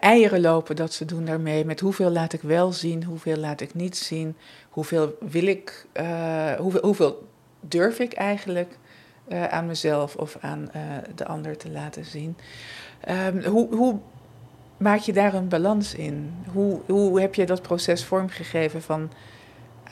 eieren 0.00 0.40
lopen 0.40 0.76
dat 0.76 0.92
ze 0.92 1.04
doen 1.04 1.24
daarmee. 1.24 1.64
Met 1.64 1.80
hoeveel 1.80 2.10
laat 2.10 2.32
ik 2.32 2.42
wel 2.42 2.72
zien, 2.72 3.04
hoeveel 3.04 3.36
laat 3.36 3.60
ik 3.60 3.74
niet 3.74 3.96
zien, 3.96 4.36
hoeveel 4.70 5.16
wil 5.20 5.46
ik, 5.46 5.86
uh, 6.00 6.52
hoeveel, 6.52 7.28
durf 7.60 7.98
ik 7.98 8.12
eigenlijk 8.12 8.78
uh, 9.28 9.44
aan 9.44 9.66
mezelf 9.66 10.16
of 10.16 10.36
aan 10.40 10.70
de 11.14 11.26
ander 11.26 11.56
te 11.56 11.70
laten 11.70 12.04
zien. 12.04 12.36
Um, 13.08 13.44
hoe, 13.44 13.74
hoe 13.74 13.98
maak 14.76 14.98
je 14.98 15.12
daar 15.12 15.34
een 15.34 15.48
balans 15.48 15.94
in? 15.94 16.34
Hoe, 16.52 16.80
hoe 16.86 17.20
heb 17.20 17.34
je 17.34 17.46
dat 17.46 17.62
proces 17.62 18.04
vormgegeven 18.04 18.82
van 18.82 19.10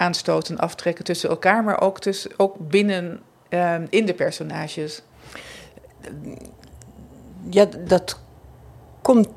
aanstoten, 0.00 0.58
aftrekken 0.58 1.04
tussen 1.04 1.30
elkaar, 1.30 1.64
maar 1.64 1.80
ook, 1.80 2.00
tussen, 2.00 2.30
ook 2.36 2.56
binnen 2.58 3.20
uh, 3.50 3.74
in 3.88 4.06
de 4.06 4.14
personages? 4.14 5.02
Ja, 7.50 7.66
dat 7.86 8.20
komt 9.02 9.28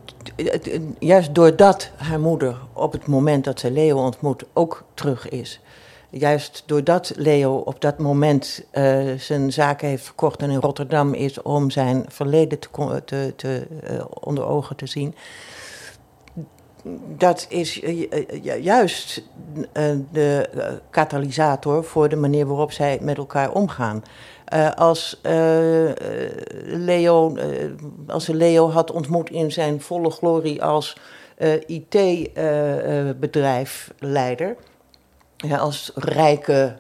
juist 0.99 1.35
doordat 1.35 1.91
haar 1.95 2.19
moeder 2.19 2.55
op 2.73 2.91
het 2.91 3.07
moment 3.07 3.43
dat 3.43 3.59
ze 3.59 3.71
Leo 3.71 3.97
ontmoet 3.97 4.43
ook 4.53 4.83
terug 4.93 5.29
is. 5.29 5.59
Juist 6.09 6.63
doordat 6.65 7.13
Leo 7.15 7.55
op 7.55 7.81
dat 7.81 7.99
moment 7.99 8.63
uh, 8.73 9.11
zijn 9.17 9.51
zaken 9.51 9.87
heeft 9.87 10.03
verkocht 10.03 10.41
en 10.41 10.49
in 10.49 10.59
Rotterdam 10.59 11.13
is 11.13 11.41
om 11.41 11.69
zijn 11.69 12.05
verleden 12.07 12.59
te, 12.59 13.01
te, 13.05 13.33
te 13.35 13.67
uh, 13.91 14.03
onder 14.19 14.45
ogen 14.45 14.75
te 14.75 14.85
zien, 14.85 15.15
dat 17.17 17.45
is 17.49 17.81
eh, 17.81 18.11
eh, 18.11 18.63
juist 18.63 19.23
eh, 19.71 19.91
de 20.11 20.49
katalysator 20.89 21.83
voor 21.83 22.09
de 22.09 22.15
manier 22.15 22.45
waarop 22.45 22.71
zij 22.71 22.97
met 23.01 23.17
elkaar 23.17 23.51
omgaan. 23.51 24.03
als, 24.75 25.21
Leo, 26.63 27.35
als 28.07 28.25
ze 28.25 28.35
Leo 28.35 28.69
had 28.69 28.91
ontmoet 28.91 29.29
in 29.29 29.51
zijn 29.51 29.81
volle 29.81 30.09
glorie 30.09 30.63
als 30.63 30.97
IT-bedrijfleider, 31.65 34.55
als 35.59 35.91
rijke 35.95 36.77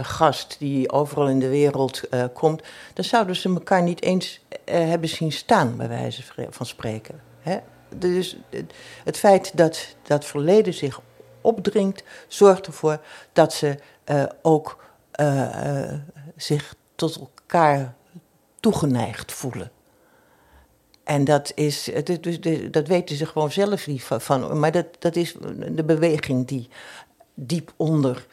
gast 0.00 0.56
die 0.58 0.92
overal 0.92 1.28
in 1.28 1.38
de 1.38 1.48
wereld 1.48 2.00
komt, 2.32 2.62
dan 2.94 3.04
zouden 3.04 3.36
ze 3.36 3.48
elkaar 3.48 3.82
niet 3.82 4.02
eens 4.02 4.44
hebben 4.64 5.08
zien 5.08 5.32
staan, 5.32 5.76
bij 5.76 5.88
wijze 5.88 6.22
van 6.50 6.66
spreken. 6.66 7.20
Hè? 7.40 7.58
Dus 7.96 8.36
het 9.04 9.16
feit 9.16 9.56
dat 9.56 9.96
dat 10.02 10.24
verleden 10.24 10.74
zich 10.74 11.00
opdringt, 11.40 12.02
zorgt 12.28 12.66
ervoor 12.66 13.00
dat 13.32 13.52
ze 13.52 13.78
uh, 14.06 14.24
ook 14.42 14.84
uh, 15.20 15.92
zich 16.36 16.74
tot 16.94 17.16
elkaar 17.16 17.94
toegeneigd 18.60 19.32
voelen. 19.32 19.70
En 21.04 21.24
dat, 21.24 21.52
is, 21.54 21.90
dat 22.70 22.88
weten 22.88 23.16
ze 23.16 23.26
gewoon 23.26 23.52
zelf 23.52 23.86
niet 23.86 24.02
van. 24.02 24.58
Maar 24.58 24.72
dat, 24.72 24.86
dat 24.98 25.16
is 25.16 25.36
de 25.68 25.84
beweging 25.84 26.46
die 26.46 26.68
diep 27.34 27.72
onder 27.76 28.26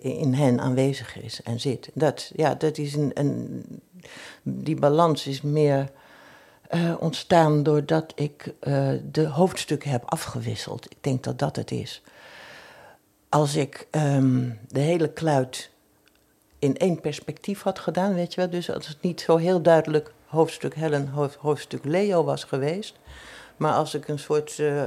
in 0.00 0.34
hen 0.34 0.60
aanwezig 0.60 1.22
is 1.22 1.42
en 1.42 1.60
zit. 1.60 1.90
Dat, 1.94 2.30
ja, 2.34 2.54
dat 2.54 2.78
is 2.78 2.94
een, 2.94 3.10
een, 3.14 3.64
die 4.42 4.76
balans 4.76 5.26
is 5.26 5.42
meer 5.42 5.90
uh, 6.74 6.94
ontstaan 7.00 7.62
doordat 7.62 8.12
ik 8.14 8.54
uh, 8.62 8.88
de 9.12 9.26
hoofdstukken 9.26 9.90
heb 9.90 10.02
afgewisseld. 10.04 10.84
Ik 10.90 10.96
denk 11.00 11.24
dat 11.24 11.38
dat 11.38 11.56
het 11.56 11.70
is. 11.70 12.02
Als 13.28 13.54
ik 13.54 13.86
um, 13.90 14.58
de 14.68 14.80
hele 14.80 15.08
kluit 15.08 15.70
in 16.58 16.76
één 16.76 17.00
perspectief 17.00 17.62
had 17.62 17.78
gedaan, 17.78 18.14
weet 18.14 18.34
je 18.34 18.40
wel, 18.40 18.50
dus 18.50 18.70
als 18.70 18.88
het 18.88 19.02
niet 19.02 19.20
zo 19.20 19.36
heel 19.36 19.62
duidelijk 19.62 20.12
hoofdstuk 20.26 20.74
Helen, 20.74 21.10
hoofdstuk 21.38 21.84
Leo 21.84 22.24
was 22.24 22.44
geweest. 22.44 22.94
Maar 23.56 23.72
als 23.72 23.94
ik 23.94 24.08
een 24.08 24.18
soort, 24.18 24.58
uh, 24.58 24.82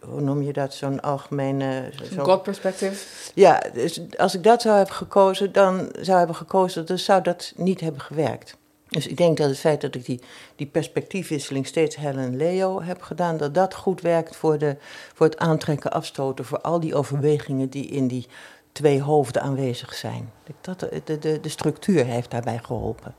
hoe 0.00 0.20
noem 0.20 0.42
je 0.42 0.52
dat, 0.52 0.74
zo'n 0.74 1.00
algemene... 1.00 1.90
Zo, 2.14 2.24
God-perspectief? 2.24 3.30
Ja, 3.34 3.62
dus 3.72 4.00
als 4.16 4.34
ik 4.34 4.42
dat 4.42 4.62
zou 4.62 4.76
hebben 4.76 4.94
gekozen, 4.94 5.52
dan 5.52 5.88
zou 6.00 6.18
hebben 6.18 6.36
gekozen, 6.36 6.86
dan 6.86 6.98
zou 6.98 7.22
dat 7.22 7.52
niet 7.56 7.80
hebben 7.80 8.00
gewerkt. 8.00 8.56
Dus 8.96 9.06
ik 9.06 9.16
denk 9.16 9.36
dat 9.36 9.48
het 9.48 9.58
feit 9.58 9.80
dat 9.80 9.94
ik 9.94 10.04
die, 10.04 10.20
die 10.56 10.66
perspectiefwisseling 10.66 11.66
steeds 11.66 11.96
Helen 11.96 12.36
Leo 12.36 12.82
heb 12.82 13.02
gedaan, 13.02 13.36
dat 13.36 13.54
dat 13.54 13.74
goed 13.74 14.00
werkt 14.00 14.36
voor, 14.36 14.58
de, 14.58 14.76
voor 15.14 15.26
het 15.26 15.38
aantrekken, 15.38 15.92
afstoten, 15.92 16.44
voor 16.44 16.60
al 16.60 16.80
die 16.80 16.94
overwegingen 16.94 17.68
die 17.68 17.86
in 17.86 18.08
die 18.08 18.26
twee 18.72 19.02
hoofden 19.02 19.42
aanwezig 19.42 19.94
zijn. 19.94 20.32
Dat, 20.60 20.80
de, 20.80 21.18
de, 21.18 21.40
de 21.40 21.48
structuur 21.48 22.04
heeft 22.04 22.30
daarbij 22.30 22.58
geholpen. 22.58 23.14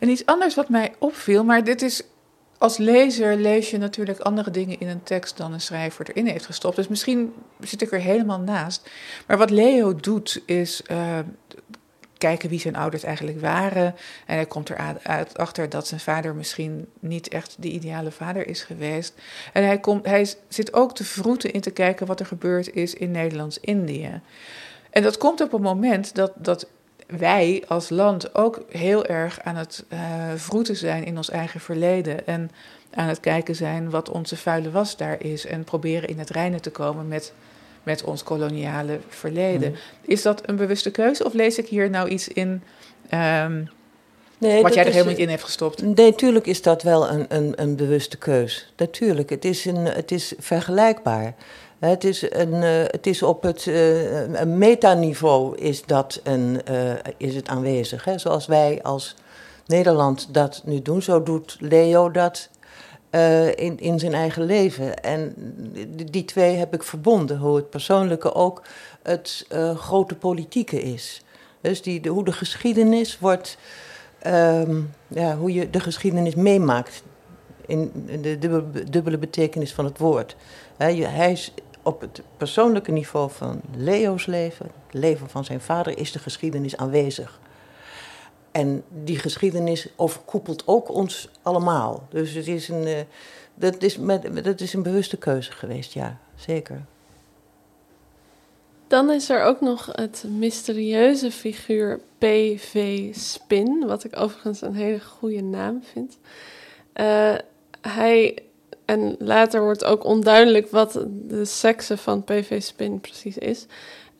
En 0.00 0.08
iets 0.08 0.26
anders 0.26 0.54
wat 0.54 0.68
mij 0.68 0.94
opviel, 0.98 1.44
maar 1.44 1.64
dit 1.64 1.82
is 1.82 2.02
als 2.58 2.76
lezer 2.76 3.36
lees 3.36 3.70
je 3.70 3.78
natuurlijk 3.78 4.20
andere 4.20 4.50
dingen 4.50 4.80
in 4.80 4.88
een 4.88 5.02
tekst 5.02 5.36
dan 5.36 5.52
een 5.52 5.60
schrijver 5.60 6.10
erin 6.10 6.26
heeft 6.26 6.46
gestopt. 6.46 6.76
Dus 6.76 6.88
misschien 6.88 7.34
zit 7.60 7.82
ik 7.82 7.92
er 7.92 8.00
helemaal 8.00 8.40
naast. 8.40 8.90
Maar 9.26 9.38
wat 9.38 9.50
Leo 9.50 9.96
doet 9.96 10.42
is 10.46 10.82
uh, 10.90 11.18
kijken 12.22 12.48
wie 12.48 12.60
zijn 12.60 12.76
ouders 12.76 13.02
eigenlijk 13.02 13.40
waren. 13.40 13.94
En 14.26 14.34
hij 14.34 14.46
komt 14.46 14.70
eruit 14.70 15.38
achter 15.38 15.68
dat 15.68 15.86
zijn 15.86 16.00
vader 16.00 16.34
misschien 16.34 16.86
niet 17.00 17.28
echt 17.28 17.56
de 17.58 17.68
ideale 17.68 18.10
vader 18.10 18.46
is 18.46 18.62
geweest. 18.62 19.14
En 19.52 19.64
hij, 19.64 19.78
komt, 19.78 20.06
hij 20.06 20.26
zit 20.48 20.72
ook 20.72 20.94
te 20.94 21.04
vroeten 21.04 21.52
in 21.52 21.60
te 21.60 21.70
kijken 21.70 22.06
wat 22.06 22.20
er 22.20 22.26
gebeurd 22.26 22.74
is 22.74 22.94
in 22.94 23.10
Nederlands-Indië. 23.10 24.20
En 24.90 25.02
dat 25.02 25.18
komt 25.18 25.40
op 25.40 25.52
een 25.52 25.62
moment 25.62 26.14
dat, 26.14 26.32
dat 26.36 26.66
wij 27.06 27.64
als 27.68 27.88
land 27.88 28.34
ook 28.34 28.62
heel 28.68 29.06
erg 29.06 29.40
aan 29.40 29.56
het 29.56 29.84
uh, 29.88 29.98
vroeten 30.36 30.76
zijn 30.76 31.04
in 31.04 31.16
ons 31.16 31.30
eigen 31.30 31.60
verleden. 31.60 32.26
En 32.26 32.50
aan 32.94 33.08
het 33.08 33.20
kijken 33.20 33.56
zijn 33.56 33.90
wat 33.90 34.10
onze 34.10 34.36
vuile 34.36 34.70
was 34.70 34.96
daar 34.96 35.22
is. 35.22 35.46
En 35.46 35.64
proberen 35.64 36.08
in 36.08 36.18
het 36.18 36.30
reinen 36.30 36.62
te 36.62 36.70
komen 36.70 37.08
met 37.08 37.32
met 37.82 38.04
ons 38.04 38.22
koloniale 38.22 38.98
verleden. 39.08 39.70
Mm. 39.70 39.76
Is 40.02 40.22
dat 40.22 40.48
een 40.48 40.56
bewuste 40.56 40.90
keuze 40.90 41.24
of 41.24 41.32
lees 41.32 41.58
ik 41.58 41.66
hier 41.66 41.90
nou 41.90 42.08
iets 42.08 42.28
in 42.28 42.62
um, 43.14 43.68
nee, 44.38 44.62
wat 44.62 44.74
jij 44.74 44.84
er 44.84 44.90
helemaal 44.90 45.12
niet 45.12 45.22
in 45.22 45.28
hebt 45.28 45.42
gestopt? 45.42 45.82
Nee, 45.82 46.10
natuurlijk 46.10 46.46
is 46.46 46.62
dat 46.62 46.82
wel 46.82 47.10
een, 47.10 47.26
een, 47.28 47.52
een 47.56 47.76
bewuste 47.76 48.16
keus. 48.16 48.72
Natuurlijk, 48.76 49.30
het 49.30 49.44
is, 49.44 49.64
een, 49.64 49.76
het 49.76 50.10
is 50.10 50.34
vergelijkbaar. 50.38 51.34
Het 51.78 52.04
is, 52.04 52.30
een, 52.30 52.52
uh, 52.52 52.82
het 52.86 53.06
is 53.06 53.22
op 53.22 53.42
het 53.42 53.66
uh, 53.66 54.40
een 54.40 54.58
metaniveau 54.58 55.56
is, 55.56 55.82
dat 55.84 56.20
een, 56.22 56.60
uh, 56.70 56.92
is 57.16 57.34
het 57.34 57.48
aanwezig. 57.48 58.04
Hè? 58.04 58.18
Zoals 58.18 58.46
wij 58.46 58.82
als 58.82 59.14
Nederland 59.66 60.34
dat 60.34 60.62
nu 60.64 60.82
doen, 60.82 61.02
zo 61.02 61.22
doet 61.22 61.56
Leo 61.60 62.10
dat 62.10 62.48
uh, 63.12 63.46
in, 63.46 63.78
in 63.78 63.98
zijn 63.98 64.14
eigen 64.14 64.44
leven. 64.44 65.02
En 65.02 65.34
die, 66.10 66.24
twee 66.24 66.56
heb 66.56 66.74
ik 66.74 66.82
verbonden, 66.82 67.38
hoe 67.38 67.56
het 67.56 67.70
persoonlijke 67.70 68.34
ook 68.34 68.62
het 69.02 69.46
uh, 69.52 69.76
grote 69.76 70.14
politieke 70.14 70.82
is. 70.82 71.22
Dus 71.60 71.82
die, 71.82 72.00
de, 72.00 72.08
hoe 72.08 72.24
de 72.24 72.32
geschiedenis 72.32 73.18
wordt, 73.18 73.58
um, 74.26 74.90
ja, 75.08 75.36
hoe 75.36 75.52
je 75.52 75.70
de 75.70 75.80
geschiedenis 75.80 76.34
meemaakt. 76.34 77.02
In 77.66 77.92
de 78.20 78.38
dubbele, 78.90 79.18
betekenis 79.18 79.74
van 79.74 79.84
het 79.84 79.98
woord. 79.98 80.36
Hij 80.76 81.32
is 81.32 81.54
op 81.82 82.00
het 82.00 82.22
persoonlijke 82.36 82.92
niveau 82.92 83.30
van 83.30 83.60
Leo's 83.76 84.26
leven, 84.26 84.66
het 84.86 84.94
leven 84.94 85.28
van 85.28 85.44
zijn 85.44 85.60
vader, 85.60 85.98
is 85.98 86.12
de 86.12 86.18
geschiedenis 86.18 86.76
aanwezig. 86.76 87.40
En 88.52 88.84
die 89.04 89.18
geschiedenis 89.18 89.88
overkoepelt 89.96 90.62
ook 90.66 90.88
ons 90.88 91.28
allemaal. 91.42 92.06
Dus 92.10 92.32
het 92.32 92.46
is 92.46 92.68
een, 92.68 92.86
uh, 92.86 92.98
dat, 93.54 93.82
is 93.82 93.96
met, 93.96 94.44
dat 94.44 94.60
is 94.60 94.72
een 94.72 94.82
bewuste 94.82 95.16
keuze 95.16 95.52
geweest, 95.52 95.92
ja, 95.92 96.18
zeker. 96.34 96.84
Dan 98.86 99.10
is 99.10 99.30
er 99.30 99.42
ook 99.42 99.60
nog 99.60 99.88
het 99.92 100.24
mysterieuze 100.28 101.30
figuur 101.30 102.00
PV 102.18 103.08
Spin, 103.14 103.86
wat 103.86 104.04
ik 104.04 104.20
overigens 104.20 104.60
een 104.60 104.74
hele 104.74 105.00
goede 105.00 105.42
naam 105.42 105.82
vind. 105.92 106.18
Uh, 106.94 107.34
hij 107.80 108.38
En 108.84 109.16
later 109.18 109.62
wordt 109.62 109.84
ook 109.84 110.04
onduidelijk 110.04 110.70
wat 110.70 110.92
de 111.28 111.44
sekse 111.44 111.96
van 111.96 112.24
PV 112.24 112.62
Spin 112.62 113.00
precies 113.00 113.38
is. 113.38 113.66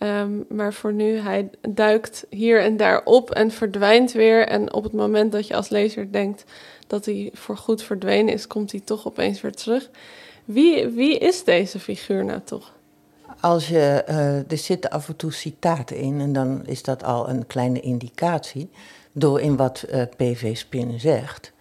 Ehm, 0.03 0.31
maar 0.49 0.73
voor 0.73 0.93
nu, 0.93 1.19
hij 1.19 1.51
duikt 1.69 2.27
hier 2.31 2.63
en 2.63 2.77
daar 2.77 3.05
op 3.05 3.31
en 3.31 3.51
verdwijnt 3.51 4.13
weer. 4.13 4.47
En 4.47 4.73
op 4.73 4.83
het 4.83 4.93
moment 4.93 5.33
dat 5.33 5.47
je 5.47 5.57
als 5.57 5.69
lezer 5.69 6.13
denkt 6.13 6.45
dat 6.87 7.05
hij 7.05 7.31
voorgoed 7.33 7.83
verdwenen 7.83 8.35
is, 8.35 8.47
komt 8.47 8.73
hij 8.73 8.81
toch 8.81 9.07
opeens 9.07 9.41
weer 9.41 9.53
terug. 9.53 9.91
Wie, 10.45 10.87
wie 10.87 11.19
is 11.19 11.45
deze 11.45 11.79
figuur 11.79 12.25
nou 12.25 12.41
toch? 12.45 12.73
Als 13.41 13.69
je, 13.69 14.05
uh, 14.09 14.51
er 14.51 14.59
zitten 14.59 14.91
af 14.91 15.09
en 15.09 15.17
toe 15.17 15.33
citaten 15.33 15.97
in 15.97 16.21
en 16.21 16.33
dan 16.33 16.67
is 16.67 16.83
dat 16.83 17.05
al 17.05 17.29
een 17.29 17.47
kleine 17.47 17.81
indicatie 17.81 18.71
door 19.13 19.41
in 19.41 19.57
wat 19.57 19.83
eh, 19.83 20.03
PV 20.17 20.57
Spin 20.57 21.01
zegt. 21.01 21.53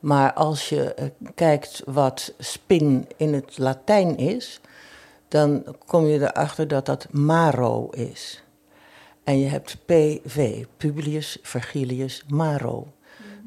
Maar 0.00 0.32
als 0.32 0.68
je 0.68 0.94
uh, 0.98 1.04
kijkt 1.34 1.82
wat 1.86 2.32
spin 2.38 3.08
in 3.16 3.34
het 3.34 3.58
Latijn 3.58 4.16
is, 4.16 4.60
dan 5.34 5.76
kom 5.86 6.06
je 6.06 6.20
erachter 6.20 6.68
dat 6.68 6.86
dat 6.86 7.06
Maro 7.10 7.88
is. 7.90 8.42
En 9.24 9.38
je 9.38 9.46
hebt 9.46 9.76
PV, 9.84 10.64
Publius 10.76 11.38
Vergilius 11.42 12.24
Maro. 12.28 12.86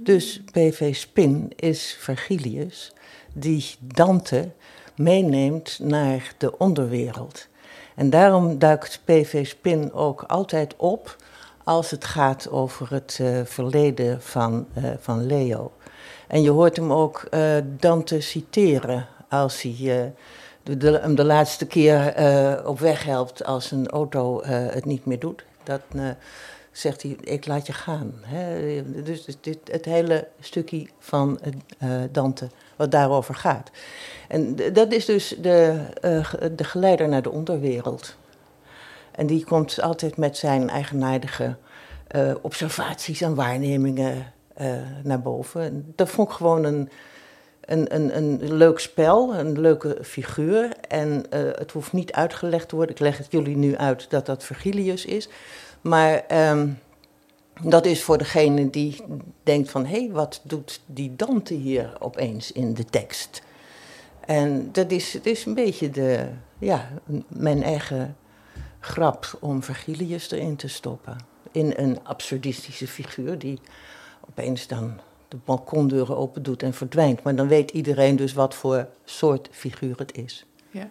Dus 0.03 0.41
PV 0.51 0.95
Spin 0.95 1.51
is 1.55 1.97
Vergilius 1.99 2.93
die 3.33 3.75
Dante 3.79 4.51
meeneemt 4.95 5.79
naar 5.81 6.33
de 6.37 6.57
onderwereld. 6.57 7.47
En 7.95 8.09
daarom 8.09 8.59
duikt 8.59 9.01
PV 9.05 9.45
Spin 9.45 9.93
ook 9.93 10.21
altijd 10.21 10.75
op 10.77 11.15
als 11.63 11.91
het 11.91 12.05
gaat 12.05 12.49
over 12.49 12.91
het 12.91 13.17
uh, 13.21 13.39
verleden 13.43 14.21
van, 14.21 14.67
uh, 14.77 14.89
van 14.99 15.25
Leo. 15.25 15.71
En 16.27 16.41
je 16.41 16.49
hoort 16.49 16.75
hem 16.75 16.93
ook 16.93 17.27
uh, 17.31 17.57
Dante 17.79 18.21
citeren 18.21 19.07
als 19.29 19.61
hij 19.61 20.13
de, 20.77 20.99
hem 21.01 21.15
de 21.15 21.23
laatste 21.23 21.65
keer 21.65 22.13
op 22.65 22.79
weg 22.79 23.03
helpt 23.03 23.43
als 23.43 23.71
een 23.71 23.87
auto 23.87 24.43
het 24.45 24.85
niet 24.85 25.05
meer 25.05 25.19
doet. 25.19 25.43
Dat 25.63 25.81
zegt 26.71 27.01
hij, 27.01 27.17
ik 27.21 27.47
laat 27.47 27.67
je 27.67 27.73
gaan. 27.73 28.13
Hè? 28.21 28.83
Dus 29.03 29.25
dit, 29.41 29.59
het 29.71 29.85
hele 29.85 30.27
stukje 30.39 30.87
van 30.99 31.39
Dante 32.11 32.49
wat 32.75 32.91
daarover 32.91 33.35
gaat. 33.35 33.71
En 34.27 34.55
dat 34.73 34.91
is 34.91 35.05
dus 35.05 35.35
de, 35.41 35.85
de 36.55 36.63
geleider 36.63 37.09
naar 37.09 37.21
de 37.21 37.31
onderwereld. 37.31 38.15
En 39.11 39.27
die 39.27 39.45
komt 39.45 39.81
altijd 39.81 40.17
met 40.17 40.37
zijn 40.37 40.69
eigenaardige 40.69 41.55
observaties 42.41 43.21
en 43.21 43.35
waarnemingen 43.35 44.33
naar 45.03 45.21
boven. 45.21 45.93
dat 45.95 46.09
vond 46.09 46.29
ik 46.29 46.35
gewoon 46.35 46.63
een, 46.63 46.89
een, 47.67 47.95
een, 47.95 48.17
een 48.17 48.53
leuk 48.53 48.79
spel, 48.79 49.35
een 49.35 49.59
leuke 49.59 49.97
figuur. 50.01 50.71
En 50.87 51.25
het 51.29 51.71
hoeft 51.71 51.93
niet 51.93 52.11
uitgelegd 52.11 52.69
te 52.69 52.75
worden. 52.75 52.95
Ik 52.95 53.01
leg 53.01 53.17
het 53.17 53.31
jullie 53.31 53.57
nu 53.57 53.75
uit 53.75 54.09
dat 54.09 54.25
dat 54.25 54.43
Virgilius 54.43 55.05
is. 55.05 55.29
Maar 55.81 56.23
um, 56.49 56.79
dat 57.61 57.85
is 57.85 58.03
voor 58.03 58.17
degene 58.17 58.69
die 58.69 59.03
denkt 59.43 59.69
van... 59.69 59.85
hé, 59.85 59.99
hey, 59.99 60.09
wat 60.11 60.41
doet 60.43 60.81
die 60.85 61.15
Dante 61.15 61.53
hier 61.53 61.95
opeens 61.99 62.51
in 62.51 62.73
de 62.73 62.85
tekst? 62.85 63.41
En 64.25 64.69
dat 64.71 64.91
is, 64.91 65.13
het 65.13 65.25
is 65.25 65.45
een 65.45 65.53
beetje 65.53 65.89
de, 65.89 66.27
ja, 66.59 66.89
mijn 67.27 67.63
eigen 67.63 68.15
grap 68.79 69.37
om 69.39 69.63
Vergilius 69.63 70.31
erin 70.31 70.55
te 70.55 70.67
stoppen. 70.67 71.17
In 71.51 71.73
een 71.75 71.99
absurdistische 72.03 72.87
figuur 72.87 73.39
die 73.39 73.59
opeens 74.29 74.67
dan 74.67 74.99
de 75.27 75.37
balkondeuren 75.45 76.17
open 76.17 76.43
doet 76.43 76.63
en 76.63 76.73
verdwijnt. 76.73 77.23
Maar 77.23 77.35
dan 77.35 77.47
weet 77.47 77.71
iedereen 77.71 78.15
dus 78.15 78.33
wat 78.33 78.55
voor 78.55 78.87
soort 79.05 79.49
figuur 79.51 79.97
het 79.97 80.17
is. 80.17 80.45
Ja. 80.71 80.89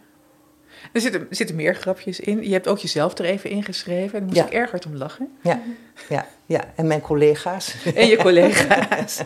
Er 0.92 1.00
zitten, 1.00 1.26
zitten 1.30 1.56
meer 1.56 1.74
grapjes 1.74 2.20
in. 2.20 2.42
Je 2.42 2.52
hebt 2.52 2.68
ook 2.68 2.78
jezelf 2.78 3.18
er 3.18 3.24
even 3.24 3.50
ingeschreven. 3.50 4.18
En 4.18 4.26
daar 4.26 4.34
moest 4.34 4.54
ik 4.54 4.60
erg 4.60 4.70
hard 4.70 4.86
om 4.86 4.96
lachen. 4.96 5.36
Ja, 5.42 5.62
ja, 6.08 6.26
ja. 6.46 6.72
en 6.74 6.86
mijn 6.86 7.00
collega's. 7.00 7.74
En 7.94 8.06
je 8.06 8.16
collega's. 8.16 9.16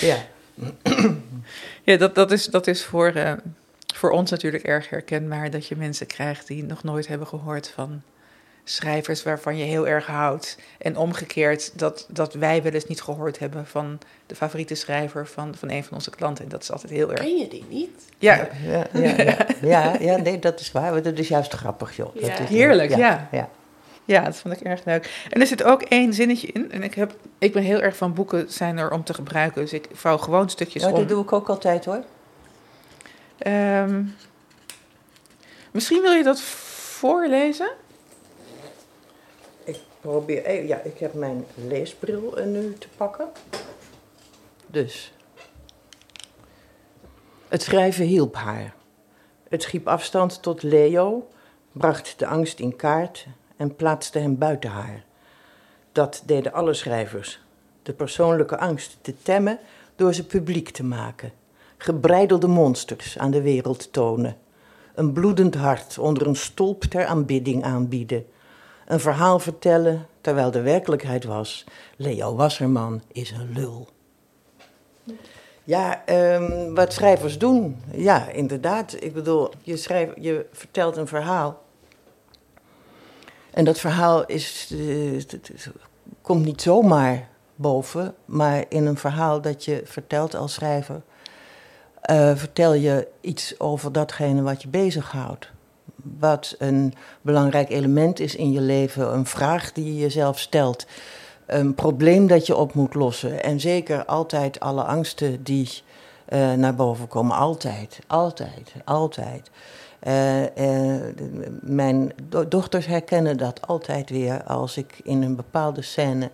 ja. 0.00 0.16
Ja, 1.82 1.96
dat, 1.96 2.14
dat 2.14 2.30
is, 2.30 2.46
dat 2.46 2.66
is 2.66 2.84
voor, 2.84 3.12
uh, 3.16 3.32
voor 3.94 4.10
ons 4.10 4.30
natuurlijk 4.30 4.64
erg 4.64 4.90
herkenbaar. 4.90 5.50
Dat 5.50 5.66
je 5.66 5.76
mensen 5.76 6.06
krijgt 6.06 6.46
die 6.46 6.64
nog 6.64 6.82
nooit 6.82 7.06
hebben 7.06 7.26
gehoord 7.26 7.68
van 7.68 8.02
schrijvers 8.70 9.22
waarvan 9.22 9.56
je 9.56 9.64
heel 9.64 9.88
erg 9.88 10.06
houdt. 10.06 10.58
En 10.78 10.96
omgekeerd 10.96 11.78
dat, 11.78 12.06
dat 12.08 12.34
wij 12.34 12.62
wel 12.62 12.72
eens 12.72 12.86
niet 12.86 13.02
gehoord 13.02 13.38
hebben 13.38 13.66
van 13.66 13.98
de 14.26 14.34
favoriete 14.34 14.74
schrijver 14.74 15.26
van, 15.26 15.54
van 15.54 15.70
een 15.70 15.84
van 15.84 15.94
onze 15.94 16.10
klanten. 16.10 16.44
En 16.44 16.50
dat 16.50 16.62
is 16.62 16.72
altijd 16.72 16.92
heel 16.92 17.10
erg. 17.10 17.20
Ken 17.20 17.36
je 17.36 17.48
die 17.48 17.64
niet? 17.68 17.90
Ja. 18.18 18.48
Ja, 18.62 18.86
ja, 18.92 19.14
ja, 19.22 19.46
ja, 19.62 19.96
ja 20.10 20.16
nee, 20.16 20.38
dat 20.38 20.60
is 20.60 20.72
waar. 20.72 21.02
Dat 21.02 21.18
is 21.18 21.28
juist 21.28 21.52
grappig, 21.52 21.96
joh. 21.96 22.14
Dat 22.14 22.38
is, 22.38 22.48
Heerlijk, 22.48 22.96
ja. 22.96 23.28
ja. 23.30 23.48
Ja, 24.04 24.24
dat 24.24 24.36
vond 24.36 24.54
ik 24.54 24.60
erg 24.60 24.84
leuk. 24.84 25.26
En 25.30 25.40
er 25.40 25.46
zit 25.46 25.62
ook 25.62 25.82
één 25.82 26.12
zinnetje 26.14 26.46
in. 26.46 26.72
En 26.72 26.82
ik, 26.82 26.94
heb, 26.94 27.14
ik 27.38 27.52
ben 27.52 27.62
heel 27.62 27.80
erg 27.80 27.96
van 27.96 28.14
boeken 28.14 28.52
zijn 28.52 28.78
er 28.78 28.90
om 28.90 29.04
te 29.04 29.14
gebruiken. 29.14 29.60
Dus 29.60 29.72
ik 29.72 29.88
vouw 29.92 30.16
gewoon 30.16 30.50
stukjes 30.50 30.82
ja, 30.82 30.88
om. 30.88 30.94
Dat 30.94 31.08
doe 31.08 31.22
ik 31.22 31.32
ook 31.32 31.48
altijd 31.48 31.84
hoor. 31.84 32.04
Um, 33.46 34.16
misschien 35.70 36.02
wil 36.02 36.12
je 36.12 36.22
dat 36.22 36.40
voorlezen? 36.40 37.70
Probeer. 40.00 40.66
Ja, 40.66 40.76
ik 40.76 40.98
heb 40.98 41.14
mijn 41.14 41.44
leesbril 41.54 42.34
nu 42.46 42.74
te 42.78 42.88
pakken. 42.96 43.28
Dus. 44.66 45.12
Het 47.48 47.62
schrijven 47.62 48.04
hielp 48.04 48.34
haar. 48.34 48.74
Het 49.48 49.62
schiep 49.62 49.88
afstand 49.88 50.42
tot 50.42 50.62
Leo, 50.62 51.28
bracht 51.72 52.18
de 52.18 52.26
angst 52.26 52.58
in 52.58 52.76
kaart 52.76 53.26
en 53.56 53.76
plaatste 53.76 54.18
hem 54.18 54.38
buiten 54.38 54.70
haar. 54.70 55.04
Dat 55.92 56.22
deden 56.26 56.52
alle 56.52 56.74
schrijvers. 56.74 57.40
De 57.82 57.92
persoonlijke 57.92 58.58
angst 58.58 58.98
te 59.00 59.22
temmen 59.22 59.58
door 59.96 60.14
ze 60.14 60.26
publiek 60.26 60.70
te 60.70 60.84
maken. 60.84 61.32
Gebreidelde 61.76 62.46
monsters 62.46 63.18
aan 63.18 63.30
de 63.30 63.42
wereld 63.42 63.92
tonen. 63.92 64.36
Een 64.94 65.12
bloedend 65.12 65.54
hart 65.54 65.98
onder 65.98 66.26
een 66.26 66.36
stolp 66.36 66.82
ter 66.82 67.06
aanbidding 67.06 67.64
aanbieden. 67.64 68.26
Een 68.90 69.00
verhaal 69.00 69.38
vertellen 69.38 70.06
terwijl 70.20 70.50
de 70.50 70.60
werkelijkheid 70.60 71.24
was: 71.24 71.64
Leo 71.96 72.34
Wasserman 72.34 73.02
is 73.12 73.30
een 73.30 73.52
lul. 73.52 73.88
Ja, 75.64 76.02
um, 76.34 76.74
wat 76.74 76.92
schrijvers 76.92 77.38
doen. 77.38 77.82
Ja, 77.92 78.28
inderdaad. 78.28 78.96
Ik 78.98 79.12
bedoel, 79.12 79.50
je, 79.62 79.76
schrijf, 79.76 80.10
je 80.16 80.46
vertelt 80.52 80.96
een 80.96 81.06
verhaal 81.06 81.62
en 83.50 83.64
dat 83.64 83.78
verhaal 83.78 84.26
is, 84.26 84.70
uh, 84.72 85.22
komt 86.22 86.44
niet 86.44 86.62
zomaar 86.62 87.28
boven, 87.54 88.14
maar 88.24 88.64
in 88.68 88.86
een 88.86 88.96
verhaal 88.96 89.40
dat 89.40 89.64
je 89.64 89.82
vertelt 89.84 90.34
als 90.34 90.54
schrijver, 90.54 91.02
uh, 92.10 92.36
vertel 92.36 92.74
je 92.74 93.08
iets 93.20 93.60
over 93.60 93.92
datgene 93.92 94.42
wat 94.42 94.62
je 94.62 94.68
bezighoudt. 94.68 95.50
Wat 96.18 96.54
een 96.58 96.94
belangrijk 97.20 97.70
element 97.70 98.20
is 98.20 98.36
in 98.36 98.52
je 98.52 98.60
leven, 98.60 99.14
een 99.14 99.26
vraag 99.26 99.72
die 99.72 99.84
je 99.84 100.00
jezelf 100.00 100.38
stelt, 100.38 100.86
een 101.46 101.74
probleem 101.74 102.26
dat 102.26 102.46
je 102.46 102.56
op 102.56 102.74
moet 102.74 102.94
lossen. 102.94 103.42
En 103.42 103.60
zeker 103.60 104.04
altijd 104.04 104.60
alle 104.60 104.82
angsten 104.82 105.42
die 105.42 105.82
uh, 106.28 106.52
naar 106.52 106.74
boven 106.74 107.08
komen. 107.08 107.36
Altijd, 107.36 107.98
altijd, 108.06 108.72
altijd. 108.84 109.50
Uh, 110.06 110.40
uh, 110.42 111.00
mijn 111.60 112.12
do 112.28 112.48
dochters 112.48 112.86
herkennen 112.86 113.36
dat 113.36 113.66
altijd 113.66 114.10
weer 114.10 114.42
als 114.42 114.76
ik 114.76 115.00
in 115.02 115.22
een 115.22 115.36
bepaalde 115.36 115.82
scène 115.82 116.30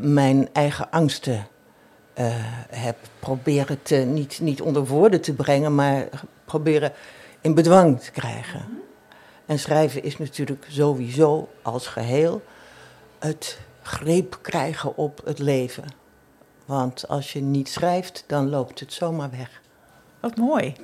mijn 0.00 0.48
eigen 0.52 0.90
angsten 0.90 1.46
heb 2.70 2.96
proberen 3.18 3.82
te, 3.82 3.94
niet, 3.94 4.40
niet 4.40 4.62
onder 4.62 4.86
woorden 4.86 5.20
te 5.20 5.34
brengen, 5.34 5.74
maar 5.74 6.08
proberen 6.44 6.92
in 7.42 7.54
bedwang 7.54 8.00
te 8.00 8.10
krijgen. 8.10 8.82
En 9.46 9.58
schrijven 9.58 10.02
is 10.02 10.18
natuurlijk 10.18 10.66
sowieso 10.68 11.48
als 11.62 11.86
geheel 11.86 12.42
het 13.18 13.60
greep 13.82 14.38
krijgen 14.42 14.96
op 14.96 15.20
het 15.24 15.38
leven. 15.38 15.84
Want 16.64 17.08
als 17.08 17.32
je 17.32 17.40
niet 17.40 17.68
schrijft, 17.68 18.24
dan 18.26 18.48
loopt 18.48 18.80
het 18.80 18.92
zomaar 18.92 19.30
weg. 19.30 19.60
Wat 20.20 20.36
mooi. 20.36 20.74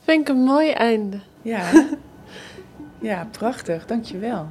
Vind 0.00 0.20
ik 0.20 0.28
een 0.28 0.42
mooi 0.42 0.70
einde. 0.70 1.20
Ja, 1.42 1.88
ja 3.00 3.28
prachtig. 3.30 3.86
Dankjewel. 3.86 4.46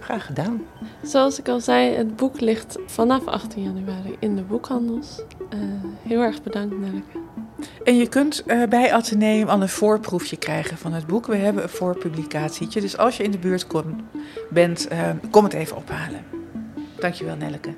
Graag 0.00 0.26
gedaan. 0.26 0.62
Zoals 1.02 1.38
ik 1.38 1.48
al 1.48 1.60
zei, 1.60 1.94
het 1.96 2.16
boek 2.16 2.40
ligt 2.40 2.78
vanaf 2.86 3.26
18 3.26 3.62
januari 3.62 4.16
in 4.18 4.36
de 4.36 4.42
boekhandels. 4.42 5.22
Uh, 5.54 5.60
heel 6.02 6.20
erg 6.20 6.42
bedankt, 6.42 6.78
Nelleke. 6.78 7.18
En 7.84 7.96
je 7.96 8.08
kunt 8.08 8.42
uh, 8.46 8.68
bij 8.68 8.92
Atheneum 8.92 9.48
al 9.48 9.62
een 9.62 9.68
voorproefje 9.68 10.36
krijgen 10.36 10.78
van 10.78 10.92
het 10.92 11.06
boek. 11.06 11.26
We 11.26 11.36
hebben 11.36 11.62
een 11.62 11.68
voorpublicatietje. 11.68 12.80
Dus 12.80 12.96
als 12.96 13.16
je 13.16 13.22
in 13.22 13.30
de 13.30 13.38
buurt 13.38 13.66
kom, 13.66 14.08
bent, 14.50 14.92
uh, 14.92 15.10
kom 15.30 15.44
het 15.44 15.52
even 15.52 15.76
ophalen. 15.76 16.24
Dankjewel, 16.98 17.36
Nelleke. 17.36 17.74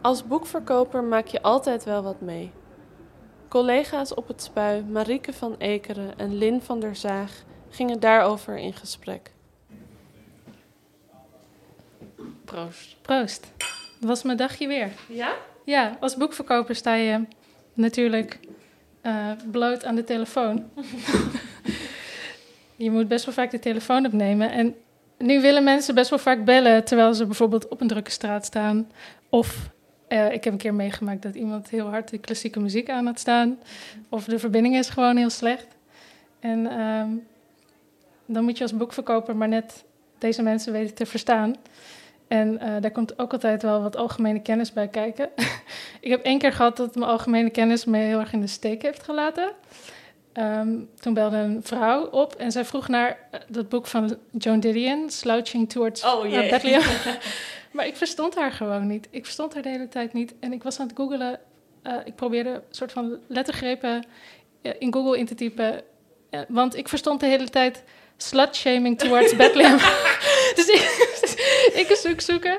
Als 0.00 0.26
boekverkoper 0.26 1.04
maak 1.04 1.26
je 1.26 1.42
altijd 1.42 1.84
wel 1.84 2.02
wat 2.02 2.20
mee. 2.20 2.52
Collega's 3.48 4.14
op 4.14 4.28
het 4.28 4.42
spui 4.42 4.84
Marieke 4.84 5.32
van 5.32 5.54
Ekeren 5.58 6.18
en 6.18 6.34
Lin 6.34 6.62
van 6.62 6.80
der 6.80 6.96
Zaag 6.96 7.32
gingen 7.68 8.00
daarover 8.00 8.58
in 8.58 8.72
gesprek. 8.72 9.32
Proost. 12.64 12.96
Proost. 13.02 13.46
Dat 14.00 14.08
was 14.08 14.22
mijn 14.22 14.36
dagje 14.36 14.66
weer. 14.66 14.90
Ja? 15.08 15.34
Ja, 15.64 15.96
als 16.00 16.16
boekverkoper 16.16 16.74
sta 16.74 16.94
je 16.94 17.24
natuurlijk 17.74 18.38
uh, 19.02 19.30
bloot 19.50 19.84
aan 19.84 19.94
de 19.94 20.04
telefoon. 20.04 20.70
je 22.76 22.90
moet 22.90 23.08
best 23.08 23.24
wel 23.24 23.34
vaak 23.34 23.50
de 23.50 23.58
telefoon 23.58 24.06
opnemen. 24.06 24.50
En 24.50 24.74
nu 25.18 25.40
willen 25.40 25.64
mensen 25.64 25.94
best 25.94 26.10
wel 26.10 26.18
vaak 26.18 26.44
bellen 26.44 26.84
terwijl 26.84 27.14
ze 27.14 27.26
bijvoorbeeld 27.26 27.68
op 27.68 27.80
een 27.80 27.88
drukke 27.88 28.10
straat 28.10 28.44
staan. 28.44 28.90
Of 29.28 29.70
uh, 30.08 30.32
ik 30.32 30.44
heb 30.44 30.52
een 30.52 30.58
keer 30.58 30.74
meegemaakt 30.74 31.22
dat 31.22 31.34
iemand 31.34 31.70
heel 31.70 31.86
hard 31.86 32.10
de 32.10 32.18
klassieke 32.18 32.60
muziek 32.60 32.90
aan 32.90 33.06
had 33.06 33.18
staan. 33.18 33.58
Of 34.08 34.24
de 34.24 34.38
verbinding 34.38 34.76
is 34.76 34.88
gewoon 34.88 35.16
heel 35.16 35.30
slecht. 35.30 35.66
En 36.40 36.80
um, 36.80 37.26
dan 38.26 38.44
moet 38.44 38.56
je 38.56 38.62
als 38.62 38.76
boekverkoper 38.76 39.36
maar 39.36 39.48
net 39.48 39.84
deze 40.18 40.42
mensen 40.42 40.72
weten 40.72 40.94
te 40.94 41.06
verstaan. 41.06 41.54
En 42.28 42.52
uh, 42.62 42.76
daar 42.80 42.90
komt 42.90 43.18
ook 43.18 43.32
altijd 43.32 43.62
wel 43.62 43.82
wat 43.82 43.96
algemene 43.96 44.42
kennis 44.42 44.72
bij 44.72 44.88
kijken. 44.88 45.30
ik 46.00 46.10
heb 46.10 46.22
één 46.22 46.38
keer 46.38 46.52
gehad 46.52 46.76
dat 46.76 46.94
mijn 46.94 47.10
algemene 47.10 47.50
kennis 47.50 47.84
me 47.84 47.98
heel 47.98 48.18
erg 48.18 48.32
in 48.32 48.40
de 48.40 48.46
steek 48.46 48.82
heeft 48.82 49.02
gelaten. 49.02 49.52
Um, 50.34 50.90
toen 51.00 51.14
belde 51.14 51.36
een 51.36 51.60
vrouw 51.62 52.06
op 52.06 52.34
en 52.34 52.52
zij 52.52 52.64
vroeg 52.64 52.88
naar 52.88 53.18
uh, 53.34 53.40
dat 53.48 53.68
boek 53.68 53.86
van 53.86 54.16
Joan 54.30 54.60
Didion, 54.60 55.10
Slouching 55.10 55.70
Towards 55.70 56.04
oh, 56.04 56.26
uh, 56.26 56.50
Bethlehem. 56.50 56.82
maar 57.72 57.86
ik 57.86 57.96
verstond 57.96 58.34
haar 58.34 58.52
gewoon 58.52 58.86
niet. 58.86 59.08
Ik 59.10 59.24
verstond 59.24 59.54
haar 59.54 59.62
de 59.62 59.68
hele 59.68 59.88
tijd 59.88 60.12
niet. 60.12 60.34
En 60.40 60.52
ik 60.52 60.62
was 60.62 60.80
aan 60.80 60.86
het 60.86 60.96
googelen. 60.96 61.40
ik 62.04 62.14
probeerde 62.14 62.50
een 62.50 62.62
soort 62.70 62.92
van 62.92 63.18
lettergrepen 63.26 64.04
in 64.78 64.92
Google 64.92 65.18
in 65.18 65.26
te 65.26 65.34
typen. 65.34 65.82
want 66.48 66.76
ik 66.76 66.88
verstond 66.88 67.20
de 67.20 67.26
hele 67.26 67.48
tijd 67.48 67.82
slut-shaming 68.16 68.98
towards 68.98 69.36
Bethlehem. 69.40 69.78
dus 70.54 70.68
ik, 70.68 70.80
ik 71.82 71.98
zoek 72.02 72.20
zoeken. 72.20 72.58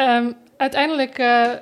Um, 0.00 0.36
uiteindelijk, 0.56 1.18
uh, 1.18 1.52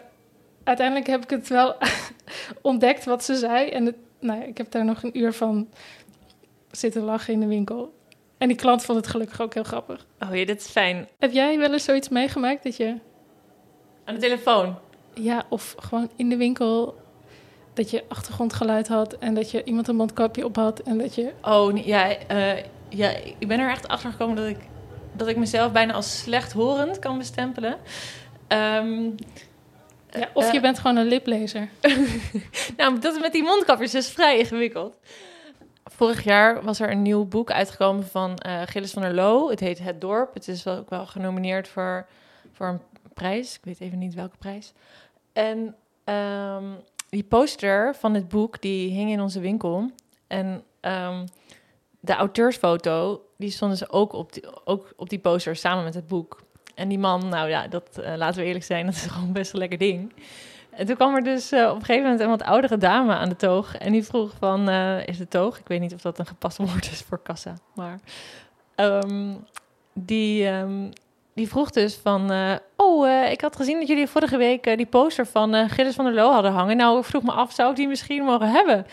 uiteindelijk 0.64 1.06
heb 1.06 1.22
ik 1.22 1.30
het 1.30 1.48
wel 1.48 1.76
ontdekt 2.62 3.04
wat 3.04 3.24
ze 3.24 3.34
zei. 3.34 3.68
En 3.68 3.86
het, 3.86 3.96
nou, 4.20 4.42
ik 4.42 4.58
heb 4.58 4.70
daar 4.70 4.84
nog 4.84 5.02
een 5.02 5.18
uur 5.18 5.32
van 5.32 5.68
zitten 6.70 7.02
lachen 7.02 7.32
in 7.32 7.40
de 7.40 7.46
winkel. 7.46 7.96
En 8.38 8.48
die 8.48 8.56
klant 8.56 8.84
vond 8.84 8.98
het 8.98 9.06
gelukkig 9.06 9.40
ook 9.40 9.54
heel 9.54 9.62
grappig. 9.62 10.06
Oh 10.18 10.34
ja, 10.34 10.44
dit 10.44 10.60
is 10.60 10.66
fijn. 10.66 11.08
Heb 11.18 11.32
jij 11.32 11.58
wel 11.58 11.72
eens 11.72 11.84
zoiets 11.84 12.08
meegemaakt 12.08 12.62
dat 12.62 12.76
je... 12.76 12.94
Aan 14.04 14.14
de 14.14 14.20
telefoon? 14.20 14.78
Ja, 15.14 15.46
of 15.48 15.74
gewoon 15.78 16.10
in 16.16 16.28
de 16.28 16.36
winkel 16.36 16.96
dat 17.74 17.90
je 17.90 18.04
achtergrondgeluid 18.08 18.88
had 18.88 19.12
en 19.12 19.34
dat 19.34 19.50
je 19.50 19.64
iemand 19.64 19.88
een 19.88 19.96
mondkapje 19.96 20.44
op 20.44 20.56
had 20.56 20.80
en 20.80 20.98
dat 20.98 21.14
je... 21.14 21.32
Oh, 21.42 21.84
ja, 21.84 22.16
uh, 22.30 22.62
ja, 22.88 23.10
ik 23.38 23.48
ben 23.48 23.58
er 23.58 23.70
echt 23.70 23.88
achter 23.88 24.10
gekomen 24.10 24.36
dat 24.36 24.46
ik, 24.46 24.58
dat 25.18 25.28
ik 25.28 25.36
mezelf 25.36 25.72
bijna 25.72 25.92
als 25.92 26.18
slechthorend 26.18 26.98
kan 26.98 27.18
bestempelen. 27.18 27.76
Um, 28.48 29.14
ja, 30.10 30.28
of 30.32 30.50
je 30.50 30.56
uh, 30.56 30.62
bent 30.62 30.78
gewoon 30.78 30.96
een 30.96 31.06
liplezer. 31.06 31.68
nou, 32.76 32.98
dat 32.98 33.20
met 33.20 33.32
die 33.32 33.42
mondkapjes 33.42 33.94
is 33.94 34.08
vrij 34.08 34.38
ingewikkeld. 34.38 34.98
Vorig 35.84 36.24
jaar 36.24 36.62
was 36.62 36.80
er 36.80 36.90
een 36.90 37.02
nieuw 37.02 37.24
boek 37.24 37.50
uitgekomen 37.50 38.06
van 38.06 38.38
uh, 38.46 38.62
Gilles 38.64 38.92
van 38.92 39.02
der 39.02 39.14
Loo. 39.14 39.50
Het 39.50 39.60
heet 39.60 39.78
Het 39.78 40.00
Dorp. 40.00 40.34
Het 40.34 40.48
is 40.48 40.62
wel, 40.62 40.76
ook 40.76 40.90
wel 40.90 41.06
genomineerd 41.06 41.68
voor, 41.68 42.06
voor 42.52 42.66
een 42.66 42.80
prijs. 43.14 43.54
Ik 43.54 43.64
weet 43.64 43.80
even 43.80 43.98
niet 43.98 44.14
welke 44.14 44.36
prijs. 44.36 44.72
En 45.32 45.74
um, 46.04 46.76
die 47.08 47.24
poster 47.24 47.94
van 47.94 48.14
het 48.14 48.28
boek, 48.28 48.60
die 48.60 48.90
hing 48.90 49.10
in 49.10 49.20
onze 49.20 49.40
winkel. 49.40 49.90
En 50.26 50.62
um, 50.80 51.24
de 52.00 52.12
auteursfoto, 52.12 53.22
die 53.36 53.50
stonden 53.50 53.76
ze 53.78 53.90
ook 53.90 54.12
op 54.12 54.32
die, 54.32 54.66
ook 54.66 54.92
op 54.96 55.08
die 55.08 55.18
poster 55.18 55.56
samen 55.56 55.84
met 55.84 55.94
het 55.94 56.06
boek. 56.06 56.40
En 56.74 56.88
die 56.88 56.98
man, 56.98 57.28
nou 57.28 57.48
ja, 57.48 57.68
dat 57.68 57.98
uh, 58.00 58.14
laten 58.16 58.40
we 58.40 58.46
eerlijk 58.46 58.64
zijn, 58.64 58.86
dat 58.86 58.94
is 58.94 59.06
gewoon 59.06 59.32
best 59.32 59.52
een 59.52 59.58
lekker 59.58 59.78
ding. 59.78 60.12
En 60.70 60.86
toen 60.86 60.96
kwam 60.96 61.14
er 61.14 61.22
dus 61.22 61.52
uh, 61.52 61.68
op 61.68 61.74
een 61.74 61.84
gegeven 61.84 62.02
moment 62.02 62.20
een 62.20 62.28
wat 62.28 62.42
oudere 62.42 62.76
dame 62.76 63.14
aan 63.14 63.28
de 63.28 63.36
toog. 63.36 63.76
En 63.76 63.92
die 63.92 64.04
vroeg 64.04 64.32
van, 64.38 64.68
uh, 64.68 65.06
is 65.06 65.18
de 65.18 65.28
toog? 65.28 65.58
Ik 65.58 65.68
weet 65.68 65.80
niet 65.80 65.94
of 65.94 66.00
dat 66.00 66.18
een 66.18 66.26
gepast 66.26 66.56
woord 66.66 66.90
is 66.90 67.00
voor 67.00 67.22
kassa. 67.22 67.54
Maar 67.74 68.00
um, 68.76 69.44
die, 69.92 70.46
um, 70.46 70.92
die 71.34 71.48
vroeg 71.48 71.70
dus 71.70 71.94
van... 71.94 72.30
oh, 72.76 73.30
ik 73.30 73.40
had 73.40 73.56
gezien 73.56 73.78
dat 73.78 73.88
jullie 73.88 74.06
vorige 74.06 74.36
week 74.36 74.76
die 74.76 74.86
poster 74.86 75.26
van 75.26 75.68
Gilles 75.68 75.94
van 75.94 76.04
der 76.04 76.14
Loo 76.14 76.32
hadden 76.32 76.52
hangen. 76.52 76.76
Nou, 76.76 76.98
ik 76.98 77.04
vroeg 77.04 77.22
me 77.22 77.32
af, 77.32 77.52
zou 77.52 77.70
ik 77.70 77.76
die 77.76 77.88
misschien 77.88 78.24
mogen 78.24 78.50
hebben? 78.50 78.86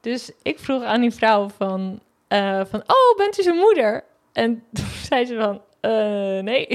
Dus 0.00 0.30
ik 0.42 0.58
vroeg 0.58 0.82
aan 0.82 1.00
die 1.00 1.12
vrouw 1.14 1.48
van... 1.48 2.00
Uh, 2.32 2.60
van, 2.64 2.82
oh, 2.86 3.16
bent 3.16 3.38
u 3.38 3.42
zijn 3.42 3.56
moeder? 3.56 4.04
En 4.32 4.64
toen 4.72 4.84
zei 5.02 5.24
ze 5.24 5.36
van, 5.36 5.62
uh, 5.90 6.42
nee. 6.42 6.68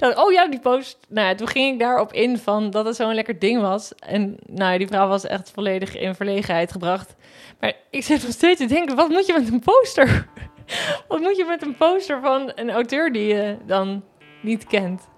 oh 0.24 0.32
ja, 0.32 0.48
die 0.48 0.60
post. 0.60 0.98
Nou 1.08 1.28
ja, 1.28 1.34
toen 1.34 1.48
ging 1.48 1.72
ik 1.72 1.78
daarop 1.78 2.12
in 2.12 2.38
van 2.38 2.70
dat 2.70 2.84
het 2.84 2.96
zo'n 2.96 3.14
lekker 3.14 3.38
ding 3.38 3.60
was. 3.60 3.94
En 3.94 4.38
nou, 4.46 4.78
die 4.78 4.86
vrouw 4.86 5.08
was 5.08 5.26
echt 5.26 5.50
volledig 5.50 5.96
in 5.96 6.14
verlegenheid 6.14 6.72
gebracht. 6.72 7.14
Maar 7.60 7.72
ik 7.90 8.04
zit 8.04 8.22
nog 8.22 8.32
steeds 8.32 8.60
te 8.60 8.66
denken, 8.66 8.96
wat 8.96 9.08
moet 9.08 9.26
je 9.26 9.32
met 9.32 9.52
een 9.52 9.60
poster? 9.60 10.28
wat 11.08 11.20
moet 11.20 11.36
je 11.36 11.44
met 11.44 11.62
een 11.62 11.76
poster 11.76 12.20
van 12.20 12.52
een 12.54 12.70
auteur 12.70 13.12
die 13.12 13.34
je 13.34 13.56
dan 13.66 14.04
niet 14.42 14.66
kent? 14.66 15.08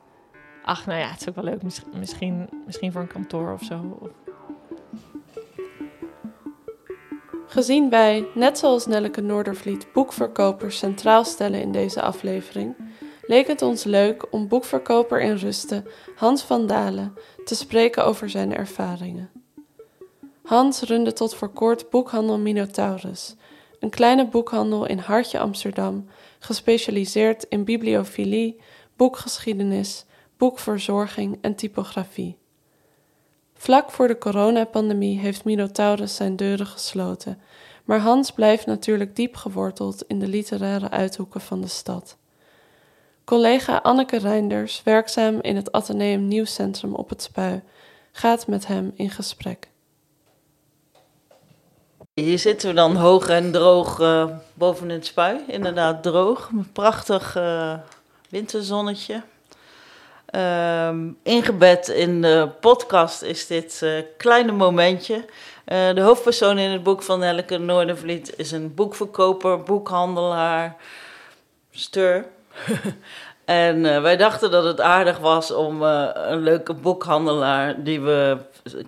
Ach, 0.64 0.86
nou 0.86 1.00
ja, 1.00 1.10
het 1.10 1.20
is 1.20 1.28
ook 1.28 1.34
wel 1.34 1.44
leuk. 1.44 1.62
Misschien, 1.92 2.48
misschien 2.66 2.92
voor 2.92 3.00
een 3.00 3.06
kantoor 3.06 3.52
of 3.52 3.62
zo. 3.62 3.98
Of 4.00 4.10
Gezien 7.52 7.90
wij, 7.90 8.28
net 8.34 8.58
zoals 8.58 8.86
Nelleke 8.86 9.20
Noordervliet, 9.20 9.92
boekverkopers 9.92 10.78
centraal 10.78 11.24
stellen 11.24 11.60
in 11.60 11.72
deze 11.72 12.02
aflevering, 12.02 12.76
leek 13.22 13.46
het 13.46 13.62
ons 13.62 13.84
leuk 13.84 14.26
om 14.30 14.48
boekverkoper 14.48 15.20
in 15.20 15.36
rusten 15.36 15.86
Hans 16.16 16.42
van 16.42 16.66
Dalen 16.66 17.14
te 17.44 17.54
spreken 17.54 18.04
over 18.04 18.30
zijn 18.30 18.54
ervaringen. 18.54 19.30
Hans 20.42 20.82
runde 20.82 21.12
tot 21.12 21.34
voor 21.34 21.48
kort 21.48 21.90
boekhandel 21.90 22.38
Minotaurus, 22.38 23.34
een 23.80 23.90
kleine 23.90 24.28
boekhandel 24.28 24.86
in 24.86 24.98
Hartje 24.98 25.38
Amsterdam, 25.38 26.08
gespecialiseerd 26.38 27.46
in 27.48 27.64
bibliofilie, 27.64 28.60
boekgeschiedenis, 28.96 30.04
boekverzorging 30.36 31.38
en 31.40 31.54
typografie. 31.54 32.41
Vlak 33.62 33.90
voor 33.90 34.08
de 34.08 34.18
coronapandemie 34.18 35.18
heeft 35.18 35.44
Minotaurus 35.44 36.16
zijn 36.16 36.36
deuren 36.36 36.66
gesloten, 36.66 37.40
maar 37.84 37.98
Hans 37.98 38.30
blijft 38.30 38.66
natuurlijk 38.66 39.16
diep 39.16 39.36
geworteld 39.36 40.04
in 40.06 40.18
de 40.18 40.26
literaire 40.26 40.90
uithoeken 40.90 41.40
van 41.40 41.60
de 41.60 41.66
stad. 41.66 42.16
Collega 43.24 43.76
Anneke 43.76 44.18
Reinders, 44.18 44.82
werkzaam 44.82 45.40
in 45.40 45.56
het 45.56 45.72
Atheneum 45.72 46.28
Nieuwscentrum 46.28 46.94
op 46.94 47.08
het 47.08 47.22
Spui, 47.22 47.62
gaat 48.12 48.46
met 48.46 48.66
hem 48.66 48.92
in 48.94 49.10
gesprek. 49.10 49.68
Hier 52.14 52.38
zitten 52.38 52.68
we 52.68 52.74
dan 52.74 52.96
hoog 52.96 53.28
en 53.28 53.52
droog 53.52 54.00
uh, 54.00 54.26
boven 54.54 54.88
het 54.88 55.06
spui. 55.06 55.40
Inderdaad 55.46 56.02
droog. 56.02 56.48
Een 56.52 56.72
prachtig 56.72 57.36
uh, 57.36 57.74
winterzonnetje. 58.28 59.22
Um, 60.36 61.16
ingebed 61.22 61.88
in 61.88 62.22
de 62.22 62.48
podcast 62.60 63.22
is 63.22 63.46
dit 63.46 63.80
uh, 63.84 64.02
kleine 64.16 64.52
momentje. 64.52 65.14
Uh, 65.14 65.24
de 65.94 66.00
hoofdpersoon 66.00 66.58
in 66.58 66.70
het 66.70 66.82
boek 66.82 67.02
van 67.02 67.18
Nelke 67.18 67.58
Noordervliet 67.58 68.34
is 68.36 68.52
een 68.52 68.74
boekverkoper, 68.74 69.62
boekhandelaar, 69.62 70.76
stur. 71.70 72.26
en 73.44 73.84
uh, 73.84 74.02
wij 74.02 74.16
dachten 74.16 74.50
dat 74.50 74.64
het 74.64 74.80
aardig 74.80 75.18
was 75.18 75.50
om 75.50 75.82
een 75.82 76.42
leuke 76.42 76.74
boekhandelaar 76.74 77.82
die 77.82 78.00
we 78.00 78.36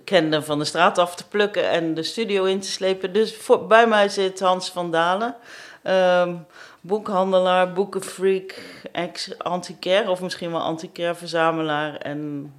kenden 0.03 0.43
van 0.43 0.59
de 0.59 0.65
straat 0.65 0.97
af 0.97 1.15
te 1.15 1.27
plukken 1.27 1.69
en 1.69 1.93
de 1.93 2.03
studio 2.03 2.43
in 2.43 2.59
te 2.59 2.71
slepen. 2.71 3.13
Dus 3.13 3.35
voor, 3.35 3.67
bij 3.67 3.87
mij 3.87 4.09
zit 4.09 4.39
Hans 4.39 4.69
van 4.69 4.91
Dalen. 4.91 5.35
Um, 5.83 6.45
boekhandelaar, 6.85 7.73
boekenfreak, 7.73 8.61
ex-antiquaire 8.91 10.09
of 10.09 10.21
misschien 10.21 10.51
wel 10.51 10.61
antiquaire-verzamelaar 10.61 11.95
en 11.95 12.53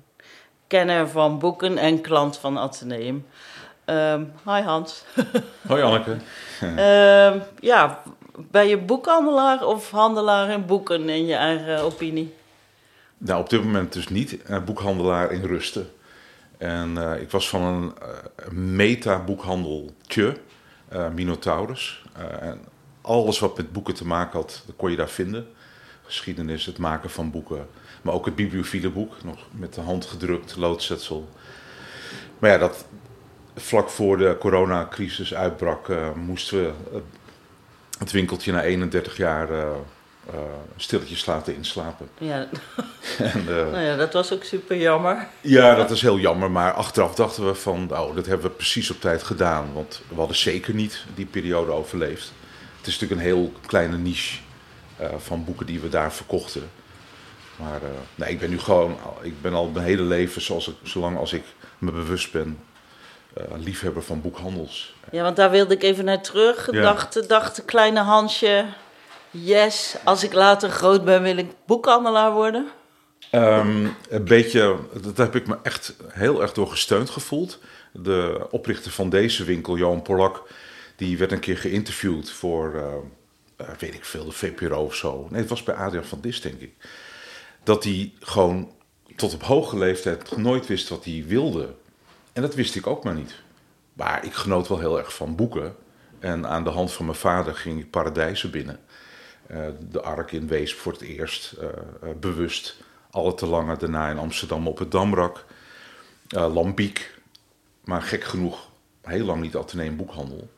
kenner 0.66 1.08
van 1.08 1.38
boeken 1.38 1.78
en 1.78 2.00
klant 2.00 2.38
van 2.38 2.58
Atheneum. 2.58 3.26
Um, 3.84 4.32
hi 4.44 4.60
Hans. 4.60 5.04
Hoi 5.68 5.82
Anneke. 5.82 6.16
um, 6.62 7.42
ja, 7.70 8.02
ben 8.50 8.68
je 8.68 8.78
boekhandelaar 8.78 9.66
of 9.66 9.90
handelaar 9.90 10.50
in 10.50 10.66
boeken 10.66 11.08
in 11.08 11.26
je 11.26 11.34
eigen 11.34 11.80
opinie? 11.80 12.34
Nou, 13.18 13.40
op 13.40 13.50
dit 13.50 13.64
moment 13.64 13.92
dus 13.92 14.08
niet. 14.08 14.38
Uh, 14.50 14.62
boekhandelaar 14.64 15.32
in 15.32 15.44
Rusten. 15.44 15.90
En 16.58 16.96
uh, 16.96 17.20
ik 17.20 17.30
was 17.30 17.48
van 17.48 17.62
een 17.62 17.94
uh, 18.02 18.48
meta-boekhandeltje, 18.50 20.36
Minotaurus. 21.14 22.04
en 22.40 22.64
alles 23.06 23.38
wat 23.38 23.56
met 23.56 23.72
boeken 23.72 23.94
te 23.94 24.06
maken 24.06 24.40
had, 24.40 24.62
dat 24.66 24.76
kon 24.76 24.90
je 24.90 24.96
daar 24.96 25.08
vinden. 25.08 25.46
geschiedenis, 26.04 26.66
het 26.66 26.78
maken 26.78 27.10
van 27.10 27.30
boeken. 27.30 27.66
Maar 28.02 28.14
ook 28.14 28.24
het 28.24 28.34
bibliophile 28.34 28.90
boek, 28.90 29.22
nog 29.24 29.38
met 29.50 29.74
de 29.74 29.80
hand 29.80 30.04
gedrukt, 30.04 30.56
loodzetsel. 30.56 31.28
Maar 32.38 32.50
ja, 32.50 32.58
dat, 32.58 32.86
vlak 33.54 33.88
voor 33.88 34.16
de 34.16 34.36
coronacrisis 34.40 35.34
uitbrak, 35.34 35.88
uh, 35.88 36.12
moesten 36.14 36.58
we 36.62 36.72
het 37.98 38.10
winkeltje 38.10 38.52
na 38.52 38.62
31 38.62 39.16
jaar 39.16 39.50
uh, 39.50 39.58
uh, 40.34 40.40
stilletjes 40.76 41.26
laten 41.26 41.54
inslapen. 41.54 42.08
Ja. 42.18 42.48
en, 43.18 43.44
nou 43.44 43.78
ja, 43.78 43.96
dat 43.96 44.12
was 44.12 44.32
ook 44.32 44.44
super 44.44 44.76
jammer. 44.76 45.28
Ja, 45.40 45.74
dat 45.74 45.90
is 45.90 46.02
heel 46.02 46.18
jammer. 46.18 46.50
Maar 46.50 46.72
achteraf 46.72 47.14
dachten 47.14 47.46
we 47.46 47.54
van, 47.54 47.86
nou, 47.86 48.14
dat 48.14 48.26
hebben 48.26 48.46
we 48.46 48.56
precies 48.56 48.90
op 48.90 49.00
tijd 49.00 49.22
gedaan. 49.22 49.72
Want 49.72 50.02
we 50.08 50.14
hadden 50.14 50.36
zeker 50.36 50.74
niet 50.74 51.04
die 51.14 51.26
periode 51.26 51.72
overleefd. 51.72 52.32
Het 52.86 52.94
is 52.94 53.00
natuurlijk 53.00 53.28
een 53.28 53.36
heel 53.36 53.52
kleine 53.66 53.98
niche 53.98 54.38
van 55.18 55.44
boeken 55.44 55.66
die 55.66 55.80
we 55.80 55.88
daar 55.88 56.12
verkochten. 56.12 56.70
Maar 57.56 57.80
nee, 58.14 58.30
ik 58.30 58.38
ben 58.38 58.50
nu 58.50 58.58
gewoon, 58.58 58.96
ik 59.22 59.42
ben 59.42 59.54
al 59.54 59.68
mijn 59.68 59.86
hele 59.86 60.02
leven, 60.02 60.42
zoals 60.42 60.68
ik, 60.68 60.74
zolang 60.82 61.18
als 61.18 61.32
ik 61.32 61.44
me 61.78 61.92
bewust 61.92 62.32
ben, 62.32 62.58
uh, 63.38 63.44
liefhebber 63.56 64.02
van 64.02 64.20
boekhandels. 64.20 64.94
Ja, 65.10 65.22
want 65.22 65.36
daar 65.36 65.50
wilde 65.50 65.74
ik 65.74 65.82
even 65.82 66.04
naar 66.04 66.22
terug. 66.22 66.68
Ja. 66.70 66.82
Dacht, 66.82 67.28
dacht 67.28 67.64
kleine 67.64 68.00
Hansje, 68.00 68.64
yes, 69.30 69.96
als 70.04 70.24
ik 70.24 70.32
later 70.32 70.70
groot 70.70 71.04
ben 71.04 71.22
wil 71.22 71.36
ik 71.36 71.50
boekhandelaar 71.66 72.32
worden? 72.32 72.68
Um, 73.32 73.96
een 74.08 74.24
beetje, 74.24 74.76
dat 75.02 75.16
heb 75.16 75.34
ik 75.34 75.46
me 75.46 75.56
echt 75.62 75.94
heel 76.08 76.42
erg 76.42 76.52
door 76.52 76.68
gesteund 76.68 77.10
gevoeld. 77.10 77.58
De 77.92 78.46
oprichter 78.50 78.90
van 78.90 79.10
deze 79.10 79.44
winkel, 79.44 79.76
Johan 79.76 80.02
Polak, 80.02 80.48
die 80.96 81.18
werd 81.18 81.32
een 81.32 81.40
keer 81.40 81.58
geïnterviewd 81.58 82.30
voor, 82.30 82.74
uh, 82.74 82.82
uh, 83.60 83.76
weet 83.78 83.94
ik 83.94 84.04
veel, 84.04 84.24
de 84.24 84.32
VPRO 84.32 84.84
of 84.84 84.94
zo. 84.94 85.26
Nee, 85.30 85.40
het 85.40 85.50
was 85.50 85.62
bij 85.62 85.74
Adriaan 85.74 86.04
van 86.04 86.20
Dis, 86.20 86.40
denk 86.40 86.60
ik. 86.60 86.72
Dat 87.62 87.84
hij 87.84 88.12
gewoon 88.20 88.72
tot 89.16 89.34
op 89.34 89.42
hoge 89.42 89.78
leeftijd 89.78 90.36
nooit 90.36 90.66
wist 90.66 90.88
wat 90.88 91.04
hij 91.04 91.24
wilde. 91.26 91.74
En 92.32 92.42
dat 92.42 92.54
wist 92.54 92.74
ik 92.74 92.86
ook 92.86 93.04
maar 93.04 93.14
niet. 93.14 93.34
Maar 93.92 94.24
ik 94.24 94.32
genoot 94.32 94.68
wel 94.68 94.78
heel 94.78 94.98
erg 94.98 95.14
van 95.14 95.36
boeken. 95.36 95.76
En 96.18 96.46
aan 96.46 96.64
de 96.64 96.70
hand 96.70 96.92
van 96.92 97.04
mijn 97.06 97.18
vader 97.18 97.54
ging 97.54 97.80
ik 97.80 97.90
paradijzen 97.90 98.50
binnen. 98.50 98.80
Uh, 99.50 99.66
de 99.90 100.00
Ark 100.02 100.32
in 100.32 100.48
Weesp 100.48 100.78
voor 100.78 100.92
het 100.92 101.00
eerst, 101.00 101.54
bewust. 102.20 102.76
Alle 103.10 103.34
te 103.34 103.46
lange 103.46 103.76
daarna 103.76 104.10
in 104.10 104.18
Amsterdam 104.18 104.68
op 104.68 104.78
het 104.78 104.90
Damrak. 104.90 105.44
Lambiek, 106.28 107.14
maar 107.84 108.02
gek 108.02 108.24
genoeg 108.24 108.68
heel 109.02 109.24
lang 109.24 109.40
niet 109.40 109.56
Atheneum 109.56 109.96
boekhandel. 109.96 110.48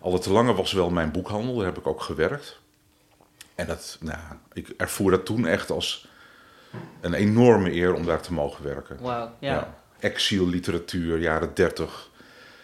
Alle 0.00 0.18
te 0.18 0.30
lange 0.30 0.54
was 0.54 0.72
wel 0.72 0.90
mijn 0.90 1.10
boekhandel, 1.10 1.56
daar 1.56 1.66
heb 1.66 1.78
ik 1.78 1.86
ook 1.86 2.02
gewerkt. 2.02 2.58
En 3.54 3.66
dat, 3.66 3.96
nou, 4.00 4.18
ik 4.52 4.68
ervoer 4.68 5.10
dat 5.10 5.26
toen 5.26 5.46
echt 5.46 5.70
als 5.70 6.06
een 7.00 7.14
enorme 7.14 7.72
eer 7.72 7.94
om 7.94 8.06
daar 8.06 8.20
te 8.20 8.32
mogen 8.32 8.64
werken. 8.64 8.96
Wauw, 9.00 9.30
ja. 9.38 9.52
ja. 9.52 9.74
Exil-literatuur, 9.98 11.18
jaren 11.18 11.54
30. 11.54 12.10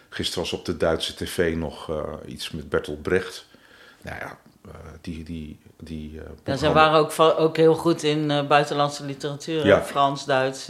Gisteren 0.09 0.43
was 0.43 0.53
op 0.53 0.65
de 0.65 0.77
Duitse 0.77 1.15
tv 1.15 1.57
nog 1.57 1.91
uh, 1.91 2.03
iets 2.27 2.51
met 2.51 2.69
Bertolt 2.69 3.03
Brecht. 3.03 3.47
Nou 4.03 4.17
ja, 4.19 4.39
uh, 4.67 4.73
die. 5.01 5.25
die, 5.25 5.59
die 5.81 6.13
uh, 6.13 6.23
ja, 6.45 6.57
zij 6.57 6.73
waren 6.73 6.99
ook, 6.99 7.19
ook 7.19 7.57
heel 7.57 7.75
goed 7.75 8.03
in 8.03 8.27
buitenlandse 8.49 9.05
literatuur, 9.05 9.67
ja. 9.67 9.83
Frans, 9.83 10.25
Duits. 10.25 10.67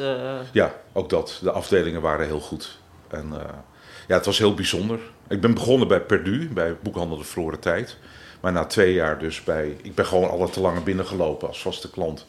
Ja, 0.52 0.74
ook 0.92 1.10
dat. 1.10 1.38
De 1.42 1.50
afdelingen 1.50 2.00
waren 2.00 2.26
heel 2.26 2.40
goed. 2.40 2.78
En 3.08 3.32
ja, 4.08 4.14
het 4.14 4.26
was 4.26 4.38
heel 4.38 4.54
bijzonder. 4.54 5.00
Ik 5.28 5.40
ben 5.40 5.54
begonnen 5.54 5.88
bij 5.88 6.00
Perdu, 6.00 6.48
bij 6.52 6.76
Boekhandel 6.82 7.18
de 7.18 7.24
Verloren 7.24 7.60
Tijd. 7.60 7.96
Maar 8.40 8.52
na 8.52 8.64
twee 8.64 8.92
jaar 8.92 9.18
dus 9.18 9.44
bij. 9.44 9.76
Ik 9.82 9.94
ben 9.94 10.06
gewoon 10.06 10.30
alle 10.30 10.50
te 10.50 10.60
lange 10.60 10.80
binnengelopen 10.80 11.48
als 11.48 11.62
vaste 11.62 11.90
klant 11.90 12.26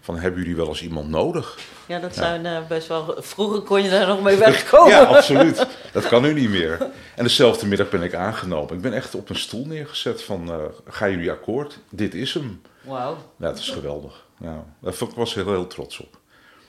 van 0.00 0.18
hebben 0.18 0.40
jullie 0.40 0.56
wel 0.56 0.68
eens 0.68 0.82
iemand 0.82 1.08
nodig? 1.08 1.58
Ja, 1.86 1.98
dat 1.98 2.14
zijn 2.14 2.44
uh, 2.44 2.58
best 2.68 2.88
wel... 2.88 3.14
Vroeger 3.18 3.60
kon 3.60 3.82
je 3.82 3.90
daar 3.90 4.06
nog 4.06 4.22
mee 4.22 4.36
wegkomen. 4.46 4.90
ja, 4.90 5.02
absoluut. 5.02 5.66
Dat 5.92 6.08
kan 6.08 6.22
nu 6.22 6.32
niet 6.32 6.50
meer. 6.50 6.78
En 7.16 7.24
dezelfde 7.24 7.66
middag 7.66 7.88
ben 7.90 8.02
ik 8.02 8.14
aangenomen. 8.14 8.74
Ik 8.74 8.80
ben 8.80 8.92
echt 8.92 9.14
op 9.14 9.28
een 9.28 9.38
stoel 9.38 9.66
neergezet 9.66 10.22
van, 10.22 10.48
uh, 10.48 10.56
gaan 10.88 11.10
jullie 11.10 11.30
akkoord? 11.30 11.78
Dit 11.88 12.14
is 12.14 12.34
hem. 12.34 12.62
Wauw. 12.80 13.16
Ja, 13.36 13.46
dat 13.46 13.58
is 13.58 13.68
geweldig. 13.68 14.24
Ja, 14.40 14.64
daar 14.80 14.94
was 15.14 15.30
ik 15.30 15.44
heel, 15.44 15.52
heel 15.52 15.66
trots 15.66 16.00
op. 16.00 16.18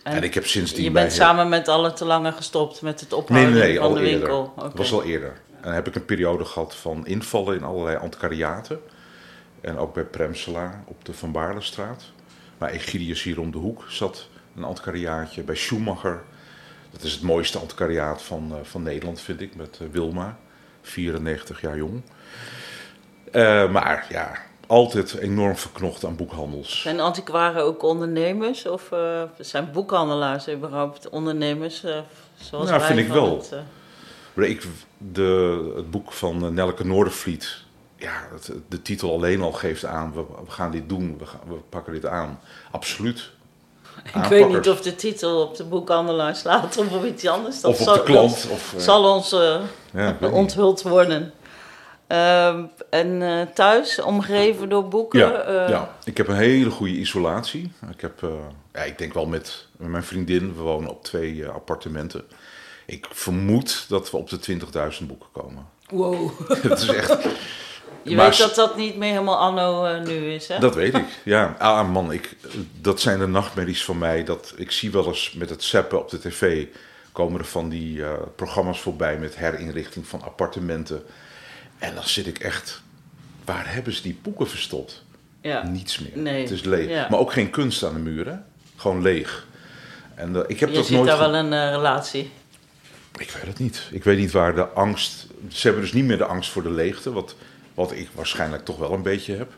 En, 0.03 0.13
en 0.13 0.23
ik 0.23 0.33
heb 0.33 0.47
sindsdien... 0.47 0.83
Je 0.83 0.91
bent 0.91 1.13
samen 1.13 1.49
met 1.49 1.67
alle 1.67 1.93
te 1.93 2.05
lange 2.05 2.31
gestopt 2.31 2.81
met 2.81 2.99
het 2.99 3.13
ophouden 3.13 3.53
nee, 3.53 3.61
nee, 3.61 3.79
van 3.79 3.93
de 3.93 3.99
eerder. 3.99 4.19
winkel? 4.19 4.53
Het 4.63 4.77
was 4.77 4.91
al 4.93 5.03
eerder. 5.03 5.41
En 5.61 5.67
dan 5.67 5.73
heb 5.73 5.87
ik 5.87 5.95
een 5.95 6.05
periode 6.05 6.45
gehad 6.45 6.75
van 6.75 7.07
invallen 7.07 7.55
in 7.55 7.63
allerlei 7.63 7.97
antiquariaten. 7.97 8.79
En 9.61 9.77
ook 9.77 9.93
bij 9.93 10.03
Premselaar 10.03 10.83
op 10.85 11.05
de 11.05 11.13
Van 11.13 11.31
Baarlestraat. 11.31 12.03
Maar 12.57 12.69
Egidius 12.69 13.23
hier 13.23 13.39
om 13.39 13.51
de 13.51 13.57
hoek 13.57 13.85
zat 13.89 14.27
een 14.55 14.63
antiquariaatje. 14.63 15.43
Bij 15.43 15.55
Schumacher, 15.55 16.23
dat 16.91 17.03
is 17.03 17.11
het 17.11 17.21
mooiste 17.21 17.57
antiquariaat 17.57 18.21
van, 18.21 18.51
uh, 18.51 18.57
van 18.63 18.83
Nederland 18.83 19.21
vind 19.21 19.41
ik, 19.41 19.55
met 19.55 19.79
uh, 19.81 19.87
Wilma, 19.91 20.37
94 20.81 21.61
jaar 21.61 21.77
jong. 21.77 22.01
Uh, 23.31 23.71
maar 23.71 24.05
ja, 24.09 24.31
altijd 24.67 25.13
enorm 25.13 25.55
verknocht 25.55 26.05
aan 26.05 26.15
boekhandels. 26.15 26.81
Zijn 26.81 26.99
antiquaren 26.99 27.63
ook 27.63 27.83
ondernemers 27.83 28.65
of 28.65 28.89
zijn 29.39 29.71
boekhandelaars 29.71 30.49
überhaupt 30.49 31.09
ondernemers? 31.09 31.79
zoals 32.35 32.69
nou, 32.69 32.79
wij 32.79 32.87
vind 32.87 32.99
ik 32.99 33.07
wel. 33.07 33.37
Het, 33.37 33.53
ik, 34.49 34.67
de, 34.97 35.71
het 35.75 35.91
boek 35.91 36.11
van 36.11 36.53
Nelke 36.53 36.85
Noordervliet 36.85 37.63
ja, 38.01 38.27
het, 38.31 38.51
de 38.67 38.81
titel 38.81 39.13
alleen 39.13 39.41
al 39.41 39.51
geeft 39.51 39.85
aan, 39.85 40.13
we, 40.13 40.23
we 40.45 40.51
gaan 40.51 40.71
dit 40.71 40.89
doen, 40.89 41.17
we, 41.17 41.25
gaan, 41.25 41.39
we, 41.47 41.55
pakken 41.69 41.93
dit 41.93 42.05
aan. 42.05 42.39
Absoluut. 42.71 43.31
Ik 44.15 44.23
weet 44.23 44.47
niet 44.47 44.69
of 44.69 44.81
de 44.81 44.95
titel 44.95 45.41
op 45.41 45.55
de 45.55 45.63
boekhandelaar 45.63 46.35
slaat 46.35 46.77
of 46.77 46.91
op 46.91 47.05
iets 47.05 47.27
anders. 47.27 47.61
Dat 47.61 47.71
of 47.71 47.79
op 47.79 47.85
zal, 47.85 47.95
de 47.95 48.03
klant. 48.03 48.47
Of, 48.51 48.73
uh, 48.75 48.81
zal 48.81 49.13
ons 49.15 49.33
uh, 49.33 49.61
ja, 49.93 50.17
onthuld 50.31 50.81
worden. 50.81 51.33
Uh, 52.07 52.47
en 52.89 53.21
eh, 53.21 53.41
thuis, 53.53 54.01
omgeven 54.01 54.69
door 54.69 54.87
boeken? 54.87 55.19
Ja, 55.19 55.69
ja, 55.69 55.95
ik 56.03 56.17
heb 56.17 56.27
een 56.27 56.35
hele 56.35 56.69
goede 56.69 56.93
isolatie. 56.93 57.71
Ik, 57.91 58.01
heb, 58.01 58.25
ja, 58.73 58.81
ik 58.81 58.97
denk 58.97 59.13
wel 59.13 59.25
met, 59.25 59.67
met 59.77 59.89
mijn 59.89 60.03
vriendin, 60.03 60.55
we 60.55 60.61
wonen 60.61 60.89
op 60.89 61.03
twee 61.03 61.47
appartementen. 61.47 62.23
Ik 62.91 63.07
vermoed 63.11 63.85
dat 63.87 64.11
we 64.11 64.17
op 64.17 64.29
de 64.29 64.59
20.000 64.99 65.05
boeken 65.05 65.27
komen. 65.31 65.65
Wow. 65.89 66.31
Het 66.61 66.79
is 66.79 66.87
echt... 66.87 67.17
Je 68.03 68.15
maar, 68.15 68.29
weet 68.29 68.37
dat 68.37 68.55
dat 68.55 68.77
niet 68.77 68.97
meer 68.97 69.11
helemaal 69.11 69.37
anno 69.37 69.85
uh, 69.85 70.03
nu 70.03 70.33
is, 70.33 70.47
hè? 70.47 70.59
Dat 70.59 70.75
weet 70.75 70.93
ik, 70.93 71.05
ja. 71.23 71.55
Ah 71.59 71.91
man, 71.91 72.11
ik, 72.11 72.35
dat 72.81 73.01
zijn 73.01 73.19
de 73.19 73.27
nachtmerries 73.27 73.83
van 73.83 73.97
mij. 73.97 74.23
Dat, 74.23 74.53
ik 74.55 74.71
zie 74.71 74.91
wel 74.91 75.07
eens 75.07 75.33
met 75.33 75.49
het 75.49 75.63
zeppen 75.63 75.99
op 75.99 76.09
de 76.09 76.19
tv... 76.19 76.65
komen 77.11 77.39
er 77.39 77.45
van 77.45 77.69
die 77.69 77.97
uh, 77.97 78.09
programma's 78.35 78.79
voorbij 78.79 79.17
met 79.17 79.35
herinrichting 79.35 80.07
van 80.07 80.21
appartementen. 80.21 81.03
En 81.77 81.95
dan 81.95 82.03
zit 82.03 82.27
ik 82.27 82.39
echt... 82.39 82.81
Waar 83.45 83.73
hebben 83.73 83.93
ze 83.93 84.01
die 84.01 84.19
boeken 84.21 84.47
verstopt? 84.47 85.03
Ja. 85.41 85.67
Niets 85.67 85.99
meer. 85.99 86.23
Nee. 86.23 86.41
Het 86.41 86.51
is 86.51 86.63
leeg. 86.63 86.89
Ja. 86.89 87.07
Maar 87.09 87.19
ook 87.19 87.33
geen 87.33 87.49
kunst 87.49 87.83
aan 87.83 87.93
de 87.93 87.99
muren. 87.99 88.45
Gewoon 88.75 89.01
leeg. 89.01 89.47
En 90.15 90.33
uh, 90.33 90.41
ik 90.47 90.59
heb 90.59 90.69
Je 90.69 90.75
dat 90.75 90.85
ziet 90.85 90.95
nooit... 90.95 91.09
daar 91.09 91.19
wel 91.19 91.35
een 91.35 91.71
relatie. 91.71 92.31
Ik 93.17 93.29
weet 93.31 93.45
het 93.45 93.59
niet. 93.59 93.89
Ik 93.91 94.03
weet 94.03 94.17
niet 94.17 94.31
waar 94.31 94.55
de 94.55 94.67
angst... 94.67 95.27
Ze 95.47 95.61
hebben 95.67 95.81
dus 95.81 95.93
niet 95.93 96.05
meer 96.05 96.17
de 96.17 96.25
angst 96.25 96.49
voor 96.51 96.63
de 96.63 96.71
leegte... 96.71 97.11
Wat, 97.11 97.35
wat 97.73 97.91
ik 97.91 98.09
waarschijnlijk 98.13 98.65
toch 98.65 98.77
wel 98.77 98.93
een 98.93 99.01
beetje 99.03 99.35
heb. 99.35 99.53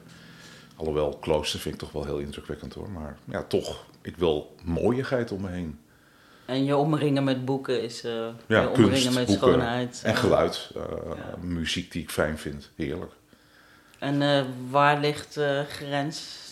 Alhoewel, 0.76 1.18
klooster 1.22 1.60
vind 1.60 1.74
ik 1.74 1.80
toch 1.80 1.92
wel 1.92 2.06
heel 2.06 2.18
indrukwekkend 2.18 2.74
hoor. 2.74 2.90
Maar 2.90 3.18
ja, 3.26 3.44
toch, 3.44 3.86
ik 4.02 4.18
wil 4.18 4.56
mooiigheid 4.64 5.32
om 5.32 5.42
me 5.42 5.50
heen. 5.50 5.80
En 6.46 6.64
je 6.66 6.76
omringen 6.76 7.24
met 7.24 7.46
boeken 7.46 7.82
is 7.84 8.06
uh, 8.06 8.12
Ja, 8.48 8.62
je 8.62 8.70
omringen 8.70 8.92
kunst, 8.92 9.14
met 9.14 9.26
boeken 9.26 9.48
schoonheid. 9.48 10.02
en 10.04 10.12
Uh, 10.12 10.18
geluid. 10.20 10.72
uh, 10.78 10.84
Muziek 11.42 11.92
die 11.92 12.02
ik 12.02 12.10
fijn 12.10 12.38
vind. 12.38 12.70
Heerlijk. 12.76 13.12
En 14.00 14.22
eh, 14.22 14.44
waar 14.70 15.00
ligt 15.00 15.34
de 15.34 15.66
grens 15.70 16.43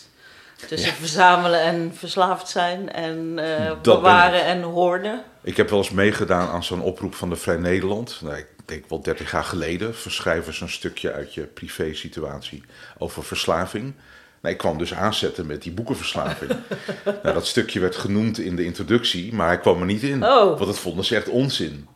tussen 0.68 0.90
Ja. 0.90 0.96
verzamelen 0.96 1.60
en 1.60 1.92
verslaafd 1.94 2.48
zijn 2.48 2.92
en 2.92 3.38
eh, 3.38 3.80
bewaren 3.82 4.44
en 4.44 4.62
hoorden? 4.62 5.22
Ik 5.42 5.56
heb 5.56 5.70
wel 5.70 5.78
eens 5.78 5.90
meegedaan 5.90 6.48
aan 6.48 6.64
zo'n 6.64 6.82
oproep 6.82 7.14
van 7.14 7.28
de 7.28 7.36
Vrij 7.36 7.56
Nederland. 7.56 8.18
Nou, 8.22 8.36
ik 8.36 8.46
denk 8.64 8.84
wel 8.88 9.02
30 9.02 9.30
jaar 9.30 9.44
geleden. 9.44 9.94
Verschrijven 9.94 10.54
ze 10.54 10.62
een 10.62 10.70
stukje 10.70 11.12
uit 11.12 11.34
je 11.34 11.42
privé-situatie 11.42 12.64
over 12.98 13.24
verslaving. 13.24 13.94
Nou, 14.40 14.54
ik 14.54 14.60
kwam 14.60 14.78
dus 14.78 14.94
aanzetten 14.94 15.46
met 15.46 15.62
die 15.62 15.72
boekenverslaving. 15.72 16.50
nou, 17.22 17.34
dat 17.34 17.46
stukje 17.46 17.80
werd 17.80 17.96
genoemd 17.96 18.38
in 18.38 18.56
de 18.56 18.64
introductie, 18.64 19.34
maar 19.34 19.46
hij 19.46 19.58
kwam 19.58 19.80
er 19.80 19.86
niet 19.86 20.02
in. 20.02 20.24
Oh. 20.24 20.44
Want 20.58 20.66
het 20.66 20.78
vonden 20.78 21.04
ze 21.04 21.16
echt 21.16 21.28
onzin. 21.28 21.88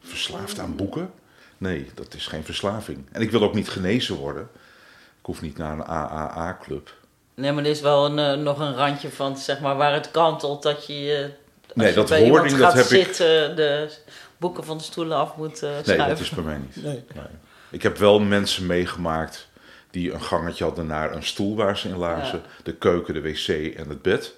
Verslaafd 0.00 0.58
aan 0.58 0.76
boeken? 0.76 1.10
Nee, 1.58 1.90
dat 1.94 2.14
is 2.14 2.26
geen 2.26 2.44
verslaving. 2.44 3.06
En 3.12 3.20
ik 3.20 3.30
wil 3.30 3.42
ook 3.42 3.54
niet 3.54 3.68
genezen 3.68 4.14
worden. 4.14 4.48
Ik 5.18 5.24
hoef 5.26 5.40
niet 5.40 5.56
naar 5.58 5.72
een 5.72 5.84
AAA-club. 5.84 6.94
Nee, 7.38 7.52
maar 7.52 7.64
er 7.64 7.70
is 7.70 7.80
wel 7.80 8.04
een, 8.06 8.18
eh, 8.18 8.42
nog 8.42 8.58
een 8.58 8.74
randje 8.74 9.10
van, 9.10 9.36
zeg 9.36 9.60
maar, 9.60 9.76
waar 9.76 9.92
het 9.92 10.10
kantelt 10.10 10.62
dat 10.62 10.86
je... 10.86 11.14
eh, 11.14 11.22
als 11.66 11.74
Nee, 11.74 11.88
je 11.88 11.94
dat 11.94 12.08
bij 12.08 12.22
iemand 12.24 12.38
hoording, 12.40 12.60
dat 12.60 12.72
gaat 12.72 12.76
heb 12.90 12.98
ik- 12.98 13.04
zitten, 13.06 13.56
de 13.56 13.90
boeken 14.36 14.64
van 14.64 14.76
de 14.78 14.84
stoelen 14.84 15.16
af 15.16 15.36
moet 15.36 15.60
Nee, 15.60 15.82
schuiven. 15.82 16.08
dat 16.08 16.18
is 16.20 16.30
bij 16.30 16.44
mij 16.44 16.58
niet. 16.58 16.84
Nee. 16.84 17.02
Ik 17.70 17.82
heb 17.82 17.96
wel 17.96 18.20
mensen 18.20 18.66
meegemaakt 18.66 19.48
Die 19.90 20.12
een 20.12 20.22
gangetje 20.22 20.64
hadden 20.64 20.86
naar 20.86 21.14
een 21.14 21.22
stoel 21.22 21.56
waar 21.56 21.78
ze 21.78 21.88
in 21.88 21.96
lazen. 21.96 22.42
De 22.62 22.74
keuken, 22.74 23.14
de 23.14 23.20
wc 23.20 23.48
en 23.76 23.88
het 23.88 24.02
bed. 24.02 24.34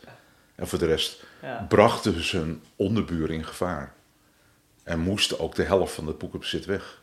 En 0.55 0.69
voor 0.69 0.79
de 0.79 0.87
rest 0.87 1.23
Ja. 1.43 1.67
brachten 1.69 2.25
ze 2.25 2.37
hun 2.37 2.63
onderburen 2.77 3.35
in 3.35 3.45
gevaar. 3.45 3.93
En 4.85 4.99
moesten 4.99 5.41
ook 5.41 5.55
de 5.55 5.63
helft 5.63 5.95
van 5.95 6.07
het 6.07 6.19
boekenbezit 6.19 6.65
weg. 6.65 7.00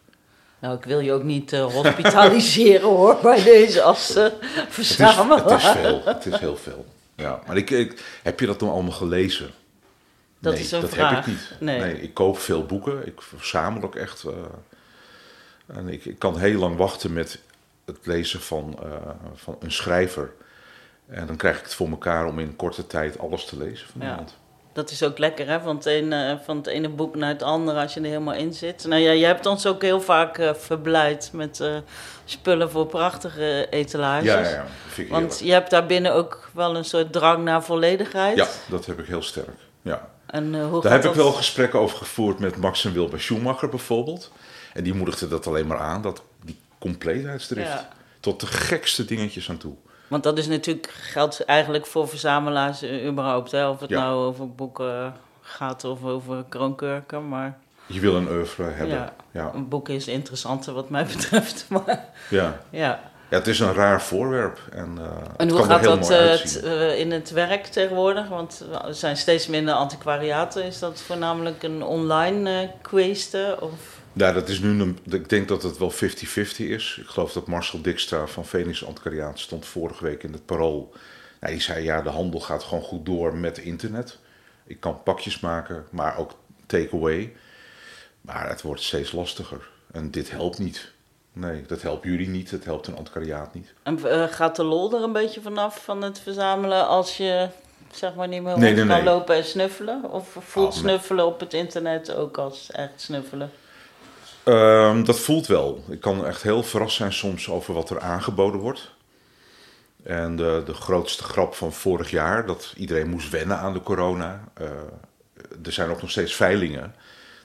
Nou, 0.59 0.77
ik 0.77 0.83
wil 0.83 0.99
je 0.99 1.11
ook 1.11 1.23
niet 1.23 1.53
eh, 1.53 1.65
hospitaliseren 1.73 2.87
hoor, 2.97 3.17
bij 3.21 3.43
deze 3.43 3.81
als 3.81 4.15
eh 4.15 4.23
Het 4.23 4.33
is, 4.41 4.55
het 4.55 4.67
verzamelaar. 4.73 5.55
is 5.57 5.63
veel, 5.81 6.01
het 6.05 6.25
is 6.25 6.37
heel 6.39 6.57
veel. 6.57 6.85
Ja, 7.15 7.39
maar 7.47 7.57
ik, 7.57 7.69
ik, 7.69 8.19
heb 8.23 8.39
je 8.39 8.45
dat 8.45 8.59
dan 8.59 8.69
allemaal 8.69 8.91
gelezen? 8.91 9.49
Dat 10.39 10.53
nee, 10.53 10.61
is 10.61 10.71
een 10.71 10.81
dat 10.81 10.89
vraag. 10.89 11.09
heb 11.09 11.19
ik 11.19 11.25
niet. 11.27 11.51
Nee. 11.59 12.01
ik 12.01 12.13
koop 12.13 12.39
veel 12.39 12.65
boeken. 12.65 13.07
Ik 13.07 13.21
verzamel 13.21 13.83
ook 13.83 13.95
echt. 13.95 14.23
eh, 14.23 15.77
en 15.77 15.87
ik, 15.87 16.05
ik 16.05 16.19
kan 16.19 16.37
heel 16.37 16.59
lang 16.59 16.77
wachten 16.77 17.13
met 17.13 17.39
het 17.85 17.97
lezen 18.05 18.41
van, 18.41 18.79
eh, 18.83 18.91
van 19.35 19.57
een 19.59 19.71
schrijver. 19.71 20.31
En 21.07 21.27
dan 21.27 21.35
krijg 21.35 21.57
ik 21.57 21.63
het 21.63 21.73
voor 21.73 21.89
elkaar 21.89 22.25
om 22.25 22.39
in 22.39 22.55
korte 22.55 22.87
tijd 22.87 23.19
alles 23.19 23.45
te 23.45 23.57
lezen 23.57 23.87
van 23.87 24.01
Ja. 24.01 24.09
iemand. 24.09 24.35
Dat 24.77 24.91
is 24.91 25.03
ook 25.03 25.17
lekker, 25.17 25.47
hè? 25.47 25.59
Van 25.61 25.75
het, 25.75 25.85
ene, 25.85 26.39
van 26.43 26.57
het 26.57 26.67
ene 26.67 26.89
boek 26.89 27.15
naar 27.15 27.29
het 27.29 27.43
andere 27.43 27.81
als 27.81 27.93
je 27.93 27.99
er 27.99 28.05
helemaal 28.05 28.33
in 28.33 28.53
zit. 28.53 28.85
Nou 28.85 29.01
ja, 29.01 29.11
je 29.11 29.25
hebt 29.25 29.45
ons 29.45 29.65
ook 29.65 29.81
heel 29.81 30.01
vaak 30.01 30.37
eh, 30.37 30.53
verblijd 30.53 31.29
met 31.33 31.59
eh, 31.59 31.75
spullen 32.25 32.71
voor 32.71 32.85
prachtige 32.85 33.67
etalages. 33.69 34.25
Ja, 34.25 34.39
ja, 34.39 34.49
ja, 34.49 34.65
vind 34.87 35.07
ik 35.07 35.13
Want 35.13 35.39
je 35.43 35.51
hebt 35.51 35.69
daar 35.69 35.85
binnen 35.85 36.13
ook 36.13 36.49
wel 36.53 36.75
een 36.75 36.85
soort 36.85 37.11
drang 37.11 37.43
naar 37.43 37.63
volledigheid. 37.63 38.37
Ja, 38.37 38.47
dat 38.69 38.85
heb 38.85 38.99
ik 38.99 39.05
heel 39.05 39.21
sterk. 39.21 39.57
Ja. 39.81 40.09
En 40.25 40.61
hoe 40.61 40.81
Daar 40.81 40.91
heb 40.91 41.05
ik 41.05 41.13
wel 41.13 41.31
gesprekken 41.31 41.79
over 41.79 41.97
gevoerd 41.97 42.39
met 42.39 42.57
Max 42.57 42.85
en 42.85 42.93
Wilbert 42.93 43.21
Schumacher 43.21 43.69
bijvoorbeeld. 43.69 44.31
En 44.73 44.83
die 44.83 44.93
moedigde 44.93 45.27
dat 45.27 45.47
alleen 45.47 45.67
maar 45.67 45.79
aan, 45.79 46.01
dat, 46.01 46.21
die 46.43 46.59
compleetheidsdrift. 46.79 47.67
Ja. 47.67 47.89
Tot 48.19 48.39
de 48.39 48.47
gekste 48.47 49.05
dingetjes 49.05 49.49
aan 49.49 49.57
toe. 49.57 49.75
Want 50.07 50.23
dat 50.23 50.37
is 50.37 50.47
natuurlijk, 50.47 50.89
geldt 51.01 51.45
eigenlijk 51.45 51.85
voor 51.85 52.07
verzamelaars 52.07 52.81
eh, 52.81 53.05
überhaupt. 53.07 53.51
Hè? 53.51 53.67
Of 53.69 53.79
het 53.79 53.89
Ja. 53.89 53.99
nou 53.99 54.25
over 54.25 54.51
boeken 54.55 55.13
gaat 55.41 55.83
of 55.83 56.03
over 56.03 56.43
kroonkurken. 56.49 57.27
Maar 57.29 57.57
Je 57.85 57.99
wil 57.99 58.15
een 58.15 58.29
oeuvre 58.29 58.63
hebben. 58.63 58.95
Ja. 58.95 59.13
Ja. 59.31 59.41
Ja. 59.41 59.51
een 59.53 59.67
boek 59.67 59.89
is 59.89 60.07
interessanter 60.07 60.73
wat 60.73 60.89
mij 60.89 61.05
betreft. 61.15 61.65
Maar 61.69 62.05
Ja. 62.29 62.57
ja. 62.69 62.99
het 63.29 63.47
is 63.47 63.59
een 63.59 63.73
raar 63.73 64.01
voorwerp. 64.01 64.59
En, 64.71 64.97
eh, 64.99 65.05
En 65.37 65.49
hoe 65.49 65.63
gaat 65.63 65.83
dat 65.83 66.09
eh, 66.09 66.99
in 66.99 67.11
het 67.11 67.31
werk 67.31 67.65
tegenwoordig? 67.65 68.27
Want 68.27 68.63
er 68.85 68.93
zijn 68.93 69.17
steeds 69.17 69.47
minder 69.47 69.73
antiquariaten. 69.73 70.63
Is 70.63 70.79
dat 70.79 71.01
voornamelijk 71.01 71.63
een 71.63 71.83
online 71.83 72.61
eh 72.61 72.69
kwestie? 72.81 73.61
Of... 73.61 73.96
Ja, 74.17 74.31
dat 74.31 74.49
is 74.49 74.59
nu 74.59 74.81
een, 74.81 74.97
ik 75.09 75.29
denk 75.29 75.47
dat 75.47 75.63
het 75.63 75.77
wel 75.77 75.91
50-50 75.93 75.97
is. 76.57 76.97
Ik 77.01 77.07
geloof 77.07 77.33
dat 77.33 77.47
Marcel 77.47 77.81
Dikstra 77.81 78.27
van 78.27 78.45
Phoenix 78.45 78.85
Antiquariaat 78.85 79.39
stond 79.39 79.65
vorige 79.65 80.03
week 80.03 80.23
in 80.23 80.33
het 80.33 80.45
Parool. 80.45 80.93
Nou, 81.39 81.53
die 81.53 81.61
zei, 81.61 81.83
ja, 81.83 82.01
de 82.01 82.09
handel 82.09 82.39
gaat 82.39 82.63
gewoon 82.63 82.83
goed 82.83 83.05
door 83.05 83.35
met 83.35 83.57
internet. 83.57 84.17
Ik 84.65 84.79
kan 84.79 85.03
pakjes 85.03 85.39
maken, 85.39 85.85
maar 85.89 86.17
ook 86.17 86.31
takeaway. 86.65 87.33
Maar 88.21 88.49
het 88.49 88.61
wordt 88.61 88.81
steeds 88.81 89.11
lastiger. 89.11 89.69
En 89.91 90.11
dit 90.11 90.31
helpt 90.31 90.59
niet. 90.59 90.91
Nee, 91.33 91.63
dat 91.67 91.81
helpt 91.81 92.03
jullie 92.03 92.27
niet. 92.27 92.51
Het 92.51 92.65
helpt 92.65 92.87
een 92.87 92.95
antiquariaat 92.97 93.53
niet. 93.53 93.73
En 93.83 94.05
eh, 94.05 94.23
gaat 94.23 94.55
de 94.55 94.63
lol 94.63 94.93
er 94.95 95.03
een 95.03 95.11
beetje 95.11 95.41
vanaf 95.41 95.83
van 95.83 96.01
het 96.01 96.19
verzamelen 96.19 96.87
als 96.87 97.17
je 97.17 97.47
zeg 97.91 98.15
maar 98.15 98.27
niet 98.27 98.41
meer 98.43 98.57
Nee, 98.59 98.73
nee, 98.73 98.85
kan 98.85 98.95
nee. 98.95 99.03
lopen 99.03 99.35
en 99.35 99.43
snuffelen? 99.45 100.11
Of 100.11 100.35
voelt 100.39 100.67
Oh, 100.67 100.73
nee. 100.73 100.81
snuffelen 100.81 101.25
op 101.25 101.39
het 101.39 101.53
internet 101.53 102.13
ook 102.15 102.37
als 102.37 102.71
echt 102.71 103.01
snuffelen? 103.01 103.51
Ehm, 104.47 105.03
dat 105.03 105.19
voelt 105.19 105.47
wel. 105.47 105.83
Ik 105.89 105.99
kan 106.01 106.25
echt 106.25 106.41
heel 106.41 106.63
verrast 106.63 106.95
zijn 106.95 107.13
soms 107.13 107.49
over 107.49 107.73
wat 107.73 107.89
er 107.89 107.99
aangeboden 107.99 108.59
wordt. 108.59 108.91
En 110.03 110.35
de, 110.35 110.61
de 110.65 110.73
grootste 110.73 111.23
grap 111.23 111.53
van 111.53 111.73
vorig 111.73 112.11
jaar, 112.11 112.45
dat 112.45 112.73
iedereen 112.77 113.09
moest 113.09 113.29
wennen 113.29 113.57
aan 113.57 113.73
de 113.73 113.81
corona. 113.81 114.43
Eh, 114.53 114.65
er 115.63 115.71
zijn 115.71 115.89
ook 115.89 116.01
nog 116.01 116.09
steeds 116.09 116.35
veilingen. 116.35 116.95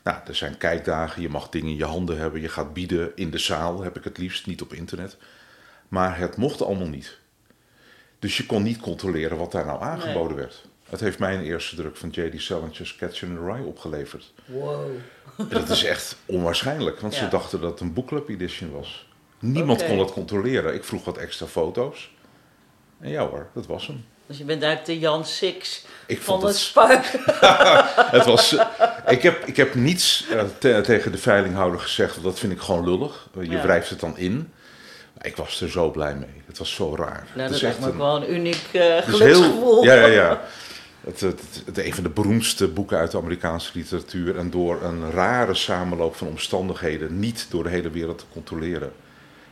Nou, 0.02 0.18
er 0.26 0.34
zijn 0.34 0.58
kijkdagen, 0.58 1.22
je 1.22 1.28
mag 1.28 1.48
dingen 1.48 1.70
in 1.70 1.76
je 1.76 1.84
handen 1.84 2.18
hebben. 2.18 2.40
Je 2.40 2.48
gaat 2.48 2.72
bieden 2.72 3.12
in 3.14 3.30
de 3.30 3.38
zaal, 3.38 3.82
heb 3.82 3.96
ik 3.96 4.04
het 4.04 4.18
liefst, 4.18 4.46
niet 4.46 4.62
op 4.62 4.72
internet. 4.72 5.16
Maar 5.88 6.18
het 6.18 6.36
mocht 6.36 6.62
allemaal 6.62 6.88
niet. 6.88 7.18
Dus 8.18 8.36
je 8.36 8.46
kon 8.46 8.62
niet 8.62 8.80
controleren 8.80 9.36
wat 9.38 9.52
daar 9.52 9.66
nou 9.66 9.82
aangeboden 9.82 10.36
werd. 10.36 10.64
Het 10.92 11.00
heeft 11.00 11.18
mij 11.18 11.34
een 11.34 11.42
eerste 11.44 11.76
druk 11.76 11.96
van 11.96 12.08
J.D. 12.08 12.40
Salinger's 12.40 12.96
Catcher 12.96 13.28
in 13.28 13.34
the 13.34 13.44
Rye 13.52 13.64
opgeleverd. 13.64 14.32
Wow. 14.44 14.86
Dat 15.48 15.68
is 15.68 15.84
echt 15.84 16.16
onwaarschijnlijk, 16.26 17.00
want 17.00 17.14
ze 17.14 17.28
dachten 17.28 17.60
dat 17.60 17.70
het 17.70 17.80
een 17.80 17.92
bookclub 17.92 18.28
edition 18.28 18.70
was. 18.72 19.06
Niemand 19.38 19.86
kon 19.86 19.96
dat 19.98 20.12
controleren. 20.12 20.74
Ik 20.74 20.84
vroeg 20.84 21.04
wat 21.04 21.16
extra 21.18 21.46
foto's. 21.46 22.10
En 23.00 23.10
ja 23.10 23.26
hoor, 23.28 23.46
dat 23.54 23.66
was 23.66 23.86
hem. 23.86 24.04
Dus 24.26 24.38
je 24.38 24.44
bent 24.44 24.62
eigenlijk 24.62 24.92
de 25.00 25.06
Jan 25.06 25.24
Six 25.26 25.84
Ik 26.06 26.20
van 26.22 26.24
vond 26.40 26.42
het 26.42 26.52
het, 26.52 26.60
spuik. 26.60 27.04
het 28.16 28.24
was, 28.24 28.56
eh, 28.56 28.66
ik, 29.06 29.22
heb, 29.22 29.44
ik 29.46 29.56
heb 29.56 29.74
niets 29.74 30.26
eh, 30.30 30.42
te- 30.58 30.80
tegen 30.84 31.12
de 31.12 31.18
veilinghouder 31.18 31.80
gezegd, 31.80 32.12
want 32.12 32.24
dat 32.26 32.38
vind 32.38 32.52
ik 32.52 32.60
gewoon 32.60 32.84
lullig. 32.84 33.28
Eh, 33.38 33.44
Je 33.44 33.50
Ja. 33.50 33.62
wrijft 33.62 33.90
het 33.90 34.00
dan 34.00 34.18
in. 34.18 34.52
Ik 35.20 35.36
was 35.36 35.60
er 35.60 35.70
zo 35.70 35.90
blij 35.90 36.14
mee. 36.14 36.42
Het 36.46 36.58
was 36.58 36.74
zo 36.74 36.96
raar. 36.96 37.26
Nou, 37.34 37.38
het 37.40 37.46
dat 37.46 37.50
is 37.50 37.60
lijkt 37.60 37.80
me 37.80 37.86
een- 37.86 37.96
wel 37.96 38.16
een 38.16 38.32
uniek 38.34 38.66
het 38.72 39.06
is 39.08 39.14
geluksgevoel. 39.14 39.84
Ja, 39.84 39.94
ja, 39.94 40.06
ja. 40.06 40.40
Het, 41.04 41.20
het, 41.20 41.40
het, 41.40 41.62
het- 41.66 41.78
een 41.78 41.94
van 41.94 42.02
de 42.02 42.08
beroemdste 42.10 42.68
boeken 42.68 42.98
uit 42.98 43.10
de 43.10 43.18
Amerikaanse 43.18 43.70
literatuur. 43.74 44.38
En 44.38 44.50
door 44.50 44.82
een 44.82 45.10
rare 45.10 45.54
samenloop 45.54 46.14
van 46.16 46.26
omstandigheden 46.26 47.18
niet 47.18 47.46
door 47.50 47.62
de 47.62 47.68
hele 47.70 47.90
wereld 47.90 48.18
te 48.18 48.24
controleren. 48.32 48.92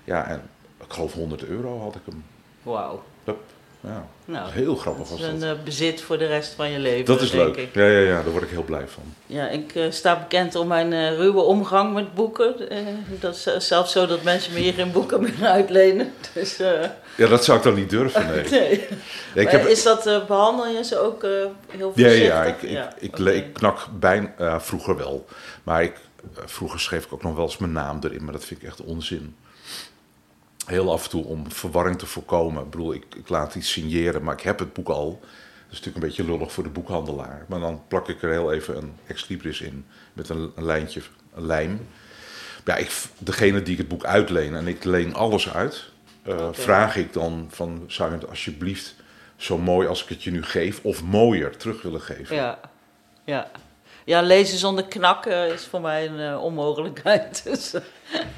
Ja, 0.04 0.26
en 0.26 0.42
ik 0.80 0.92
geloof 0.92 1.12
100 1.12 1.44
euro 1.44 1.80
had 1.80 1.94
ik 1.94 2.00
hem. 2.04 2.24
Wauw. 2.62 3.02
Ja, 3.82 4.06
Nou, 4.24 4.50
heel 4.50 4.76
grappig 4.76 5.08
dat 5.08 5.18
was 5.18 5.20
is 5.20 5.32
een 5.32 5.40
dat. 5.40 5.56
eh, 5.58 5.62
bezit 5.64 6.00
voor 6.00 6.18
de 6.18 6.26
rest 6.26 6.52
van 6.52 6.70
je 6.70 6.78
leven, 6.78 7.04
Dat 7.04 7.20
is 7.20 7.30
denk 7.30 7.44
leuk. 7.44 7.56
ik. 7.56 7.74
Ja, 7.74 7.84
ja, 7.86 7.98
ja, 7.98 8.22
daar 8.22 8.30
word 8.30 8.42
ik 8.44 8.50
heel 8.50 8.62
blij 8.62 8.88
van. 8.88 9.02
Ja, 9.26 9.48
ik 9.48 9.74
eh, 9.74 9.84
sta 9.90 10.18
bekend 10.18 10.54
om 10.54 10.66
mijn 10.66 10.92
eh, 10.92 11.16
ruwe 11.16 11.40
omgang 11.40 11.94
met 11.94 12.14
boeken. 12.14 12.54
Dat 13.20 13.34
is 13.34 13.66
zelfs 13.68 13.92
zo 13.92 14.06
dat 14.06 14.22
mensen 14.22 14.52
me 14.52 14.58
hier 14.58 14.72
geen 14.72 14.92
boeken 14.92 15.20
meer 15.20 15.44
uitlenen. 15.58 16.12
Dus, 16.34 16.56
Ja, 17.16 17.26
dat 17.26 17.44
zou 17.44 17.58
ik 17.58 17.64
dan 17.64 17.74
niet 17.74 17.90
durven, 17.90 18.26
nee. 18.34 18.44
nee. 18.50 18.86
Ja, 19.34 19.40
ik 19.40 19.48
heb, 19.48 19.66
Is 19.66 19.82
dat, 19.82 20.06
eh, 20.06 20.26
behandel 20.26 20.66
je 20.68 20.84
ze 20.84 20.98
ook 20.98 21.22
heel 21.22 21.52
ja, 21.70 21.78
voorzichtig? 21.92 22.22
ja, 22.26 22.44
ik, 22.44 22.62
ik, 22.62 22.78
ik, 22.98 23.18
le- 23.18 23.32
ik 23.32 23.52
knak 23.52 23.86
bijna, 23.98 24.60
vroeger 24.60 24.96
wel. 24.96 25.26
Maar 25.62 25.82
ik, 25.82 25.94
vroeger 26.44 26.80
schreef 26.80 27.04
ik 27.04 27.12
ook 27.12 27.22
nog 27.22 27.34
wel 27.34 27.44
eens 27.44 27.58
mijn 27.58 27.72
naam 27.72 27.98
erin, 28.02 28.24
maar 28.24 28.32
dat 28.32 28.44
vind 28.44 28.62
ik 28.62 28.68
echt 28.68 28.82
onzin. 28.82 29.36
Heel 30.70 30.92
af 30.92 31.04
en 31.04 31.10
toe 31.10 31.24
om 31.24 31.52
verwarring 31.52 31.98
te 31.98 32.06
voorkomen. 32.06 32.64
Ik 32.64 32.70
bedoel, 32.70 32.94
ik, 32.94 33.04
ik 33.16 33.28
laat 33.28 33.54
iets 33.54 33.72
signeren, 33.72 34.22
maar 34.22 34.34
ik 34.34 34.40
heb 34.40 34.58
het 34.58 34.72
boek 34.72 34.88
al. 34.88 35.10
Dat 35.20 35.30
is 35.70 35.86
natuurlijk 35.86 35.96
een 35.96 36.08
beetje 36.08 36.24
lullig 36.24 36.52
voor 36.52 36.62
de 36.62 36.70
boekhandelaar. 36.70 37.44
Maar 37.48 37.60
dan 37.60 37.82
plak 37.88 38.08
ik 38.08 38.22
er 38.22 38.30
heel 38.30 38.52
even 38.52 38.76
een 38.76 38.92
ex 39.06 39.28
libris 39.28 39.60
in 39.60 39.86
met 40.12 40.28
een, 40.28 40.52
een 40.54 40.64
lijntje, 40.64 41.00
een 41.34 41.46
lijm. 41.46 41.86
Ja, 42.64 42.76
ik, 42.76 42.92
degene 43.18 43.62
die 43.62 43.72
ik 43.72 43.78
het 43.78 43.88
boek 43.88 44.04
uitleen, 44.04 44.54
en 44.54 44.66
ik 44.66 44.84
leen 44.84 45.14
alles 45.14 45.52
uit, 45.52 45.90
eh, 46.22 46.48
vraag 46.52 46.96
ik 46.96 47.12
dan 47.12 47.48
van, 47.50 47.84
zou 47.86 48.10
je 48.10 48.16
het 48.16 48.28
alsjeblieft 48.28 48.94
zo 49.36 49.58
mooi 49.58 49.88
als 49.88 50.02
ik 50.02 50.08
het 50.08 50.22
je 50.22 50.30
nu 50.30 50.42
geef, 50.42 50.80
of 50.82 51.02
mooier 51.02 51.56
terug 51.56 51.82
willen 51.82 52.00
geven? 52.00 52.36
Ja, 52.36 52.60
ja. 53.24 53.50
Ja, 54.10 54.22
lezen 54.22 54.58
zonder 54.58 54.84
knakken 54.84 55.52
is 55.52 55.64
voor 55.64 55.80
mij 55.80 56.06
een 56.06 56.20
eh, 56.20 56.42
onmogelijkheid. 56.42 57.42
Dus 57.50 57.74
eh, 57.74 57.82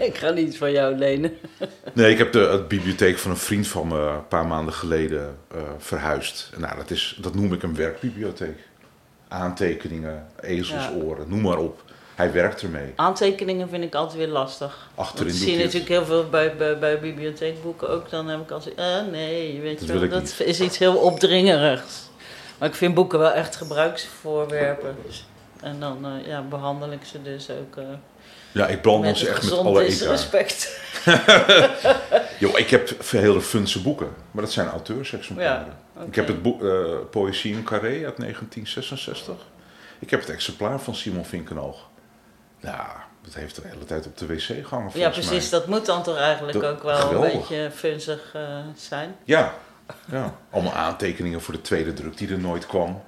ik 0.06 0.16
ga 0.16 0.30
niet 0.30 0.56
van 0.56 0.72
jou 0.72 0.96
lenen. 0.96 1.36
Nee, 1.92 2.10
ik 2.12 2.18
heb 2.18 2.32
de, 2.32 2.38
de 2.38 2.64
bibliotheek 2.68 3.18
van 3.18 3.30
een 3.30 3.36
vriend 3.36 3.66
van 3.66 3.88
me 3.88 3.98
een 3.98 4.28
paar 4.28 4.46
maanden 4.46 4.74
geleden 4.74 5.38
eh, 5.54 5.60
verhuisd. 5.78 6.50
Nou, 6.56 6.76
dat, 6.76 6.90
is, 6.90 7.18
dat 7.20 7.34
noem 7.34 7.52
ik 7.52 7.62
een 7.62 7.74
werkbibliotheek. 7.74 8.58
Aantekeningen, 9.28 10.26
ezelsoren, 10.40 11.28
noem 11.28 11.40
maar 11.40 11.58
op. 11.58 11.82
Hij 12.14 12.32
werkt 12.32 12.62
ermee. 12.62 12.92
Aantekeningen 12.96 13.68
vind 13.68 13.84
ik 13.84 13.94
altijd 13.94 14.18
weer 14.18 14.28
lastig. 14.28 14.90
Achterin 14.94 15.32
Dat 15.32 15.36
zie 15.36 15.52
je 15.52 15.58
natuurlijk 15.58 15.90
heel 15.90 16.04
veel 16.04 16.28
bij, 16.28 16.56
bij, 16.56 16.78
bij 16.78 17.00
bibliotheekboeken 17.00 17.88
ook. 17.88 18.10
Dan 18.10 18.28
heb 18.28 18.40
ik 18.40 18.50
altijd, 18.50 18.76
nee, 19.10 19.60
weet 19.60 19.78
Dat 19.78 19.88
je 19.88 19.98
wel, 19.98 20.08
dat 20.08 20.20
niet. 20.20 20.40
is 20.44 20.60
iets 20.60 20.78
heel 20.78 20.96
opdringerigs. 20.96 22.10
Maar 22.58 22.68
ik 22.68 22.74
vind 22.74 22.94
boeken 22.94 23.18
wel 23.18 23.32
echt 23.32 23.56
gebruiksvoorwerpen. 23.56 24.96
En 25.62 25.80
dan 25.80 26.06
eh, 26.06 26.26
ja, 26.26 26.42
behandel 26.42 26.92
ik 26.92 27.04
ze 27.04 27.22
dus 27.22 27.50
ook 27.50 27.76
eh 27.76 27.84
Ja, 28.52 28.66
ik 28.66 28.80
brand 28.82 29.00
met 29.02 29.18
ze 29.18 29.28
echt 29.28 29.42
met 29.42 29.52
alle 29.52 29.70
egaar. 29.84 29.84
disrespect. 29.86 30.80
Yo, 32.38 32.56
ik 32.56 32.70
heb 32.70 32.90
hele 33.10 33.40
funse 33.40 33.82
boeken, 33.82 34.08
maar 34.30 34.42
dat 34.42 34.52
zijn 34.52 34.68
auteursexemplaren. 34.68 35.72
Ja. 35.96 36.02
Ik 36.02 36.14
heb 36.14 36.26
het 36.26 36.42
boek 36.42 36.64
eh, 36.64 36.84
Poëzie 37.10 37.52
in 37.54 37.62
Carré 37.64 38.04
uit 38.04 38.16
1966. 38.16 39.34
Ik 39.98 40.10
heb 40.10 40.20
het 40.20 40.30
exemplaar 40.30 40.80
van 40.80 40.94
Simon 40.94 41.24
Vinkenoog. 41.24 41.88
Ja, 42.60 43.04
dat 43.24 43.34
heeft 43.34 43.56
de 43.56 43.62
hele 43.64 43.84
tijd 43.84 44.06
op 44.06 44.18
de 44.18 44.26
wc 44.26 44.40
gehangen 44.66 44.90
Ja, 44.94 45.10
precies. 45.10 45.50
mij. 45.50 45.58
Dat 45.60 45.68
moet 45.68 45.86
dan 45.86 46.02
toch 46.02 46.16
eigenlijk 46.16 46.60
Dat- 46.60 46.70
ook 46.72 46.82
wel 46.82 46.96
geweldig. 46.96 47.32
een 47.32 47.38
beetje 47.38 47.70
funzig 47.74 48.34
zijn. 48.76 49.16
Ja, 49.24 49.54
ja, 50.10 50.34
allemaal 50.50 50.72
aantekeningen 50.72 51.40
voor 51.40 51.54
de 51.54 51.60
tweede 51.60 51.92
druk 51.92 52.16
die 52.16 52.30
er 52.30 52.38
nooit 52.38 52.66
kwam. 52.66 53.02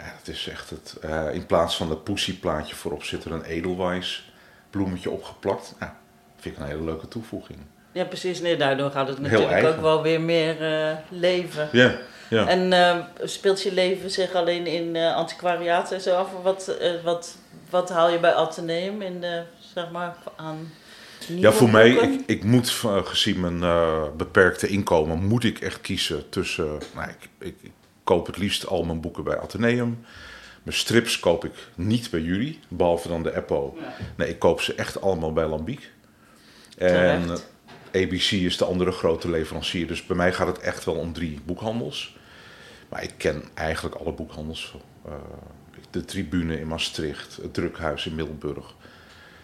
Ja, 0.00 0.12
het 0.18 0.28
is 0.28 0.48
echt 0.48 0.70
het. 0.70 0.96
eh, 1.00 1.34
in 1.34 1.46
plaats 1.46 1.76
van 1.76 1.88
dat 1.88 2.04
poesieplaatje 2.04 2.74
voorop 2.74 3.02
zit 3.02 3.24
er 3.24 3.32
een 3.32 3.44
edelwijs 3.44 4.32
bloemetje 4.70 5.10
opgeplakt. 5.10 5.74
Vind 6.36 6.56
ik 6.56 6.62
een 6.62 6.68
hele 6.68 6.84
leuke 6.84 7.08
toevoeging. 7.08 7.58
Ja, 7.92 8.04
precies. 8.04 8.40
Nee, 8.40 8.56
daardoor 8.56 8.90
gaat 8.90 9.08
het 9.08 9.18
natuurlijk 9.18 9.66
ook 9.66 9.80
wel 9.80 10.02
weer 10.02 10.20
meer 10.20 10.62
eh, 10.62 10.96
leven. 11.08 11.68
Ja, 11.72 11.96
ja. 12.28 12.46
En 12.46 12.72
eh, 12.72 12.96
speelt 13.22 13.62
je 13.62 13.72
leven 13.72 14.10
zich 14.10 14.34
alleen 14.34 14.66
in 14.66 14.96
eh 14.96 15.14
antiquariaten 15.14 15.96
en 15.96 16.02
zo 16.02 16.14
af? 16.14 16.28
Wat, 16.42 16.76
wat, 17.04 17.36
wat 17.70 17.88
haal 17.90 18.10
je 18.10 18.18
bij 18.18 18.34
Atheneum 18.34 19.02
in 19.02 19.20
de, 19.20 19.42
zeg 19.74 19.90
maar, 19.90 20.16
aan 20.36 20.72
Ja, 21.26 21.52
voor 21.52 21.70
mij, 21.70 21.90
ik, 21.90 22.20
ik 22.26 22.44
moet 22.44 22.70
gezien 23.04 23.40
mijn 23.40 23.60
beperkte 24.16 24.66
inkomen, 24.66 25.24
moet 25.24 25.44
ik 25.44 25.58
echt 25.58 25.80
kiezen 25.80 26.28
tussen. 26.28 26.78
Nou, 26.94 27.08
ik, 27.08 27.28
ik, 27.38 27.56
ik 27.60 27.72
koop 28.10 28.26
het 28.26 28.36
liefst 28.36 28.66
al 28.66 28.84
mijn 28.84 29.00
boeken 29.00 29.24
bij 29.24 29.38
Atheneum. 29.38 30.04
Mijn 30.62 30.76
strips 30.76 31.20
koop 31.20 31.44
ik 31.44 31.52
niet 31.74 32.10
bij 32.10 32.20
jullie, 32.20 32.58
behalve 32.68 33.08
dan 33.08 33.22
de 33.22 33.36
Eppo. 33.36 33.76
Nee, 34.16 34.28
ik 34.28 34.38
koop 34.38 34.60
ze 34.60 34.74
echt 34.74 35.00
allemaal 35.00 35.32
bij 35.32 35.46
Lambiek. 35.46 35.90
En 36.78 37.22
Terecht. 37.22 37.48
ABC 37.92 38.30
is 38.30 38.56
de 38.56 38.64
andere 38.64 38.90
grote 38.92 39.30
leverancier. 39.30 39.86
Dus 39.86 40.06
bij 40.06 40.16
mij 40.16 40.32
gaat 40.32 40.46
het 40.46 40.58
echt 40.58 40.84
wel 40.84 40.94
om 40.94 41.12
drie 41.12 41.40
boekhandels. 41.44 42.16
Maar 42.88 43.02
ik 43.02 43.14
ken 43.16 43.42
eigenlijk 43.54 43.94
alle 43.94 44.12
boekhandels. 44.12 44.74
Eh, 45.04 45.12
de 45.90 46.04
Tribune 46.04 46.60
in 46.60 46.66
Maastricht, 46.66 47.36
het 47.36 47.54
Drukhuis 47.54 48.06
in 48.06 48.14
Middelburg. 48.14 48.74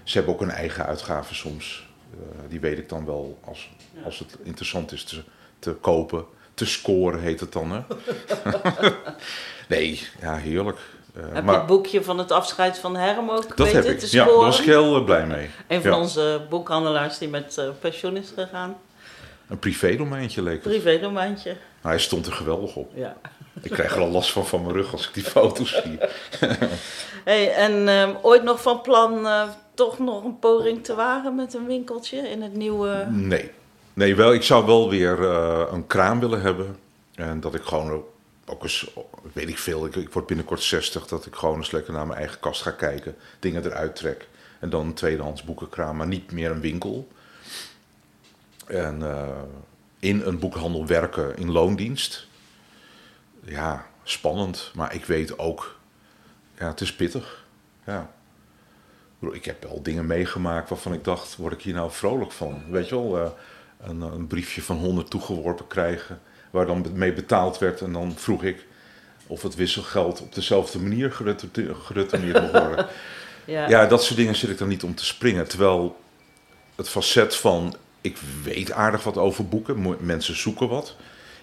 Ze 0.03 0.17
hebben 0.17 0.35
ook 0.35 0.41
een 0.41 0.51
eigen 0.51 0.87
uitgave 0.87 1.35
soms. 1.35 1.89
Eh, 2.11 2.19
die 2.49 2.61
weet 2.61 2.79
ik 2.79 2.89
dan 2.89 3.05
wel 3.05 3.39
als, 3.45 3.71
als 4.05 4.19
het 4.19 4.37
interessant 4.43 4.93
is 4.93 5.05
te, 5.05 5.23
te 5.59 5.73
kopen. 5.73 6.25
Te 6.57 6.67
scoren 6.67 7.21
heet 7.21 7.41
het 7.41 7.53
dan, 7.53 7.71
hè? 7.73 7.81
nee, 9.69 10.03
ja, 10.21 10.37
heerlijk. 10.37 10.79
Eh, 11.15 11.23
Heb 11.23 11.35
je 11.35 11.43
maar 11.43 11.55
het 11.55 11.67
boekje 11.67 12.03
van 12.03 12.19
het 12.19 12.31
afscheid 12.31 12.79
van 12.79 12.97
Herm 12.97 13.31
ook 13.31 13.57
dat 13.57 13.73
heb 13.73 13.85
ik. 13.85 13.99
te 13.99 14.09
Ja, 14.11 14.25
daar 14.25 14.35
was 14.35 14.59
ik 14.61 14.65
heel 14.67 14.97
eh, 14.97 15.05
blij 15.05 15.27
mee. 15.27 15.51
Een 15.69 15.83
van 15.83 15.91
Ja. 15.91 15.99
onze 15.99 16.47
boekhandelaars 16.49 17.19
die 17.19 17.29
met 17.29 17.59
eh, 17.59 17.69
pensioen 17.81 18.17
is 18.17 18.33
gegaan. 18.35 18.77
Een 19.49 19.59
privédomeintje 19.59 20.43
leek 20.43 20.53
het. 20.55 20.63
Privédomeintje. 20.63 21.51
Nou, 21.51 21.95
hij 21.95 21.99
stond 21.99 22.27
er 22.27 22.33
geweldig 22.33 22.77
op. 22.77 22.93
Ja. 22.95 23.17
Ik 23.63 23.71
krijg 23.71 23.95
er 23.95 24.01
al 24.01 24.11
last 24.11 24.33
van 24.33 24.47
van 24.47 24.63
mijn 24.63 24.75
rug 24.75 24.93
als 24.93 25.09
ik 25.09 25.15
die 25.15 25.25
foto's 25.25 25.83
zie. 25.83 25.99
Hey, 27.25 27.53
en 27.55 27.89
ehm, 27.89 28.11
ooit 28.23 28.43
nog 28.43 28.63
van 28.63 28.81
plan 28.81 29.27
toch 29.75 29.99
nog 29.99 30.25
een 30.25 30.39
poging 30.39 30.85
te 30.85 30.95
wagen 30.95 31.35
met 31.35 31.55
een 31.55 31.67
winkeltje 31.67 32.19
in 32.19 32.43
het 32.43 32.55
nieuwe... 32.55 33.07
Nee. 33.11 33.51
Nee, 33.97 34.17
wel, 34.17 34.33
ik 34.33 34.43
zou 34.43 34.67
wel 34.67 34.91
weer 34.91 35.31
eh, 35.31 35.67
een 35.71 35.87
kraam 35.87 36.21
willen 36.21 36.41
hebben. 36.41 36.77
En 37.15 37.41
dat 37.41 37.55
ik 37.55 37.63
gewoon 37.63 38.05
ook 38.47 38.63
eens, 38.63 38.91
weet 39.33 39.49
ik 39.49 39.59
veel, 39.59 39.87
ik, 39.87 40.13
word 40.13 40.27
binnenkort 40.27 40.63
60, 40.63 41.07
dat 41.07 41.27
ik 41.27 41.35
gewoon 41.35 41.57
eens 41.57 41.71
lekker 41.71 41.93
naar 41.93 42.07
mijn 42.07 42.19
eigen 42.19 42.41
kast 42.41 42.63
ga 42.63 42.71
kijken. 42.71 43.17
Dingen 43.39 43.65
eruit 43.65 43.97
trek. 43.97 44.29
En 44.61 44.71
dan 44.71 44.87
een 44.87 44.95
tweedehands 44.95 45.43
boekenkraam, 45.43 45.97
maar 45.97 46.07
niet 46.07 46.33
meer 46.33 46.51
een 46.51 46.61
winkel. 46.61 47.09
En 48.67 49.03
eh, 49.03 49.43
in 49.99 50.21
een 50.21 50.39
boekhandel 50.39 50.87
werken 50.87 51.37
in 51.37 51.53
loondienst. 51.53 52.27
Ja, 53.45 53.87
spannend. 54.03 54.71
Maar 54.75 54.95
ik 54.95 55.05
weet 55.05 55.39
ook, 55.39 55.79
ja, 56.59 56.67
het 56.67 56.81
is 56.81 56.95
pittig. 56.95 57.45
Ja. 57.87 58.11
Ik 59.33 59.45
heb 59.45 59.63
wel 59.63 59.83
dingen 59.83 60.07
meegemaakt 60.07 60.69
waarvan 60.69 60.93
ik 60.93 61.05
dacht, 61.05 61.37
word 61.37 61.53
ik 61.53 61.63
hier 61.63 61.75
nou 61.75 61.91
vrolijk 61.91 62.33
van? 62.33 62.63
Weet 62.71 62.89
je 62.89 62.95
wel, 62.95 63.19
eh, 63.19 63.31
een, 63.81 64.01
een 64.01 64.27
briefje 64.27 64.63
van 64.63 64.77
100 64.77 65.11
toegeworpen 65.11 65.67
krijgen, 65.67 66.21
waar 66.51 66.67
dan 66.67 66.87
mee 66.95 67.13
betaald 67.13 67.59
werd. 67.59 67.81
En 67.81 67.93
dan 67.93 68.15
vroeg 68.17 68.43
ik 68.45 68.67
of 69.27 69.43
het 69.43 69.55
wisselgeld 69.55 70.21
op 70.21 70.35
dezelfde 70.35 70.79
manier 70.79 71.13
geretourne- 71.13 71.75
geretourneerd 71.75 72.41
mocht 72.41 72.53
worden. 72.67 72.87
Ja. 73.47 73.69
Ja, 73.69 73.87
dat 73.87 74.05
soort 74.05 74.19
dingen 74.19 74.35
zit 74.35 74.51
ik 74.51 74.59
dan 74.59 74.69
niet 74.69 74.83
om 74.83 74.95
te 74.95 75.05
springen. 75.05 75.49
Terwijl 75.49 75.97
het 76.75 76.89
facet 76.89 77.37
van, 77.37 77.77
ik 78.01 78.17
weet 78.43 78.73
aardig 78.73 79.05
wat 79.05 79.17
over 79.17 79.49
boeken, 79.49 79.97
mensen 80.01 80.37
zoeken 80.37 80.69
wat. 80.69 80.97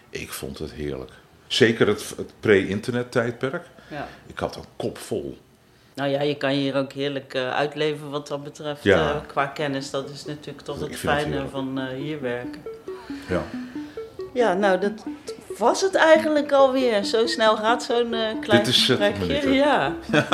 Ik 0.09 0.31
vond 0.31 0.57
het 0.57 0.71
heerlijk. 0.71 1.11
Zeker 1.47 1.87
het, 1.87 2.13
het 2.17 2.31
pre-internet 2.39 3.11
tijdperk. 3.11 3.65
Ja. 3.89 4.07
Ik 4.27 4.39
had 4.39 4.55
een 4.55 4.63
kop 4.75 4.97
vol. 4.97 5.37
Nou 5.95 6.09
ja, 6.09 6.21
je 6.21 6.35
kan 6.35 6.49
hier 6.49 6.75
ook 6.75 6.93
heerlijk 6.93 7.33
eh, 7.33 7.49
uitleven 7.55 8.09
wat 8.09 8.27
dat 8.27 8.43
betreft 8.43 8.83
Ja. 8.83 9.09
eh, 9.09 9.15
qua 9.27 9.45
kennis. 9.45 9.89
Dat 9.91 10.09
is 10.09 10.25
natuurlijk 10.25 10.65
toch 10.65 10.79
het 10.79 10.95
fijne 10.95 11.43
van 11.51 11.79
eh, 11.79 11.87
hier 11.95 12.21
werken. 12.21 12.61
Ja. 13.29 13.41
Ja, 14.33 14.53
nou 14.53 14.79
dat 14.79 14.91
was 15.57 15.81
het 15.81 15.95
eigenlijk 15.95 16.51
alweer. 16.51 17.03
Zo 17.03 17.27
snel 17.27 17.55
gaat 17.55 17.83
zo'n 17.83 18.13
eh 18.13 18.19
klein 18.41 18.63
Dit 18.63 18.67
is 18.67 18.85
gesprekje. 18.85 19.53
Ja. 19.53 19.93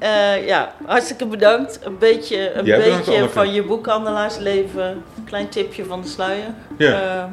Ja, 0.46 0.74
hartstikke 0.84 1.26
bedankt. 1.26 1.78
Een 1.82 1.98
beetje, 1.98 2.52
een 2.52 2.64
Jij 2.64 2.78
beetje 2.78 3.28
van 3.28 3.52
je 3.52 3.62
boekhandelaarsleven. 3.62 5.02
Klein 5.24 5.48
tipje 5.48 5.84
van 5.84 6.00
de 6.02 6.08
sluier. 6.08 6.54
Ja. 6.78 7.32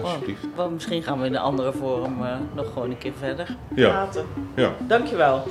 Alsjeblieft. 0.00 0.46
wel, 0.56 0.70
misschien 0.70 1.02
gaan 1.02 1.20
we 1.20 1.26
in 1.26 1.34
een 1.34 1.40
andere 1.40 1.72
vorm 1.72 2.24
eh, 2.24 2.36
nog 2.54 2.72
gewoon 2.72 2.90
een 2.90 2.98
keer 2.98 3.12
verder 3.18 3.56
Ja. 3.74 3.88
praten. 3.88 4.26
Ja, 4.56 4.72
Dankjewel. 4.86 5.42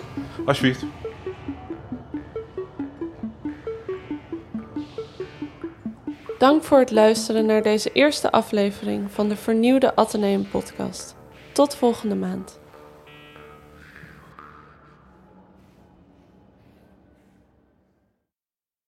alsjeblieft. 0.45 0.83
Dank 6.37 6.63
voor 6.63 6.79
het 6.79 6.91
luisteren 6.91 7.45
naar 7.45 7.61
deze 7.61 7.91
eerste 7.91 8.31
aflevering 8.31 9.11
van 9.11 9.29
de 9.29 9.35
vernieuwde 9.35 9.95
Atheneum 9.95 10.49
podcast. 10.49 11.15
Tot 11.51 11.75
volgende 11.75 12.15
maand. 12.15 12.59